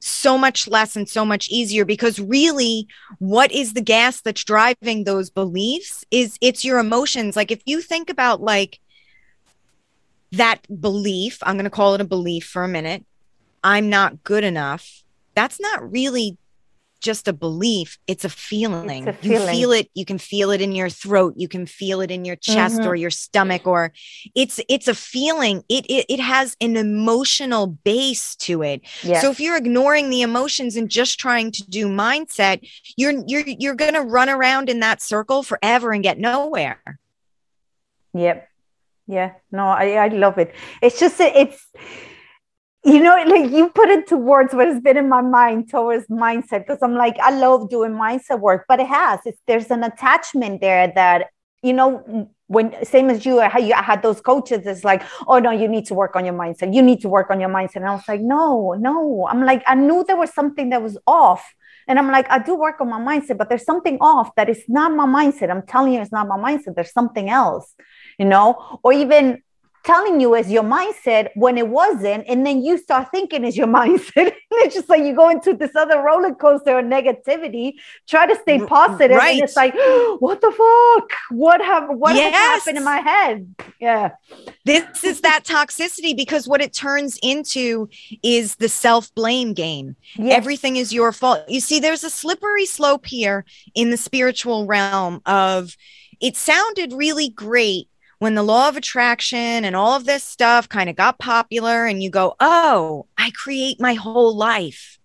so 0.00 0.36
much 0.36 0.68
less 0.68 0.96
and 0.96 1.08
so 1.08 1.24
much 1.24 1.48
easier 1.48 1.84
because 1.84 2.20
really 2.20 2.86
what 3.20 3.50
is 3.52 3.72
the 3.72 3.80
gas 3.80 4.20
that's 4.20 4.44
driving 4.44 5.04
those 5.04 5.30
beliefs 5.30 6.04
is 6.10 6.36
it's 6.42 6.62
your 6.62 6.78
emotions 6.78 7.36
like 7.36 7.50
if 7.50 7.62
you 7.64 7.80
think 7.80 8.10
about 8.10 8.42
like 8.42 8.80
that 10.32 10.60
belief 10.78 11.38
i'm 11.42 11.54
going 11.54 11.64
to 11.64 11.70
call 11.70 11.94
it 11.94 12.02
a 12.02 12.04
belief 12.04 12.44
for 12.44 12.64
a 12.64 12.68
minute 12.68 13.02
I'm 13.64 13.88
not 13.88 14.22
good 14.22 14.44
enough, 14.44 15.02
that's 15.34 15.58
not 15.58 15.90
really 15.90 16.38
just 17.04 17.28
a 17.28 17.34
belief 17.34 17.98
it's 18.06 18.24
a 18.24 18.30
feeling 18.30 19.06
it's 19.06 19.18
a 19.18 19.22
feeling. 19.22 19.40
you 19.42 19.52
feel 19.52 19.72
it 19.72 19.90
you 19.92 20.06
can 20.06 20.16
feel 20.16 20.50
it 20.50 20.62
in 20.62 20.72
your 20.72 20.88
throat 20.88 21.34
you 21.36 21.46
can 21.46 21.66
feel 21.66 22.00
it 22.00 22.10
in 22.10 22.24
your 22.24 22.34
chest 22.34 22.78
mm-hmm. 22.78 22.88
or 22.88 22.94
your 22.94 23.10
stomach 23.10 23.66
or 23.66 23.92
it's 24.34 24.58
it's 24.70 24.88
a 24.88 24.94
feeling 24.94 25.62
it, 25.68 25.84
it 25.90 26.06
it 26.08 26.18
has 26.18 26.56
an 26.62 26.78
emotional 26.78 27.66
base 27.66 28.34
to 28.36 28.62
it 28.62 28.80
yes. 29.02 29.20
so 29.20 29.30
if 29.30 29.38
you're 29.38 29.56
ignoring 29.56 30.08
the 30.08 30.22
emotions 30.22 30.76
and 30.76 30.90
just 30.90 31.20
trying 31.20 31.52
to 31.52 31.62
do 31.64 31.88
mindset 31.88 32.66
you're 32.96 33.22
you're 33.26 33.44
you're 33.46 33.74
going 33.74 33.92
to 33.92 34.00
run 34.00 34.30
around 34.30 34.70
in 34.70 34.80
that 34.80 35.02
circle 35.02 35.42
forever 35.42 35.92
and 35.92 36.02
get 36.02 36.18
nowhere 36.18 36.98
yep 38.14 38.48
yeah 39.06 39.32
no 39.52 39.66
i 39.66 39.90
i 39.90 40.08
love 40.08 40.38
it 40.38 40.54
it's 40.80 40.98
just 40.98 41.20
it's 41.20 41.66
you 42.84 43.00
know, 43.00 43.16
like 43.26 43.50
you 43.50 43.70
put 43.70 43.88
into 43.88 44.16
words 44.16 44.52
what 44.54 44.66
has 44.66 44.80
been 44.80 44.96
in 44.96 45.08
my 45.08 45.22
mind 45.22 45.70
towards 45.70 46.06
mindset 46.08 46.66
because 46.66 46.78
I'm 46.82 46.94
like, 46.94 47.18
I 47.18 47.30
love 47.30 47.70
doing 47.70 47.92
mindset 47.92 48.40
work, 48.40 48.66
but 48.68 48.78
it 48.80 48.86
has. 48.86 49.20
It's, 49.24 49.40
there's 49.46 49.70
an 49.70 49.82
attachment 49.84 50.60
there 50.60 50.92
that, 50.94 51.28
you 51.62 51.72
know, 51.72 52.28
when 52.48 52.84
same 52.84 53.08
as 53.08 53.24
you, 53.24 53.40
how 53.40 53.58
you 53.58 53.72
I 53.72 53.82
had 53.82 54.02
those 54.02 54.20
coaches, 54.20 54.66
it's 54.66 54.84
like, 54.84 55.02
oh 55.26 55.38
no, 55.38 55.50
you 55.50 55.66
need 55.66 55.86
to 55.86 55.94
work 55.94 56.14
on 56.14 56.26
your 56.26 56.34
mindset. 56.34 56.74
You 56.74 56.82
need 56.82 57.00
to 57.00 57.08
work 57.08 57.30
on 57.30 57.40
your 57.40 57.48
mindset. 57.48 57.76
And 57.76 57.88
I 57.88 57.94
was 57.94 58.06
like, 58.06 58.20
no, 58.20 58.74
no. 58.78 59.26
I'm 59.30 59.44
like, 59.44 59.62
I 59.66 59.74
knew 59.74 60.04
there 60.06 60.16
was 60.16 60.34
something 60.34 60.68
that 60.68 60.82
was 60.82 60.98
off. 61.06 61.54
And 61.88 61.98
I'm 61.98 62.10
like, 62.10 62.30
I 62.30 62.38
do 62.38 62.54
work 62.54 62.80
on 62.80 62.88
my 62.90 63.00
mindset, 63.00 63.38
but 63.38 63.48
there's 63.48 63.64
something 63.64 63.98
off 64.00 64.34
that 64.36 64.48
is 64.48 64.62
not 64.68 64.92
my 64.92 65.06
mindset. 65.06 65.50
I'm 65.50 65.66
telling 65.66 65.94
you, 65.94 66.00
it's 66.00 66.12
not 66.12 66.28
my 66.28 66.36
mindset. 66.36 66.74
There's 66.74 66.92
something 66.92 67.30
else, 67.30 67.74
you 68.18 68.26
know, 68.26 68.78
or 68.82 68.92
even 68.92 69.42
telling 69.84 70.20
you 70.20 70.34
as 70.34 70.50
your 70.50 70.62
mindset 70.62 71.28
when 71.34 71.58
it 71.58 71.68
wasn't 71.68 72.24
and 72.26 72.46
then 72.46 72.62
you 72.62 72.78
start 72.78 73.08
thinking 73.10 73.44
as 73.44 73.56
your 73.56 73.66
mindset 73.80 74.34
it's 74.50 74.74
just 74.74 74.88
like 74.88 75.02
you 75.02 75.14
go 75.14 75.28
into 75.28 75.54
this 75.54 75.76
other 75.76 76.00
roller 76.00 76.34
coaster 76.34 76.78
of 76.78 76.84
negativity 76.84 77.72
try 78.08 78.26
to 78.26 78.34
stay 78.42 78.58
positive 78.58 79.16
right. 79.16 79.34
and 79.34 79.42
it's 79.42 79.56
like 79.56 79.74
what 80.18 80.40
the 80.40 80.50
fuck 80.50 81.10
what 81.30 81.60
have 81.60 81.88
what 81.90 82.14
yes. 82.14 82.34
has 82.34 82.60
happened 82.60 82.78
in 82.78 82.84
my 82.84 82.98
head 82.98 83.54
yeah 83.80 84.12
this 84.64 85.04
is 85.04 85.20
that 85.20 85.44
toxicity 85.44 86.16
because 86.16 86.48
what 86.48 86.62
it 86.62 86.72
turns 86.72 87.18
into 87.22 87.88
is 88.22 88.56
the 88.56 88.68
self-blame 88.68 89.52
game 89.52 89.96
yes. 90.16 90.36
everything 90.36 90.76
is 90.76 90.92
your 90.92 91.12
fault 91.12 91.40
you 91.48 91.60
see 91.60 91.78
there's 91.78 92.04
a 92.04 92.10
slippery 92.10 92.66
slope 92.66 93.06
here 93.06 93.44
in 93.74 93.90
the 93.90 93.96
spiritual 93.96 94.66
realm 94.66 95.20
of 95.26 95.76
it 96.20 96.36
sounded 96.36 96.92
really 96.92 97.28
great 97.28 97.88
when 98.24 98.34
the 98.34 98.42
law 98.42 98.70
of 98.70 98.76
attraction 98.78 99.66
and 99.66 99.76
all 99.76 99.92
of 99.92 100.06
this 100.06 100.24
stuff 100.24 100.66
kind 100.66 100.88
of 100.88 100.96
got 100.96 101.18
popular 101.18 101.84
and 101.84 102.02
you 102.02 102.08
go, 102.08 102.34
oh, 102.40 103.04
I 103.18 103.30
create 103.32 103.78
my 103.78 103.92
whole 103.92 104.34
life. 104.34 104.98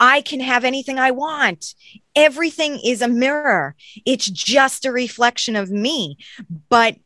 I 0.00 0.22
can 0.22 0.40
have 0.40 0.64
anything 0.64 0.98
I 0.98 1.12
want. 1.12 1.76
Everything 2.16 2.80
is 2.84 3.00
a 3.00 3.06
mirror. 3.06 3.76
It's 4.04 4.26
just 4.26 4.84
a 4.84 4.90
reflection 4.90 5.54
of 5.54 5.70
me. 5.70 6.16
But 6.68 6.96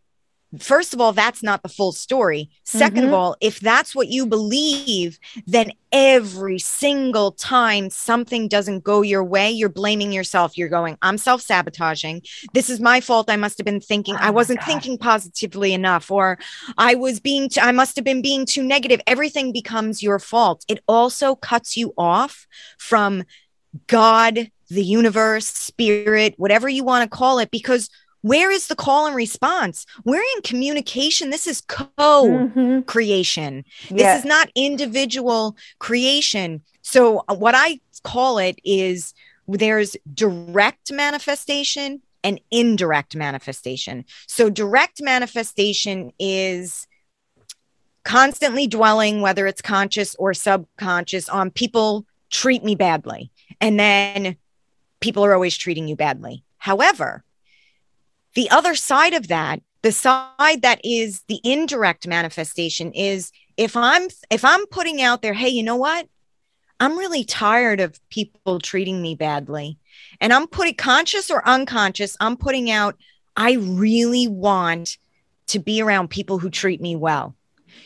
first 0.60 0.92
of 0.92 1.00
all, 1.00 1.12
that's 1.12 1.42
not 1.42 1.62
the 1.62 1.68
full 1.68 1.92
story. 1.92 2.50
2nd 2.66 2.90
mm-hmm. 2.90 3.06
of 3.06 3.12
all, 3.14 3.36
if 3.40 3.60
that's 3.60 3.94
what 3.94 4.08
you 4.08 4.26
believe, 4.26 5.18
then 5.46 5.72
every 5.90 6.58
single 6.58 7.32
time 7.32 7.88
something 7.90 8.48
doesn't 8.48 8.84
go 8.84 9.02
your 9.02 9.24
way, 9.24 9.50
you're 9.50 9.68
blaming 9.68 10.12
yourself. 10.12 10.58
You're 10.58 10.68
going, 10.68 10.98
I'm 11.02 11.18
self 11.18 11.40
sabotaging. 11.40 12.22
This 12.52 12.68
is 12.68 12.80
my 12.80 13.00
fault. 13.00 13.30
I 13.30 13.36
must 13.36 13.58
have 13.58 13.64
been 13.64 13.80
thinking, 13.80 14.14
oh 14.16 14.20
I 14.20 14.30
wasn't 14.30 14.62
thinking 14.64 14.98
positively 14.98 15.72
enough, 15.72 16.10
or 16.10 16.38
I 16.76 16.94
was 16.94 17.20
being, 17.20 17.48
t- 17.48 17.60
I 17.60 17.72
must 17.72 17.96
have 17.96 18.04
been 18.04 18.22
being 18.22 18.44
too 18.44 18.62
negative. 18.62 19.00
Everything 19.06 19.52
becomes 19.52 20.02
your 20.02 20.18
fault. 20.18 20.64
It 20.68 20.80
also 20.86 21.34
cuts 21.34 21.76
you 21.76 21.94
off 21.96 22.46
from 22.78 23.24
God, 23.86 24.50
the 24.68 24.84
universe, 24.84 25.46
spirit, 25.46 26.34
whatever 26.36 26.68
you 26.68 26.84
want 26.84 27.10
to 27.10 27.16
call 27.16 27.38
it, 27.38 27.50
because 27.50 27.88
where 28.22 28.50
is 28.50 28.68
the 28.68 28.76
call 28.76 29.06
and 29.06 29.14
response? 29.14 29.84
We're 30.04 30.24
in 30.36 30.42
communication. 30.42 31.30
This 31.30 31.46
is 31.46 31.60
co 31.60 32.82
creation. 32.86 33.64
Mm-hmm. 33.84 33.96
This 33.96 34.20
is 34.20 34.24
not 34.24 34.50
individual 34.54 35.56
creation. 35.78 36.62
So, 36.82 37.24
uh, 37.28 37.34
what 37.34 37.54
I 37.56 37.80
call 38.02 38.38
it 38.38 38.58
is 38.64 39.12
there's 39.46 39.96
direct 40.14 40.92
manifestation 40.92 42.00
and 42.24 42.40
indirect 42.50 43.16
manifestation. 43.16 44.04
So, 44.26 44.48
direct 44.48 45.02
manifestation 45.02 46.12
is 46.18 46.86
constantly 48.04 48.66
dwelling, 48.66 49.20
whether 49.20 49.46
it's 49.46 49.62
conscious 49.62 50.14
or 50.16 50.34
subconscious, 50.34 51.28
on 51.28 51.50
people 51.50 52.06
treat 52.30 52.64
me 52.64 52.74
badly. 52.74 53.30
And 53.60 53.78
then 53.78 54.36
people 55.00 55.24
are 55.24 55.34
always 55.34 55.56
treating 55.56 55.88
you 55.88 55.96
badly. 55.96 56.44
However, 56.58 57.24
the 58.34 58.50
other 58.50 58.74
side 58.74 59.14
of 59.14 59.28
that, 59.28 59.60
the 59.82 59.92
side 59.92 60.62
that 60.62 60.80
is 60.84 61.22
the 61.28 61.40
indirect 61.44 62.06
manifestation 62.06 62.92
is 62.92 63.32
if 63.56 63.76
I'm 63.76 64.08
if 64.30 64.44
I'm 64.44 64.66
putting 64.66 65.02
out 65.02 65.22
there, 65.22 65.34
hey, 65.34 65.48
you 65.48 65.62
know 65.62 65.76
what? 65.76 66.08
I'm 66.80 66.98
really 66.98 67.24
tired 67.24 67.80
of 67.80 68.00
people 68.08 68.58
treating 68.58 69.00
me 69.00 69.14
badly. 69.14 69.78
And 70.20 70.32
I'm 70.32 70.46
putting 70.46 70.74
conscious 70.74 71.30
or 71.30 71.46
unconscious, 71.46 72.16
I'm 72.18 72.36
putting 72.36 72.70
out, 72.70 72.96
I 73.36 73.52
really 73.52 74.26
want 74.26 74.98
to 75.48 75.58
be 75.58 75.80
around 75.80 76.08
people 76.08 76.38
who 76.38 76.50
treat 76.50 76.80
me 76.80 76.96
well. 76.96 77.36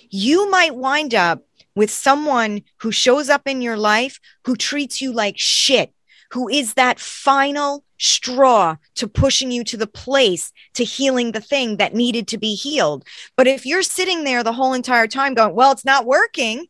You 0.08 0.50
might 0.50 0.76
wind 0.76 1.14
up 1.14 1.42
with 1.74 1.90
someone 1.90 2.62
who 2.78 2.90
shows 2.90 3.28
up 3.28 3.42
in 3.46 3.60
your 3.60 3.76
life 3.76 4.18
who 4.44 4.56
treats 4.56 5.02
you 5.02 5.12
like 5.12 5.36
shit, 5.36 5.92
who 6.30 6.48
is 6.48 6.74
that 6.74 6.98
final 6.98 7.84
straw 7.98 8.76
to 8.96 9.08
pushing 9.08 9.50
you 9.50 9.64
to 9.64 9.76
the 9.76 9.86
place 9.86 10.52
to 10.74 10.84
healing 10.84 11.32
the 11.32 11.40
thing 11.40 11.76
that 11.76 11.94
needed 11.94 12.28
to 12.28 12.38
be 12.38 12.54
healed. 12.54 13.04
But 13.36 13.46
if 13.46 13.66
you're 13.66 13.82
sitting 13.82 14.24
there 14.24 14.42
the 14.42 14.52
whole 14.52 14.72
entire 14.72 15.06
time 15.06 15.34
going, 15.34 15.54
well, 15.54 15.72
it's 15.72 15.84
not 15.84 16.06
working, 16.06 16.66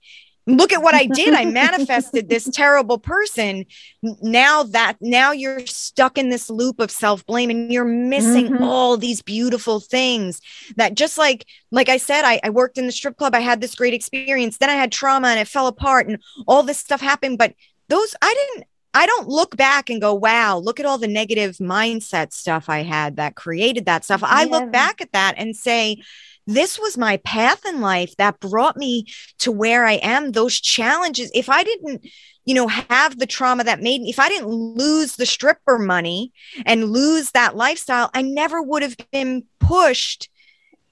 look 0.46 0.72
at 0.72 0.82
what 0.82 0.94
I 0.94 1.06
did. 1.06 1.34
I 1.34 1.44
manifested 1.44 2.28
this 2.28 2.48
terrible 2.52 2.98
person. 2.98 3.66
Now 4.02 4.62
that 4.62 4.96
now 5.00 5.32
you're 5.32 5.66
stuck 5.66 6.16
in 6.18 6.28
this 6.28 6.48
loop 6.48 6.78
of 6.78 6.90
self-blame 6.90 7.50
and 7.50 7.72
you're 7.72 7.84
missing 7.84 8.46
mm-hmm. 8.46 8.62
all 8.62 8.96
these 8.96 9.22
beautiful 9.22 9.80
things 9.80 10.40
that 10.76 10.94
just 10.94 11.18
like 11.18 11.46
like 11.70 11.88
I 11.88 11.96
said, 11.96 12.24
I, 12.24 12.40
I 12.44 12.50
worked 12.50 12.78
in 12.78 12.86
the 12.86 12.92
strip 12.92 13.16
club. 13.16 13.34
I 13.34 13.40
had 13.40 13.60
this 13.60 13.74
great 13.74 13.94
experience. 13.94 14.58
Then 14.58 14.70
I 14.70 14.74
had 14.74 14.92
trauma 14.92 15.28
and 15.28 15.40
it 15.40 15.48
fell 15.48 15.66
apart 15.66 16.06
and 16.06 16.18
all 16.46 16.62
this 16.62 16.78
stuff 16.78 17.00
happened. 17.00 17.38
But 17.38 17.54
those 17.88 18.14
I 18.22 18.32
didn't 18.32 18.68
I 18.96 19.04
don't 19.04 19.28
look 19.28 19.56
back 19.58 19.90
and 19.90 20.00
go, 20.00 20.14
wow, 20.14 20.56
look 20.56 20.80
at 20.80 20.86
all 20.86 20.96
the 20.96 21.06
negative 21.06 21.58
mindset 21.58 22.32
stuff 22.32 22.70
I 22.70 22.78
had 22.78 23.16
that 23.16 23.36
created 23.36 23.84
that 23.84 24.04
stuff. 24.04 24.22
I 24.24 24.44
look 24.44 24.72
back 24.72 25.02
at 25.02 25.12
that 25.12 25.34
and 25.36 25.54
say, 25.54 25.98
this 26.46 26.78
was 26.78 26.96
my 26.96 27.18
path 27.18 27.66
in 27.66 27.82
life 27.82 28.16
that 28.16 28.40
brought 28.40 28.78
me 28.78 29.04
to 29.40 29.52
where 29.52 29.84
I 29.84 29.94
am. 29.94 30.32
Those 30.32 30.58
challenges, 30.58 31.30
if 31.34 31.50
I 31.50 31.62
didn't, 31.62 32.06
you 32.46 32.54
know, 32.54 32.68
have 32.68 33.18
the 33.18 33.26
trauma 33.26 33.64
that 33.64 33.82
made 33.82 34.00
me, 34.00 34.08
if 34.08 34.18
I 34.18 34.30
didn't 34.30 34.48
lose 34.48 35.16
the 35.16 35.26
stripper 35.26 35.78
money 35.78 36.32
and 36.64 36.90
lose 36.90 37.32
that 37.32 37.54
lifestyle, 37.54 38.10
I 38.14 38.22
never 38.22 38.62
would 38.62 38.82
have 38.82 38.96
been 39.12 39.44
pushed 39.60 40.30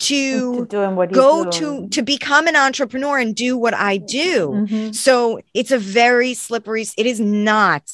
to, 0.01 0.67
to 0.67 1.09
go 1.13 1.51
to 1.51 1.89
to 1.89 2.03
become 2.03 2.47
an 2.47 2.57
entrepreneur 2.57 3.19
and 3.19 3.35
do 3.35 3.57
what 3.57 3.75
I 3.75 3.97
do. 3.97 4.49
Mm-hmm. 4.49 4.93
So 4.93 5.41
it's 5.55 5.71
a 5.71 5.79
very 5.79 6.35
slippery. 6.35 6.87
It 6.97 7.07
is 7.07 7.21
not 7.21 7.91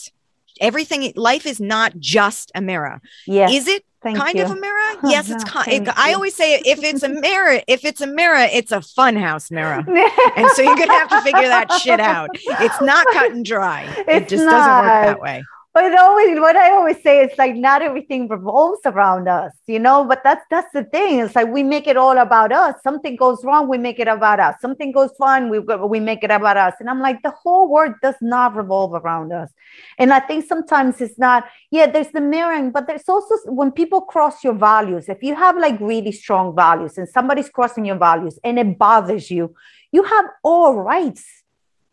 everything. 0.60 1.12
Life 1.16 1.46
is 1.46 1.60
not 1.60 1.98
just 1.98 2.50
a 2.54 2.60
mirror. 2.60 3.00
Yeah. 3.26 3.50
Is 3.50 3.68
it? 3.68 3.84
Thank 4.02 4.16
kind 4.16 4.34
you. 4.34 4.44
of 4.44 4.50
a 4.50 4.54
mirror. 4.54 4.76
Yes, 5.04 5.28
no, 5.28 5.34
it's 5.34 5.44
kind. 5.44 5.68
It, 5.68 5.98
I 5.98 6.14
always 6.14 6.34
say 6.34 6.58
if 6.64 6.82
it's 6.82 7.02
a 7.02 7.08
mirror, 7.20 7.60
if 7.66 7.84
it's 7.84 8.00
a 8.00 8.06
mirror, 8.06 8.48
it's 8.50 8.72
a 8.72 8.78
funhouse 8.78 9.50
mirror, 9.50 9.84
and 10.36 10.50
so 10.52 10.62
you're 10.62 10.76
gonna 10.76 10.92
have 10.92 11.10
to 11.10 11.20
figure 11.20 11.48
that 11.48 11.70
shit 11.82 12.00
out. 12.00 12.30
It's 12.34 12.80
not 12.80 13.06
cut 13.12 13.32
and 13.32 13.44
dry. 13.44 13.84
It's 14.08 14.08
it 14.08 14.28
just 14.28 14.44
not. 14.44 14.52
doesn't 14.52 14.74
work 14.74 15.06
that 15.06 15.20
way 15.20 15.44
but 15.72 15.96
always 15.96 16.40
what 16.40 16.56
I 16.56 16.72
always 16.72 17.00
say 17.00 17.24
is 17.24 17.38
like 17.38 17.54
not 17.54 17.80
everything 17.80 18.26
revolves 18.26 18.80
around 18.84 19.28
us, 19.28 19.52
you 19.68 19.78
know. 19.78 20.04
But 20.04 20.22
that's 20.24 20.44
that's 20.50 20.72
the 20.72 20.82
thing. 20.82 21.20
It's 21.20 21.36
like 21.36 21.46
we 21.46 21.62
make 21.62 21.86
it 21.86 21.96
all 21.96 22.18
about 22.18 22.50
us. 22.50 22.74
Something 22.82 23.14
goes 23.14 23.44
wrong, 23.44 23.68
we 23.68 23.78
make 23.78 24.00
it 24.00 24.08
about 24.08 24.40
us. 24.40 24.56
Something 24.60 24.90
goes 24.90 25.12
fine, 25.16 25.48
we 25.48 25.60
we 25.60 26.00
make 26.00 26.24
it 26.24 26.30
about 26.32 26.56
us. 26.56 26.74
And 26.80 26.90
I'm 26.90 27.00
like, 27.00 27.22
the 27.22 27.30
whole 27.30 27.70
world 27.70 27.94
does 28.02 28.16
not 28.20 28.56
revolve 28.56 28.94
around 28.94 29.32
us. 29.32 29.50
And 29.96 30.12
I 30.12 30.18
think 30.18 30.44
sometimes 30.44 31.00
it's 31.00 31.18
not. 31.18 31.44
Yeah, 31.70 31.86
there's 31.86 32.10
the 32.10 32.20
mirroring, 32.20 32.72
but 32.72 32.88
there's 32.88 33.08
also 33.08 33.36
when 33.46 33.70
people 33.70 34.00
cross 34.00 34.42
your 34.42 34.54
values. 34.54 35.08
If 35.08 35.22
you 35.22 35.36
have 35.36 35.56
like 35.56 35.78
really 35.78 36.12
strong 36.12 36.56
values 36.56 36.98
and 36.98 37.08
somebody's 37.08 37.48
crossing 37.48 37.84
your 37.84 37.98
values 37.98 38.40
and 38.42 38.58
it 38.58 38.76
bothers 38.76 39.30
you, 39.30 39.54
you 39.92 40.02
have 40.02 40.24
all 40.42 40.74
rights 40.74 41.39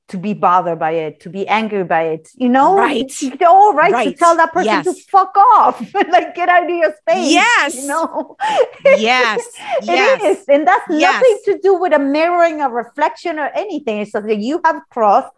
to 0.09 0.17
be 0.17 0.33
bothered 0.33 0.79
by 0.79 0.91
it, 0.91 1.19
to 1.19 1.29
be 1.29 1.45
angry 1.47 1.83
by 1.83 2.03
it, 2.03 2.29
you 2.35 2.47
know? 2.47 2.75
Right. 2.75 3.11
They're 3.37 3.49
all 3.49 3.73
right, 3.73 3.91
right. 3.91 4.09
to 4.09 4.13
tell 4.13 4.37
that 4.37 4.53
person 4.53 4.65
yes. 4.65 4.85
to 4.85 4.93
fuck 5.09 5.35
off, 5.35 5.93
like 5.93 6.33
get 6.33 6.47
out 6.47 6.63
of 6.63 6.69
your 6.69 6.93
space. 7.01 7.31
Yes. 7.31 7.75
You 7.75 7.87
know? 7.87 8.37
Yes. 8.85 9.45
it 9.81 9.85
yes. 9.87 10.39
is. 10.39 10.45
And 10.47 10.65
that's 10.65 10.85
yes. 10.89 11.13
nothing 11.13 11.39
to 11.45 11.61
do 11.61 11.77
with 11.77 11.93
a 11.93 11.99
mirroring, 11.99 12.61
a 12.61 12.69
reflection, 12.69 13.37
or 13.37 13.47
anything. 13.53 13.99
It's 13.99 14.13
just 14.13 14.25
that 14.25 14.37
you 14.37 14.61
have 14.63 14.81
crossed, 14.89 15.33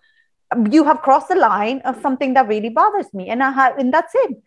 you 0.70 0.84
have 0.84 1.02
crossed 1.02 1.30
the 1.30 1.36
line 1.36 1.82
of 1.86 2.00
something 2.02 2.36
that 2.36 2.48
really 2.48 2.70
bothers 2.70 3.12
me. 3.14 3.30
And 3.30 3.42
I 3.42 3.52
have, 3.52 3.78
and 3.80 3.92
that's 3.92 4.14
it. 4.14 4.38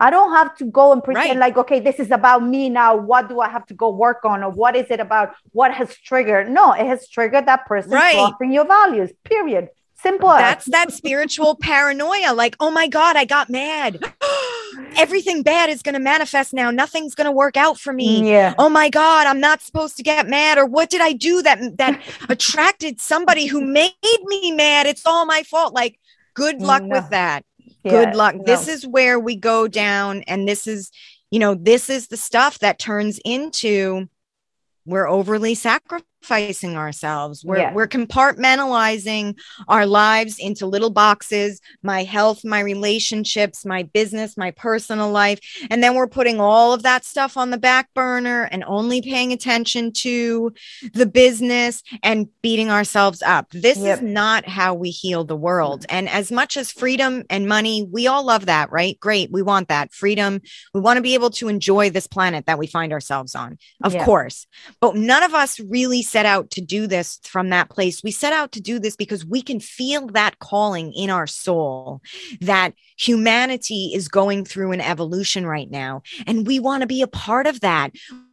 I 0.00 0.08
don't 0.08 0.32
have 0.32 0.56
to 0.56 0.64
go 0.64 0.92
and 0.92 1.04
pretend 1.04 1.38
right. 1.38 1.38
like, 1.38 1.58
okay, 1.58 1.78
this 1.78 2.00
is 2.00 2.10
about 2.10 2.42
me 2.42 2.70
now. 2.70 2.96
What 2.96 3.28
do 3.28 3.40
I 3.40 3.50
have 3.50 3.66
to 3.66 3.74
go 3.74 3.90
work 3.90 4.24
on? 4.24 4.42
Or 4.42 4.50
what 4.50 4.74
is 4.74 4.86
it 4.90 4.98
about? 4.98 5.34
What 5.52 5.74
has 5.74 5.94
triggered? 5.94 6.50
No, 6.50 6.72
it 6.72 6.86
has 6.86 7.06
triggered 7.06 7.46
that 7.46 7.66
person 7.66 7.92
right. 7.92 8.14
crossing 8.14 8.50
your 8.52 8.66
values, 8.66 9.12
period. 9.24 9.68
Simple. 10.02 10.30
That's 10.30 10.64
that 10.66 10.92
spiritual 10.92 11.56
paranoia. 11.56 12.32
Like, 12.32 12.56
oh 12.58 12.70
my 12.70 12.88
God, 12.88 13.16
I 13.16 13.26
got 13.26 13.50
mad. 13.50 14.02
Everything 14.96 15.42
bad 15.42 15.68
is 15.68 15.82
going 15.82 15.92
to 15.92 16.00
manifest 16.00 16.54
now. 16.54 16.70
Nothing's 16.70 17.14
going 17.14 17.26
to 17.26 17.32
work 17.32 17.58
out 17.58 17.78
for 17.78 17.92
me. 17.92 18.22
Mm, 18.22 18.26
yeah. 18.26 18.54
Oh 18.58 18.70
my 18.70 18.88
God, 18.88 19.26
I'm 19.26 19.40
not 19.40 19.60
supposed 19.60 19.98
to 19.98 20.02
get 20.02 20.26
mad. 20.26 20.56
Or 20.56 20.64
what 20.64 20.88
did 20.88 21.02
I 21.02 21.12
do 21.12 21.42
that 21.42 21.76
that 21.76 22.00
attracted 22.30 22.98
somebody 22.98 23.44
who 23.44 23.60
made 23.60 23.92
me 24.24 24.52
mad? 24.52 24.86
It's 24.86 25.04
all 25.04 25.26
my 25.26 25.42
fault. 25.42 25.74
Like, 25.74 26.00
good 26.32 26.62
luck 26.62 26.82
mm, 26.82 26.88
no. 26.88 27.00
with 27.00 27.10
that. 27.10 27.44
Yeah, 27.82 28.04
Good 28.04 28.16
luck. 28.16 28.34
No. 28.36 28.44
This 28.44 28.68
is 28.68 28.86
where 28.86 29.18
we 29.18 29.36
go 29.36 29.68
down, 29.68 30.22
and 30.26 30.46
this 30.46 30.66
is, 30.66 30.90
you 31.30 31.38
know, 31.38 31.54
this 31.54 31.88
is 31.88 32.08
the 32.08 32.16
stuff 32.16 32.58
that 32.58 32.78
turns 32.78 33.20
into 33.24 34.08
we're 34.84 35.08
overly 35.08 35.54
sacrificed 35.54 36.04
sacrificing 36.22 36.76
ourselves. 36.76 37.44
We're, 37.44 37.58
yeah. 37.58 37.74
we're 37.74 37.88
compartmentalizing 37.88 39.38
our 39.68 39.86
lives 39.86 40.38
into 40.38 40.66
little 40.66 40.90
boxes 40.90 41.60
my 41.82 42.04
health, 42.04 42.44
my 42.44 42.60
relationships, 42.60 43.64
my 43.64 43.82
business, 43.82 44.36
my 44.36 44.50
personal 44.52 45.10
life. 45.10 45.40
And 45.70 45.82
then 45.82 45.94
we're 45.94 46.08
putting 46.08 46.40
all 46.40 46.72
of 46.72 46.82
that 46.82 47.04
stuff 47.04 47.36
on 47.36 47.50
the 47.50 47.58
back 47.58 47.92
burner 47.94 48.48
and 48.50 48.64
only 48.66 49.02
paying 49.02 49.32
attention 49.32 49.92
to 49.92 50.52
the 50.92 51.06
business 51.06 51.82
and 52.02 52.28
beating 52.42 52.70
ourselves 52.70 53.22
up. 53.22 53.50
This 53.50 53.78
yep. 53.78 53.98
is 53.98 54.02
not 54.02 54.48
how 54.48 54.74
we 54.74 54.90
heal 54.90 55.24
the 55.24 55.36
world. 55.36 55.86
And 55.88 56.08
as 56.08 56.30
much 56.30 56.56
as 56.56 56.70
freedom 56.70 57.24
and 57.30 57.48
money, 57.48 57.86
we 57.90 58.06
all 58.06 58.24
love 58.24 58.46
that, 58.46 58.70
right? 58.70 58.98
Great. 59.00 59.30
We 59.32 59.42
want 59.42 59.68
that 59.68 59.92
freedom. 59.92 60.40
We 60.74 60.80
want 60.80 60.98
to 60.98 61.02
be 61.02 61.14
able 61.14 61.30
to 61.30 61.48
enjoy 61.48 61.90
this 61.90 62.06
planet 62.06 62.46
that 62.46 62.58
we 62.58 62.66
find 62.66 62.92
ourselves 62.92 63.34
on, 63.34 63.58
of 63.82 63.94
yeah. 63.94 64.04
course. 64.04 64.46
But 64.80 64.96
none 64.96 65.22
of 65.22 65.34
us 65.34 65.58
really 65.60 66.02
set 66.10 66.26
out 66.26 66.50
to 66.50 66.60
do 66.60 66.86
this 66.86 67.20
from 67.24 67.50
that 67.50 67.70
place. 67.70 68.02
We 68.02 68.10
set 68.10 68.32
out 68.32 68.52
to 68.52 68.60
do 68.60 68.78
this 68.78 68.96
because 68.96 69.24
we 69.24 69.42
can 69.42 69.60
feel 69.60 70.06
that 70.08 70.38
calling 70.38 70.92
in 70.92 71.10
our 71.10 71.26
soul 71.26 72.00
that 72.40 72.74
humanity 72.98 73.92
is 73.94 74.08
going 74.08 74.44
through 74.44 74.72
an 74.72 74.80
evolution 74.80 75.46
right 75.46 75.70
now. 75.70 76.02
And 76.26 76.46
we 76.46 76.58
want 76.58 76.82
to 76.82 76.86
be 76.86 77.02
a 77.02 77.06
part 77.06 77.46
of 77.46 77.60
that. 77.60 77.92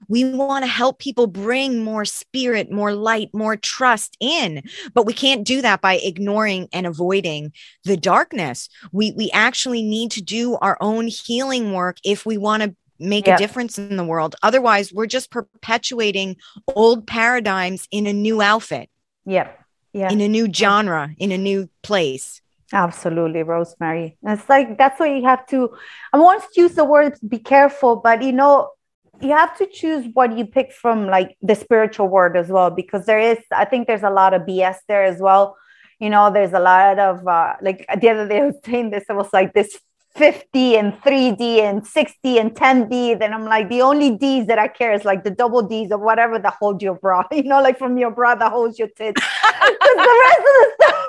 We 0.09 0.23
want 0.23 0.63
to 0.63 0.71
help 0.71 0.99
people 0.99 1.28
bring 1.28 1.84
more 1.84 2.05
spirit, 2.05 2.71
more 2.71 2.93
light, 2.93 3.30
more 3.34 3.57
trust 3.57 4.15
in, 4.19 4.63
but 4.93 5.05
we 5.05 5.13
can't 5.13 5.45
do 5.45 5.61
that 5.61 5.82
by 5.82 5.99
ignoring 6.01 6.69
and 6.71 6.88
avoiding 6.88 7.51
the 7.84 7.97
darkness. 7.97 8.69
We, 8.91 9.11
we 9.11 9.30
actually 9.34 9.84
need 9.84 10.11
to 10.11 10.21
do 10.21 10.55
our 10.55 10.78
own 10.80 11.07
healing 11.07 11.73
work 11.73 11.97
if 12.05 12.25
we 12.25 12.38
want 12.38 12.63
to 12.63 12.75
make 13.00 13.28
a 13.28 13.38
difference 13.38 13.78
in 13.78 13.98
the 13.98 14.04
world. 14.04 14.36
Otherwise, 14.43 14.93
we're 14.93 15.08
just 15.08 15.32
perpetuating 15.32 16.38
old 16.76 17.08
paradigms 17.08 17.88
in 17.91 18.08
a 18.08 18.14
new 18.14 18.41
outfit. 18.41 18.89
Yep. 19.26 19.60
Yeah. 19.93 20.12
In 20.12 20.22
a 20.22 20.28
new 20.28 20.52
genre, 20.52 21.10
in 21.18 21.32
a 21.32 21.38
new 21.38 21.70
place. 21.82 22.41
Absolutely, 22.74 23.43
Rosemary. 23.43 24.18
It's 24.24 24.48
like 24.50 24.78
that's 24.78 25.00
why 25.00 25.16
you 25.16 25.24
have 25.24 25.45
to. 25.48 25.70
I 26.12 26.20
want 26.20 26.43
to 26.43 26.62
use 26.62 26.76
the 26.76 26.84
word 26.84 27.18
be 27.28 27.39
careful, 27.39 27.95
but 27.95 28.22
you 28.22 28.34
know, 28.34 28.72
you 29.22 29.30
have 29.30 29.58
to 29.58 29.68
choose 29.68 30.06
what 30.14 30.38
you 30.38 30.45
pick 30.45 30.74
from 30.74 31.08
like 31.08 31.38
the 31.41 31.56
spiritual 31.56 32.10
word 32.10 32.36
as 32.36 32.50
well, 32.50 32.70
because 32.70 33.06
there 33.06 33.20
is, 33.20 33.38
I 33.52 33.66
think 33.66 33.88
there's 33.88 34.04
a 34.04 34.10
lot 34.10 34.34
of 34.34 34.41
BS 34.41 34.78
there 34.88 35.04
as 35.04 35.20
well. 35.20 35.56
You 36.00 36.10
know, 36.10 36.32
there's 36.32 36.54
a 36.54 36.60
lot 36.60 37.00
of 37.00 37.26
uh, 37.26 37.54
like 37.62 37.86
at 37.88 38.02
the 38.02 38.10
other 38.10 38.28
day 38.28 38.41
I 38.41 38.45
was 38.48 38.56
saying 38.66 38.91
this, 38.91 39.06
it 39.10 39.16
was 39.16 39.32
like 39.32 39.54
this 39.54 39.80
50 40.18 40.78
and 40.78 40.93
3D 41.03 41.61
and 41.61 41.86
60 41.86 42.38
and 42.39 42.51
10D, 42.55 43.20
then 43.20 43.34
I'm 43.34 43.45
like, 43.45 43.70
the 43.70 43.82
only 43.82 44.11
D's 44.18 44.47
that 44.47 44.57
I 44.59 44.68
care 44.68 44.93
is 44.93 45.05
like 45.05 45.24
the 45.24 45.32
double 45.32 45.61
D's 45.61 45.91
or 45.91 45.97
whatever 45.99 46.39
that 46.39 46.55
hold 46.59 46.82
your 46.82 46.95
bra, 46.95 47.24
you 47.32 47.43
know, 47.43 47.61
like 47.61 47.78
from 47.78 47.97
your 47.97 48.11
bra 48.11 48.36
that 48.36 48.51
holds 48.51 48.80
your 48.80 48.88
tits. 48.89 49.22
the 49.61 50.20
rest 50.26 50.39
of 50.39 50.55
the 50.59 50.72
stuff, 50.82 51.07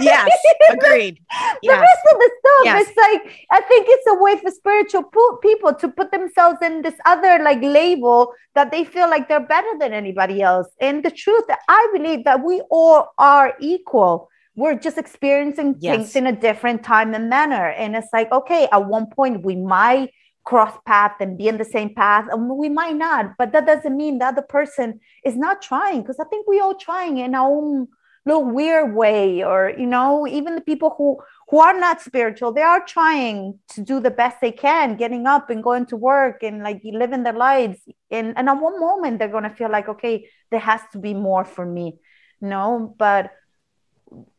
yes, 0.00 0.30
agreed. 0.70 1.18
the 1.28 1.58
Yes. 1.62 1.80
rest 1.80 2.14
of 2.14 2.18
the 2.18 2.30
stuff, 2.38 2.64
Yes. 2.64 2.88
it's 2.88 2.96
like 2.96 3.46
I 3.50 3.60
think 3.62 3.86
it's 3.88 4.06
a 4.08 4.14
way 4.22 4.36
for 4.38 4.50
spiritual 4.50 5.04
po- 5.04 5.36
people 5.42 5.74
to 5.74 5.88
put 5.88 6.10
themselves 6.10 6.58
in 6.62 6.82
this 6.82 6.94
other 7.06 7.38
like 7.42 7.60
label 7.62 8.32
that 8.54 8.70
they 8.70 8.84
feel 8.84 9.08
like 9.08 9.28
they're 9.28 9.40
better 9.46 9.72
than 9.78 9.92
anybody 9.92 10.42
else. 10.42 10.68
And 10.80 11.02
the 11.04 11.10
truth, 11.10 11.44
I 11.68 11.88
believe 11.92 12.24
that 12.24 12.42
we 12.44 12.60
all 12.70 13.08
are 13.18 13.54
equal. 13.60 14.28
We're 14.54 14.74
just 14.78 14.98
experiencing 14.98 15.76
Yes. 15.80 15.96
things 15.96 16.16
in 16.16 16.26
a 16.26 16.32
different 16.32 16.84
time 16.84 17.14
and 17.14 17.28
manner. 17.30 17.68
And 17.70 17.96
it's 17.96 18.08
like, 18.12 18.30
okay, 18.32 18.68
at 18.70 18.86
one 18.86 19.06
point 19.06 19.44
we 19.44 19.56
might 19.56 20.10
cross 20.44 20.76
path 20.86 21.12
and 21.20 21.38
be 21.38 21.48
in 21.48 21.56
the 21.56 21.64
same 21.64 21.94
path 21.94 22.26
and 22.30 22.48
we 22.48 22.68
might 22.68 22.96
not 22.96 23.36
but 23.38 23.52
that 23.52 23.64
doesn't 23.64 23.96
mean 23.96 24.18
that 24.18 24.34
the 24.34 24.42
person 24.42 24.98
is 25.24 25.36
not 25.36 25.62
trying 25.62 26.00
because 26.00 26.18
i 26.18 26.24
think 26.24 26.46
we 26.48 26.58
all 26.58 26.74
trying 26.74 27.18
in 27.18 27.32
our 27.34 27.48
own 27.48 27.86
little 28.26 28.44
weird 28.44 28.94
way 28.94 29.42
or 29.42 29.72
you 29.78 29.86
know 29.86 30.26
even 30.26 30.54
the 30.54 30.60
people 30.60 30.94
who 30.98 31.16
who 31.48 31.58
are 31.58 31.78
not 31.78 32.00
spiritual 32.00 32.52
they 32.52 32.62
are 32.62 32.84
trying 32.84 33.58
to 33.68 33.82
do 33.82 34.00
the 34.00 34.10
best 34.10 34.40
they 34.40 34.50
can 34.52 34.96
getting 34.96 35.26
up 35.26 35.48
and 35.50 35.62
going 35.62 35.86
to 35.86 35.96
work 35.96 36.42
and 36.42 36.62
like 36.62 36.80
living 36.84 37.22
their 37.22 37.32
lives 37.32 37.78
and 38.10 38.34
and 38.36 38.48
at 38.48 38.60
one 38.60 38.78
moment 38.80 39.18
they're 39.18 39.28
going 39.28 39.42
to 39.44 39.50
feel 39.50 39.70
like 39.70 39.88
okay 39.88 40.26
there 40.50 40.60
has 40.60 40.80
to 40.92 40.98
be 40.98 41.14
more 41.14 41.44
for 41.44 41.64
me 41.64 41.94
no 42.40 42.94
but 42.98 43.30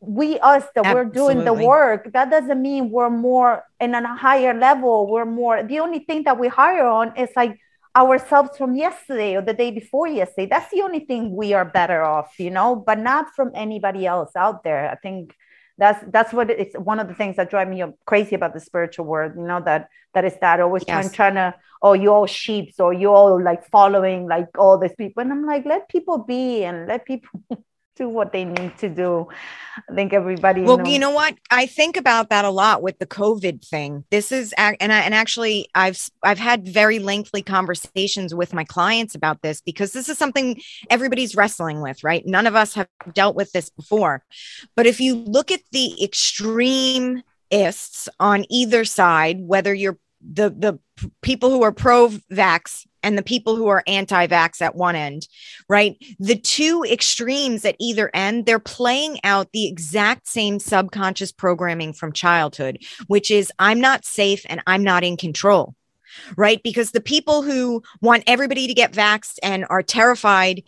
we 0.00 0.38
us 0.40 0.64
that 0.74 0.86
we're 0.86 1.04
doing 1.04 1.44
the 1.44 1.52
work 1.52 2.12
that 2.12 2.30
doesn't 2.30 2.60
mean 2.60 2.90
we're 2.90 3.10
more 3.10 3.62
in 3.80 3.94
a 3.94 4.16
higher 4.16 4.54
level 4.54 5.10
we're 5.10 5.24
more 5.24 5.62
the 5.62 5.78
only 5.80 6.00
thing 6.00 6.22
that 6.24 6.38
we 6.38 6.48
hire 6.48 6.86
on 6.86 7.16
is 7.16 7.30
like 7.36 7.58
ourselves 7.96 8.56
from 8.58 8.74
yesterday 8.74 9.36
or 9.36 9.42
the 9.42 9.54
day 9.54 9.70
before 9.70 10.08
yesterday. 10.08 10.48
That's 10.50 10.68
the 10.72 10.82
only 10.82 11.00
thing 11.00 11.36
we 11.36 11.52
are 11.54 11.64
better 11.64 12.02
off 12.02 12.34
you 12.38 12.50
know 12.50 12.76
but 12.76 12.98
not 12.98 13.34
from 13.36 13.52
anybody 13.54 14.06
else 14.06 14.32
out 14.36 14.64
there. 14.64 14.90
I 14.90 14.96
think 14.96 15.34
that's 15.78 16.04
that's 16.12 16.32
what 16.32 16.50
it's 16.50 16.76
one 16.76 17.00
of 17.00 17.08
the 17.08 17.14
things 17.14 17.36
that 17.36 17.50
drive 17.50 17.68
me 17.68 17.82
crazy 18.06 18.34
about 18.36 18.54
the 18.54 18.60
spiritual 18.60 19.06
world 19.06 19.32
you 19.36 19.44
know 19.44 19.60
that 19.64 19.88
that 20.14 20.24
is 20.24 20.34
that 20.40 20.60
always 20.60 20.84
Yes. 20.86 21.10
trying 21.10 21.10
trying 21.10 21.34
to 21.34 21.54
oh 21.82 21.94
you 21.94 22.10
all 22.12 22.26
sheeps 22.26 22.78
or 22.78 22.92
you 22.92 23.08
all 23.10 23.42
like 23.42 23.68
following 23.70 24.26
like 24.28 24.46
all 24.58 24.78
these 24.78 24.94
people. 24.96 25.20
And 25.22 25.32
i'm 25.32 25.44
like 25.46 25.64
let 25.64 25.88
people 25.88 26.18
be 26.18 26.64
and 26.64 26.86
let 26.86 27.04
people 27.04 27.40
do 27.96 28.08
what 28.08 28.32
they 28.32 28.44
need 28.44 28.76
to 28.78 28.88
do 28.88 29.26
i 29.88 29.94
think 29.94 30.12
everybody 30.12 30.62
Well, 30.62 30.78
knows- 30.78 30.88
you 30.88 30.98
know 30.98 31.10
what? 31.10 31.36
I 31.50 31.66
think 31.66 31.96
about 31.96 32.30
that 32.30 32.44
a 32.44 32.50
lot 32.50 32.82
with 32.82 32.98
the 32.98 33.06
COVID 33.06 33.66
thing. 33.66 34.04
This 34.10 34.32
is, 34.32 34.54
and 34.56 34.92
I, 34.92 35.00
and 35.00 35.14
actually, 35.14 35.68
I've 35.74 35.98
I've 36.22 36.38
had 36.38 36.66
very 36.68 36.98
lengthy 36.98 37.42
conversations 37.42 38.34
with 38.34 38.52
my 38.54 38.64
clients 38.64 39.14
about 39.14 39.42
this 39.42 39.60
because 39.60 39.92
this 39.92 40.08
is 40.08 40.18
something 40.18 40.60
everybody's 40.90 41.34
wrestling 41.34 41.80
with, 41.80 42.04
right? 42.04 42.24
None 42.26 42.46
of 42.46 42.54
us 42.54 42.74
have 42.74 42.88
dealt 43.12 43.36
with 43.36 43.52
this 43.52 43.70
before, 43.70 44.22
but 44.76 44.86
if 44.86 45.00
you 45.00 45.16
look 45.16 45.50
at 45.50 45.60
the 45.72 46.02
extremists 46.02 48.08
on 48.20 48.44
either 48.48 48.84
side, 48.84 49.38
whether 49.40 49.74
you're 49.74 49.98
the 50.20 50.50
the 50.50 50.78
people 51.22 51.50
who 51.50 51.62
are 51.62 51.72
pro-vax 51.72 52.86
and 53.04 53.16
the 53.16 53.22
people 53.22 53.54
who 53.54 53.68
are 53.68 53.84
anti-vax 53.86 54.60
at 54.60 54.74
one 54.74 54.96
end, 54.96 55.28
right? 55.68 55.96
The 56.18 56.36
two 56.36 56.84
extremes 56.90 57.64
at 57.64 57.76
either 57.78 58.10
end, 58.14 58.46
they're 58.46 58.58
playing 58.58 59.20
out 59.22 59.52
the 59.52 59.68
exact 59.68 60.26
same 60.26 60.58
subconscious 60.58 61.30
programming 61.30 61.92
from 61.92 62.12
childhood, 62.12 62.78
which 63.06 63.30
is 63.30 63.52
I'm 63.58 63.80
not 63.80 64.04
safe 64.04 64.44
and 64.48 64.60
I'm 64.66 64.82
not 64.82 65.04
in 65.04 65.16
control. 65.16 65.74
Right. 66.36 66.62
Because 66.62 66.92
the 66.92 67.00
people 67.00 67.42
who 67.42 67.82
want 68.00 68.22
everybody 68.28 68.68
to 68.68 68.74
get 68.74 68.92
vaxxed 68.92 69.38
and 69.42 69.66
are 69.68 69.82
terrified, 69.82 70.62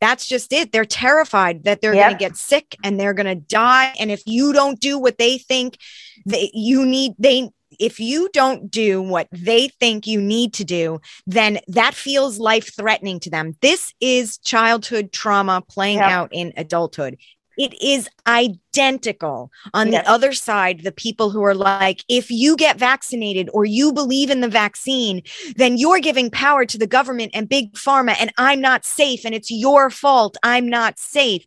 that's 0.00 0.26
just 0.26 0.52
it. 0.52 0.70
They're 0.70 0.84
terrified 0.84 1.64
that 1.64 1.80
they're 1.80 1.94
Yep. 1.94 2.04
going 2.04 2.18
to 2.18 2.24
get 2.24 2.36
sick 2.36 2.76
and 2.84 3.00
they're 3.00 3.14
going 3.14 3.26
to 3.26 3.34
die. 3.34 3.92
And 3.98 4.12
if 4.12 4.22
you 4.24 4.52
don't 4.52 4.78
do 4.78 4.96
what 4.98 5.18
they 5.18 5.38
think 5.38 5.78
that 6.26 6.50
you 6.54 6.86
need, 6.86 7.14
they, 7.18 7.50
if 7.78 8.00
you 8.00 8.28
don't 8.32 8.70
do 8.70 9.00
what 9.02 9.28
they 9.32 9.68
think 9.68 10.06
you 10.06 10.20
need 10.20 10.54
to 10.54 10.64
do, 10.64 11.00
then 11.26 11.58
that 11.68 11.94
feels 11.94 12.38
life 12.38 12.74
threatening 12.74 13.20
to 13.20 13.30
them. 13.30 13.56
This 13.60 13.92
is 14.00 14.38
childhood 14.38 15.12
trauma 15.12 15.62
playing 15.68 16.00
out 16.00 16.30
in 16.32 16.52
adulthood. 16.56 17.16
It 17.56 17.80
is 17.80 18.08
identical 18.26 19.50
on 19.72 19.92
Yes. 19.92 20.04
the 20.04 20.10
other 20.10 20.32
side. 20.32 20.82
The 20.82 20.90
people 20.90 21.30
who 21.30 21.42
are 21.44 21.54
like, 21.54 22.04
if 22.08 22.28
you 22.30 22.56
get 22.56 22.78
vaccinated 22.78 23.48
or 23.52 23.64
you 23.64 23.92
believe 23.92 24.30
in 24.30 24.40
the 24.40 24.48
vaccine, 24.48 25.22
then 25.54 25.78
you're 25.78 26.00
giving 26.00 26.30
power 26.30 26.66
to 26.66 26.76
the 26.76 26.86
government 26.88 27.30
and 27.32 27.48
big 27.48 27.72
pharma, 27.74 28.16
and 28.18 28.32
I'm 28.38 28.60
not 28.60 28.84
safe, 28.84 29.24
and 29.24 29.34
it's 29.34 29.52
your 29.52 29.88
fault. 29.90 30.36
I'm 30.42 30.68
not 30.68 30.98
safe. 30.98 31.46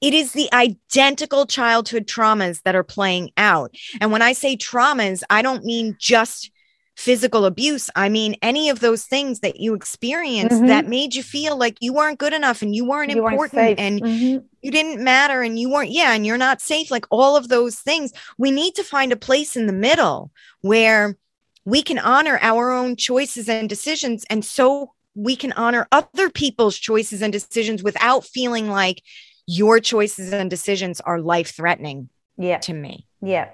It 0.00 0.14
is 0.14 0.32
the 0.32 0.48
identical 0.52 1.46
childhood 1.46 2.06
traumas 2.06 2.62
that 2.62 2.76
are 2.76 2.84
playing 2.84 3.30
out. 3.36 3.74
And 4.00 4.12
when 4.12 4.22
I 4.22 4.32
say 4.32 4.56
traumas, 4.56 5.22
I 5.28 5.42
don't 5.42 5.64
mean 5.64 5.96
just 5.98 6.50
physical 6.96 7.44
abuse. 7.44 7.90
I 7.94 8.08
mean 8.08 8.34
any 8.42 8.70
of 8.70 8.80
those 8.80 9.04
things 9.04 9.40
that 9.40 9.60
you 9.60 9.74
experienced 9.74 10.62
Mhm. 10.62 10.66
that 10.66 10.88
made 10.88 11.14
you 11.14 11.22
feel 11.22 11.56
like 11.56 11.76
you 11.80 11.92
weren't 11.92 12.18
good 12.18 12.32
enough 12.32 12.60
and 12.60 12.74
you 12.74 12.84
weren't 12.84 13.12
You 13.12 13.22
weren't 13.22 13.34
important 13.34 13.60
safe. 13.60 13.78
and 13.78 14.00
Mhm. 14.02 14.44
you 14.62 14.70
didn't 14.72 15.04
matter 15.04 15.40
and 15.42 15.60
you 15.60 15.70
weren't 15.70 15.92
yeah 15.92 16.12
and 16.12 16.26
you're 16.26 16.36
not 16.36 16.60
safe 16.60 16.90
like 16.90 17.06
all 17.10 17.36
of 17.36 17.46
those 17.48 17.76
things 17.76 18.12
we 18.36 18.50
need 18.50 18.74
to 18.74 18.82
find 18.82 19.12
a 19.12 19.16
place 19.16 19.54
in 19.54 19.68
the 19.68 19.72
middle 19.72 20.32
where 20.62 21.16
we 21.64 21.82
can 21.82 22.00
honor 22.00 22.36
our 22.42 22.72
own 22.72 22.96
choices 22.96 23.48
and 23.48 23.68
decisions 23.68 24.24
and 24.28 24.44
so 24.44 24.92
we 25.14 25.36
can 25.36 25.52
honor 25.52 25.86
other 25.92 26.28
people's 26.30 26.76
choices 26.76 27.22
and 27.22 27.32
decisions 27.32 27.80
without 27.80 28.24
feeling 28.24 28.68
like 28.68 29.02
your 29.50 29.80
choices 29.80 30.32
and 30.32 30.50
decisions 30.50 31.00
are 31.00 31.18
life 31.20 31.56
threatening 31.56 32.10
yeah 32.36 32.58
to 32.58 32.72
me 32.72 33.06
Yeah, 33.20 33.48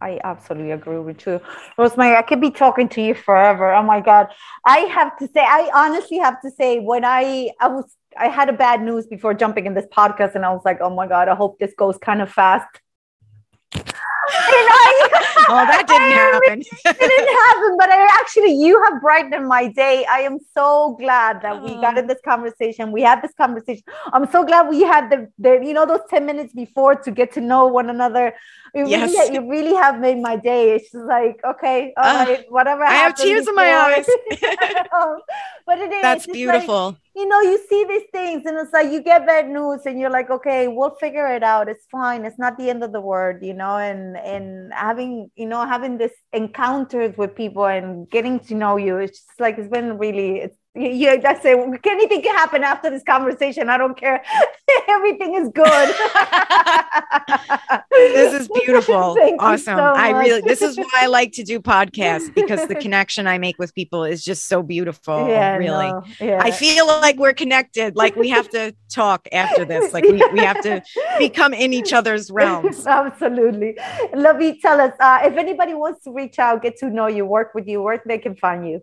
I 0.00 0.18
absolutely 0.24 0.72
agree 0.72 0.98
with 0.98 1.26
you. 1.26 1.40
Rosemary, 1.76 2.16
I 2.16 2.22
could 2.22 2.40
be 2.40 2.50
talking 2.50 2.88
to 2.90 3.00
you 3.02 3.14
forever. 3.14 3.72
Oh 3.72 3.82
my 3.82 4.00
God. 4.00 4.28
I 4.64 4.78
have 4.96 5.16
to 5.18 5.26
say, 5.26 5.40
I 5.40 5.70
honestly 5.74 6.18
have 6.18 6.40
to 6.42 6.50
say, 6.50 6.78
when 6.80 7.04
I 7.04 7.50
I 7.60 7.68
was 7.68 7.84
I 8.16 8.28
had 8.28 8.48
a 8.48 8.52
bad 8.52 8.82
news 8.82 9.06
before 9.06 9.34
jumping 9.34 9.66
in 9.66 9.74
this 9.74 9.86
podcast, 9.96 10.34
and 10.34 10.44
I 10.44 10.50
was 10.50 10.62
like, 10.64 10.78
oh 10.80 10.90
my 10.90 11.06
God, 11.06 11.28
I 11.28 11.34
hope 11.34 11.58
this 11.58 11.74
goes 11.76 11.98
kind 11.98 12.22
of 12.22 12.30
fast. 12.30 12.80
Oh 15.50 15.64
that 15.66 15.86
didn't 15.88 16.10
happen 16.12 16.60
it 17.00 17.08
didn't 17.12 17.34
happen, 17.46 17.76
but 17.78 17.90
I 17.90 18.08
actually, 18.20 18.54
you 18.54 18.82
have 18.84 19.00
brightened 19.00 19.46
my 19.46 19.68
day. 19.68 20.04
I 20.10 20.20
am 20.20 20.38
so 20.54 20.96
glad 20.98 21.42
that 21.42 21.62
we 21.62 21.76
got 21.80 21.96
in 21.96 22.06
this 22.06 22.18
conversation. 22.24 22.92
We 22.92 23.02
had 23.02 23.22
this 23.22 23.32
conversation. 23.34 23.84
I'm 24.12 24.26
so 24.30 24.44
glad 24.44 24.68
we 24.68 24.82
had 24.82 25.10
the, 25.10 25.28
the 25.38 25.60
you 25.64 25.72
know, 25.74 25.86
those 25.86 26.00
10 26.10 26.26
minutes 26.26 26.52
before 26.52 26.96
to 26.96 27.10
get 27.10 27.32
to 27.34 27.40
know 27.40 27.66
one 27.66 27.88
another. 27.88 28.34
You, 28.74 28.86
Yes. 28.86 29.14
really, 29.14 29.34
you 29.34 29.48
really 29.48 29.74
have 29.74 30.00
made 30.00 30.18
my 30.20 30.36
day. 30.36 30.74
It's 30.74 30.90
just 30.90 31.04
like, 31.06 31.40
okay, 31.44 31.92
all 31.96 32.04
Ah, 32.04 32.24
right, 32.24 32.44
whatever. 32.50 32.84
I 32.84 32.94
have 32.94 33.14
tears 33.14 33.46
in 33.46 33.54
my 33.54 33.70
eyes. 33.72 34.06
but 35.66 35.78
it 35.78 35.92
is. 35.92 36.02
that's 36.02 36.24
it's 36.26 36.26
like, 36.26 36.34
beautiful 36.36 36.96
you 37.18 37.26
know, 37.26 37.40
you 37.40 37.58
see 37.68 37.84
these 37.88 38.08
things 38.12 38.46
and 38.46 38.56
it's 38.56 38.72
like 38.72 38.92
you 38.92 39.02
get 39.02 39.26
bad 39.26 39.48
news 39.48 39.80
and 39.86 39.98
you're 39.98 40.10
like, 40.10 40.30
okay, 40.30 40.68
we'll 40.68 40.94
figure 41.00 41.26
it 41.26 41.42
out. 41.42 41.68
It's 41.68 41.84
fine. 41.90 42.24
It's 42.24 42.38
not 42.38 42.56
the 42.56 42.70
end 42.70 42.84
of 42.84 42.92
the 42.92 43.00
world, 43.00 43.42
you 43.42 43.54
know, 43.54 43.76
and 43.76 44.16
and 44.16 44.72
having, 44.72 45.28
you 45.34 45.46
know, 45.46 45.66
having 45.66 45.98
this 45.98 46.12
encounters 46.32 47.16
with 47.16 47.34
people 47.34 47.66
and 47.66 48.08
getting 48.08 48.38
to 48.46 48.54
know 48.54 48.76
you, 48.76 48.98
it's 48.98 49.18
just 49.18 49.40
like 49.40 49.58
it's 49.58 49.68
been 49.68 49.98
really 49.98 50.38
it's 50.38 50.56
you, 50.78 50.90
you 50.90 51.20
that's 51.20 51.44
it. 51.44 51.58
Anything 51.84 52.22
can 52.22 52.34
happen 52.34 52.64
after 52.64 52.90
this 52.90 53.02
conversation. 53.02 53.68
I 53.68 53.78
don't 53.78 53.96
care. 53.96 54.22
Everything 54.88 55.34
is 55.34 55.48
good. 55.54 55.68
this 57.90 58.40
is 58.40 58.48
beautiful 58.48 59.16
awesome 59.38 59.76
so 59.76 59.82
i 59.82 60.10
really 60.10 60.40
this 60.42 60.62
is 60.62 60.76
why 60.76 60.88
i 60.96 61.06
like 61.06 61.32
to 61.32 61.42
do 61.42 61.60
podcasts 61.60 62.32
because 62.34 62.66
the 62.68 62.74
connection 62.74 63.26
i 63.26 63.38
make 63.38 63.58
with 63.58 63.74
people 63.74 64.04
is 64.04 64.22
just 64.22 64.46
so 64.46 64.62
beautiful 64.62 65.28
yeah, 65.28 65.56
really 65.56 65.90
no, 65.90 66.04
yeah. 66.20 66.40
i 66.42 66.50
feel 66.50 66.86
like 66.86 67.16
we're 67.16 67.32
connected 67.32 67.96
like 67.96 68.14
we 68.16 68.28
have 68.28 68.48
to 68.48 68.74
talk 68.92 69.26
after 69.32 69.64
this 69.64 69.92
like 69.92 70.04
we, 70.04 70.22
we 70.32 70.40
have 70.40 70.60
to 70.62 70.82
become 71.18 71.52
in 71.52 71.72
each 71.72 71.92
other's 71.92 72.30
realms 72.30 72.86
Absolutely. 72.86 73.76
Love 74.14 74.38
Lovey, 74.38 74.58
tell 74.60 74.80
us 74.80 74.92
uh, 75.00 75.18
if 75.24 75.36
anybody 75.36 75.74
wants 75.74 76.04
to 76.04 76.12
reach 76.12 76.38
out, 76.38 76.62
get 76.62 76.76
to 76.78 76.90
know 76.90 77.08
you, 77.08 77.24
work 77.24 77.54
with 77.54 77.66
you, 77.66 77.82
where 77.82 78.00
they 78.06 78.18
can 78.18 78.36
find 78.36 78.68
you. 78.68 78.82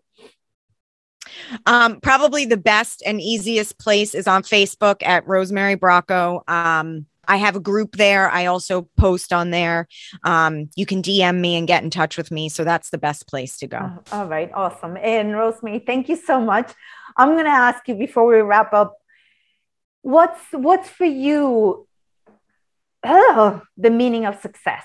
Um 1.65 1.99
probably 2.01 2.45
the 2.45 2.57
best 2.57 3.01
and 3.05 3.21
easiest 3.21 3.77
place 3.77 4.13
is 4.13 4.27
on 4.27 4.43
facebook 4.43 5.01
at 5.03 5.27
rosemary 5.27 5.75
bracco 5.75 6.47
um 6.49 7.05
I 7.27 7.37
have 7.37 7.55
a 7.55 7.59
group 7.59 7.95
there. 7.95 8.29
I 8.29 8.45
also 8.45 8.87
post 8.97 9.33
on 9.33 9.49
there. 9.49 9.87
Um, 10.23 10.69
you 10.75 10.85
can 10.85 11.01
DM 11.01 11.39
me 11.39 11.55
and 11.55 11.67
get 11.67 11.83
in 11.83 11.89
touch 11.89 12.17
with 12.17 12.29
me. 12.29 12.49
So 12.49 12.63
that's 12.63 12.91
the 12.91 12.99
best 12.99 13.27
place 13.27 13.57
to 13.57 13.67
go. 13.67 13.79
Oh, 13.81 14.03
all 14.11 14.27
right, 14.27 14.51
awesome. 14.53 14.95
And 14.95 15.35
Rosemary, 15.35 15.79
thank 15.79 16.07
you 16.07 16.17
so 16.17 16.39
much. 16.39 16.71
I'm 17.17 17.29
going 17.29 17.45
to 17.45 17.49
ask 17.49 17.87
you 17.87 17.95
before 17.95 18.27
we 18.27 18.41
wrap 18.41 18.73
up, 18.73 18.95
what's 20.03 20.39
what's 20.51 20.87
for 20.87 21.05
you 21.05 21.87
oh, 23.05 23.61
the 23.77 23.89
meaning 23.89 24.25
of 24.25 24.41
success? 24.41 24.83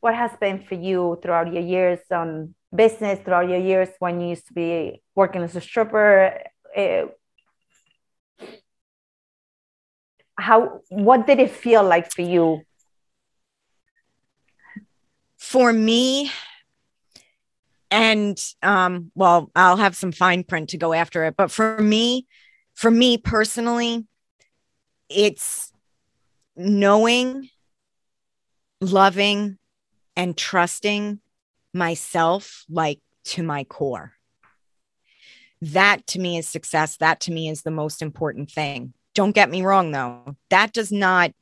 What 0.00 0.14
has 0.14 0.30
been 0.40 0.62
for 0.62 0.74
you 0.74 1.18
throughout 1.22 1.52
your 1.52 1.62
years 1.62 2.00
on 2.10 2.54
business, 2.76 3.18
throughout 3.24 3.48
your 3.48 3.58
years 3.60 3.88
when 3.98 4.20
you 4.20 4.28
used 4.28 4.46
to 4.48 4.52
be 4.52 5.02
working 5.14 5.42
as 5.42 5.56
a 5.56 5.60
stripper? 5.60 6.42
Uh, 6.76 7.06
how 10.38 10.80
what 10.90 11.26
did 11.26 11.38
it 11.40 11.50
feel 11.50 11.82
like 11.82 12.12
for 12.12 12.22
you 12.22 12.60
for 15.46 15.72
me, 15.72 16.30
and 17.88 18.36
um, 18.64 19.12
well, 19.14 19.50
I'll 19.54 19.76
have 19.76 19.96
some 19.96 20.10
fine 20.10 20.42
print 20.42 20.70
to 20.70 20.76
go 20.76 20.92
after 20.92 21.24
it, 21.24 21.36
but 21.36 21.52
for 21.52 21.78
me, 21.80 22.26
for 22.74 22.90
me 22.90 23.16
personally, 23.16 24.06
it's 25.08 25.72
knowing, 26.56 27.48
loving, 28.80 29.58
and 30.16 30.36
trusting 30.36 31.20
myself 31.72 32.64
like 32.68 33.00
to 33.24 33.42
my 33.42 33.64
core. 33.64 34.12
That 35.60 36.06
to 36.08 36.18
me 36.18 36.38
is 36.38 36.46
success. 36.46 36.96
That 36.98 37.20
to 37.20 37.32
me 37.32 37.48
is 37.48 37.62
the 37.62 37.70
most 37.70 38.02
important 38.02 38.50
thing. 38.50 38.92
Don't 39.14 39.34
get 39.34 39.50
me 39.50 39.62
wrong, 39.62 39.90
though. 39.90 40.36
That 40.50 40.72
does 40.72 40.92
not 40.92 41.32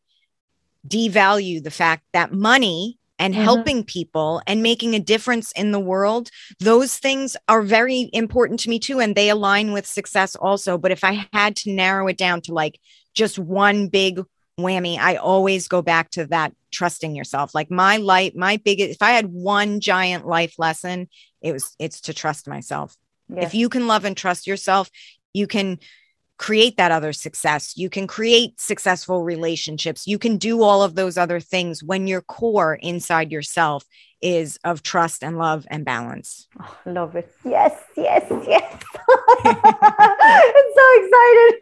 devalue 0.86 1.62
the 1.62 1.70
fact 1.70 2.04
that 2.12 2.32
money 2.32 2.98
and 3.18 3.34
mm-hmm. 3.34 3.42
helping 3.42 3.84
people 3.84 4.42
and 4.46 4.62
making 4.62 4.94
a 4.94 5.00
difference 5.00 5.52
in 5.52 5.72
the 5.72 5.80
world, 5.80 6.30
those 6.60 6.96
things 6.98 7.36
are 7.48 7.62
very 7.62 8.10
important 8.12 8.60
to 8.60 8.70
me 8.70 8.78
too. 8.78 9.00
And 9.00 9.14
they 9.14 9.28
align 9.28 9.72
with 9.72 9.86
success 9.86 10.34
also. 10.36 10.78
But 10.78 10.92
if 10.92 11.04
I 11.04 11.26
had 11.32 11.56
to 11.56 11.72
narrow 11.72 12.08
it 12.08 12.18
down 12.18 12.40
to 12.42 12.54
like 12.54 12.78
just 13.14 13.38
one 13.38 13.88
big 13.88 14.20
whammy, 14.58 14.98
I 14.98 15.16
always 15.16 15.68
go 15.68 15.82
back 15.82 16.10
to 16.10 16.26
that 16.26 16.52
trusting 16.70 17.14
yourself. 17.14 17.54
Like 17.54 17.70
my 17.70 17.96
life, 17.96 18.34
my 18.34 18.56
biggest, 18.58 18.90
if 18.90 19.02
I 19.02 19.12
had 19.12 19.26
one 19.26 19.80
giant 19.80 20.26
life 20.26 20.58
lesson, 20.58 21.08
it 21.40 21.52
was, 21.52 21.74
it's 21.78 22.02
to 22.02 22.14
trust 22.14 22.48
myself. 22.48 22.96
Yeah. 23.28 23.44
If 23.44 23.54
you 23.54 23.68
can 23.68 23.86
love 23.86 24.04
and 24.04 24.16
trust 24.16 24.46
yourself, 24.46 24.90
you 25.32 25.46
can 25.46 25.78
create 26.36 26.76
that 26.76 26.90
other 26.90 27.12
success. 27.12 27.76
You 27.76 27.88
can 27.88 28.06
create 28.06 28.60
successful 28.60 29.22
relationships. 29.22 30.06
You 30.06 30.18
can 30.18 30.36
do 30.36 30.62
all 30.62 30.82
of 30.82 30.94
those 30.94 31.16
other 31.16 31.40
things 31.40 31.82
when 31.82 32.06
your 32.06 32.22
core 32.22 32.74
inside 32.74 33.30
yourself 33.30 33.84
is 34.20 34.58
of 34.64 34.82
trust 34.82 35.22
and 35.22 35.38
love 35.38 35.66
and 35.70 35.84
balance. 35.84 36.48
Oh, 36.60 36.76
love 36.86 37.14
it. 37.14 37.32
Yes, 37.44 37.72
yes, 38.04 38.24
yes. 38.46 38.82
I'm 39.44 40.68
so 40.78 40.86
excited. 41.00 41.52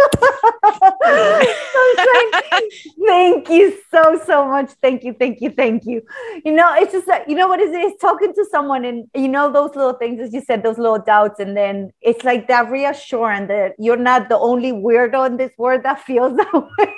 Thank 3.06 3.48
you 3.50 3.78
so, 3.90 4.20
so 4.24 4.46
much. 4.46 4.70
Thank 4.80 5.04
you, 5.04 5.14
thank 5.18 5.40
you, 5.40 5.50
thank 5.50 5.84
you. 5.84 6.02
You 6.44 6.52
know, 6.52 6.74
it's 6.74 6.92
just 6.92 7.06
that, 7.06 7.28
you 7.28 7.36
know 7.36 7.48
what 7.48 7.60
it 7.60 7.74
is? 7.74 7.92
Talking 8.00 8.32
to 8.34 8.44
someone 8.50 8.84
and, 8.84 9.08
you 9.14 9.28
know, 9.28 9.52
those 9.52 9.74
little 9.74 9.94
things, 9.94 10.20
as 10.20 10.32
you 10.32 10.40
said, 10.42 10.62
those 10.62 10.78
little 10.78 10.98
doubts. 10.98 11.40
And 11.40 11.56
then 11.56 11.92
it's 12.00 12.24
like 12.24 12.48
that 12.48 12.70
reassurance 12.70 13.48
that 13.48 13.74
you're 13.78 13.96
not 13.96 14.28
the 14.28 14.38
only 14.38 14.72
weirdo 14.72 15.26
in 15.26 15.36
this 15.36 15.52
world 15.58 15.82
that 15.84 16.00
feels 16.02 16.36
that 16.36 16.52
way, 16.52 16.94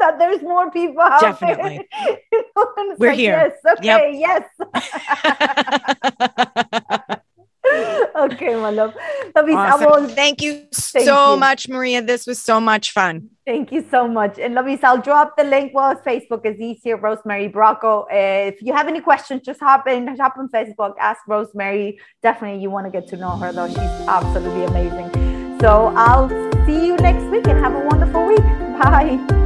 that 0.00 0.18
there's 0.18 0.42
more 0.42 0.70
people 0.70 1.02
out 1.02 1.20
Definitely. 1.20 1.86
there. 1.92 2.16
We're 2.98 3.10
like, 3.10 3.18
here. 3.18 3.52
Yes, 3.64 3.78
okay, 3.78 4.18
yep. 4.18 4.50
yes. 7.08 7.20
Okay, 8.32 8.54
my 8.54 8.70
love. 8.70 8.94
Awesome. 9.34 10.08
Thank 10.08 10.42
you 10.42 10.66
Thank 10.72 11.06
so 11.06 11.34
you. 11.34 11.40
much, 11.40 11.68
Maria. 11.68 12.02
This 12.02 12.26
was 12.26 12.40
so 12.40 12.60
much 12.60 12.92
fun. 12.92 13.30
Thank 13.44 13.70
you 13.70 13.86
so 13.90 14.08
much. 14.08 14.38
And 14.38 14.54
Lovey, 14.54 14.78
I'll 14.82 15.00
drop 15.00 15.36
the 15.36 15.44
link. 15.44 15.72
Well, 15.74 15.94
Facebook 15.96 16.44
is 16.44 16.60
easier. 16.60 16.96
Rosemary 16.96 17.48
Bracco. 17.48 18.02
Uh, 18.04 18.48
if 18.48 18.60
you 18.60 18.72
have 18.72 18.88
any 18.88 19.00
questions, 19.00 19.42
just 19.44 19.60
hop 19.60 19.86
in, 19.86 20.08
hop 20.16 20.36
on 20.36 20.48
Facebook, 20.48 20.94
ask 21.00 21.20
Rosemary. 21.28 21.98
Definitely, 22.22 22.62
you 22.62 22.70
want 22.70 22.86
to 22.86 22.90
get 22.90 23.08
to 23.08 23.16
know 23.16 23.36
her, 23.36 23.52
though. 23.52 23.68
She's 23.68 23.78
absolutely 23.78 24.64
amazing. 24.64 25.60
So 25.60 25.92
I'll 25.96 26.28
see 26.66 26.86
you 26.86 26.96
next 26.96 27.24
week 27.30 27.46
and 27.46 27.58
have 27.64 27.74
a 27.74 27.86
wonderful 27.86 28.26
week. 28.26 28.44
Bye. 28.78 29.44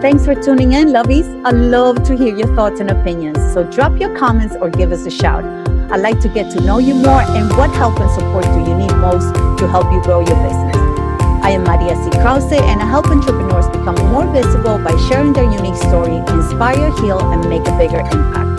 Thanks 0.00 0.24
for 0.24 0.34
tuning 0.36 0.74
in, 0.74 0.92
lovies. 0.92 1.26
I 1.44 1.50
love 1.50 2.04
to 2.04 2.16
hear 2.16 2.32
your 2.32 2.46
thoughts 2.54 2.78
and 2.78 2.88
opinions. 2.88 3.38
So 3.52 3.64
drop 3.64 3.98
your 3.98 4.16
comments 4.16 4.54
or 4.60 4.70
give 4.70 4.92
us 4.92 5.04
a 5.06 5.10
shout. 5.10 5.44
I'd 5.90 6.00
like 6.00 6.20
to 6.20 6.28
get 6.28 6.52
to 6.52 6.60
know 6.60 6.78
you 6.78 6.94
more 6.94 7.22
and 7.22 7.50
what 7.56 7.70
help 7.70 7.98
and 7.98 8.08
support 8.12 8.44
do 8.44 8.60
you 8.60 8.76
need 8.76 8.94
most 8.94 9.34
to 9.34 9.66
help 9.66 9.92
you 9.92 10.00
grow 10.02 10.20
your 10.20 10.36
business. 10.46 10.76
I 11.42 11.50
am 11.50 11.64
Maria 11.64 11.96
C. 11.96 12.10
Krause 12.20 12.52
and 12.52 12.80
I 12.80 12.86
help 12.86 13.08
entrepreneurs 13.08 13.66
become 13.66 13.96
more 14.12 14.32
visible 14.32 14.78
by 14.78 14.94
sharing 15.08 15.32
their 15.32 15.50
unique 15.50 15.74
story, 15.74 16.14
inspire, 16.32 16.92
heal, 17.00 17.18
and 17.32 17.48
make 17.50 17.66
a 17.66 17.76
bigger 17.76 17.98
impact. 17.98 18.57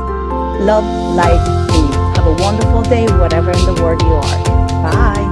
Love, 0.67 0.83
light, 1.15 1.64
wonderful 2.39 2.81
day, 2.83 3.05
whatever 3.05 3.51
in 3.51 3.65
the 3.65 3.81
world 3.81 4.01
you 4.01 4.13
are. 4.13 4.43
Bye. 4.83 5.24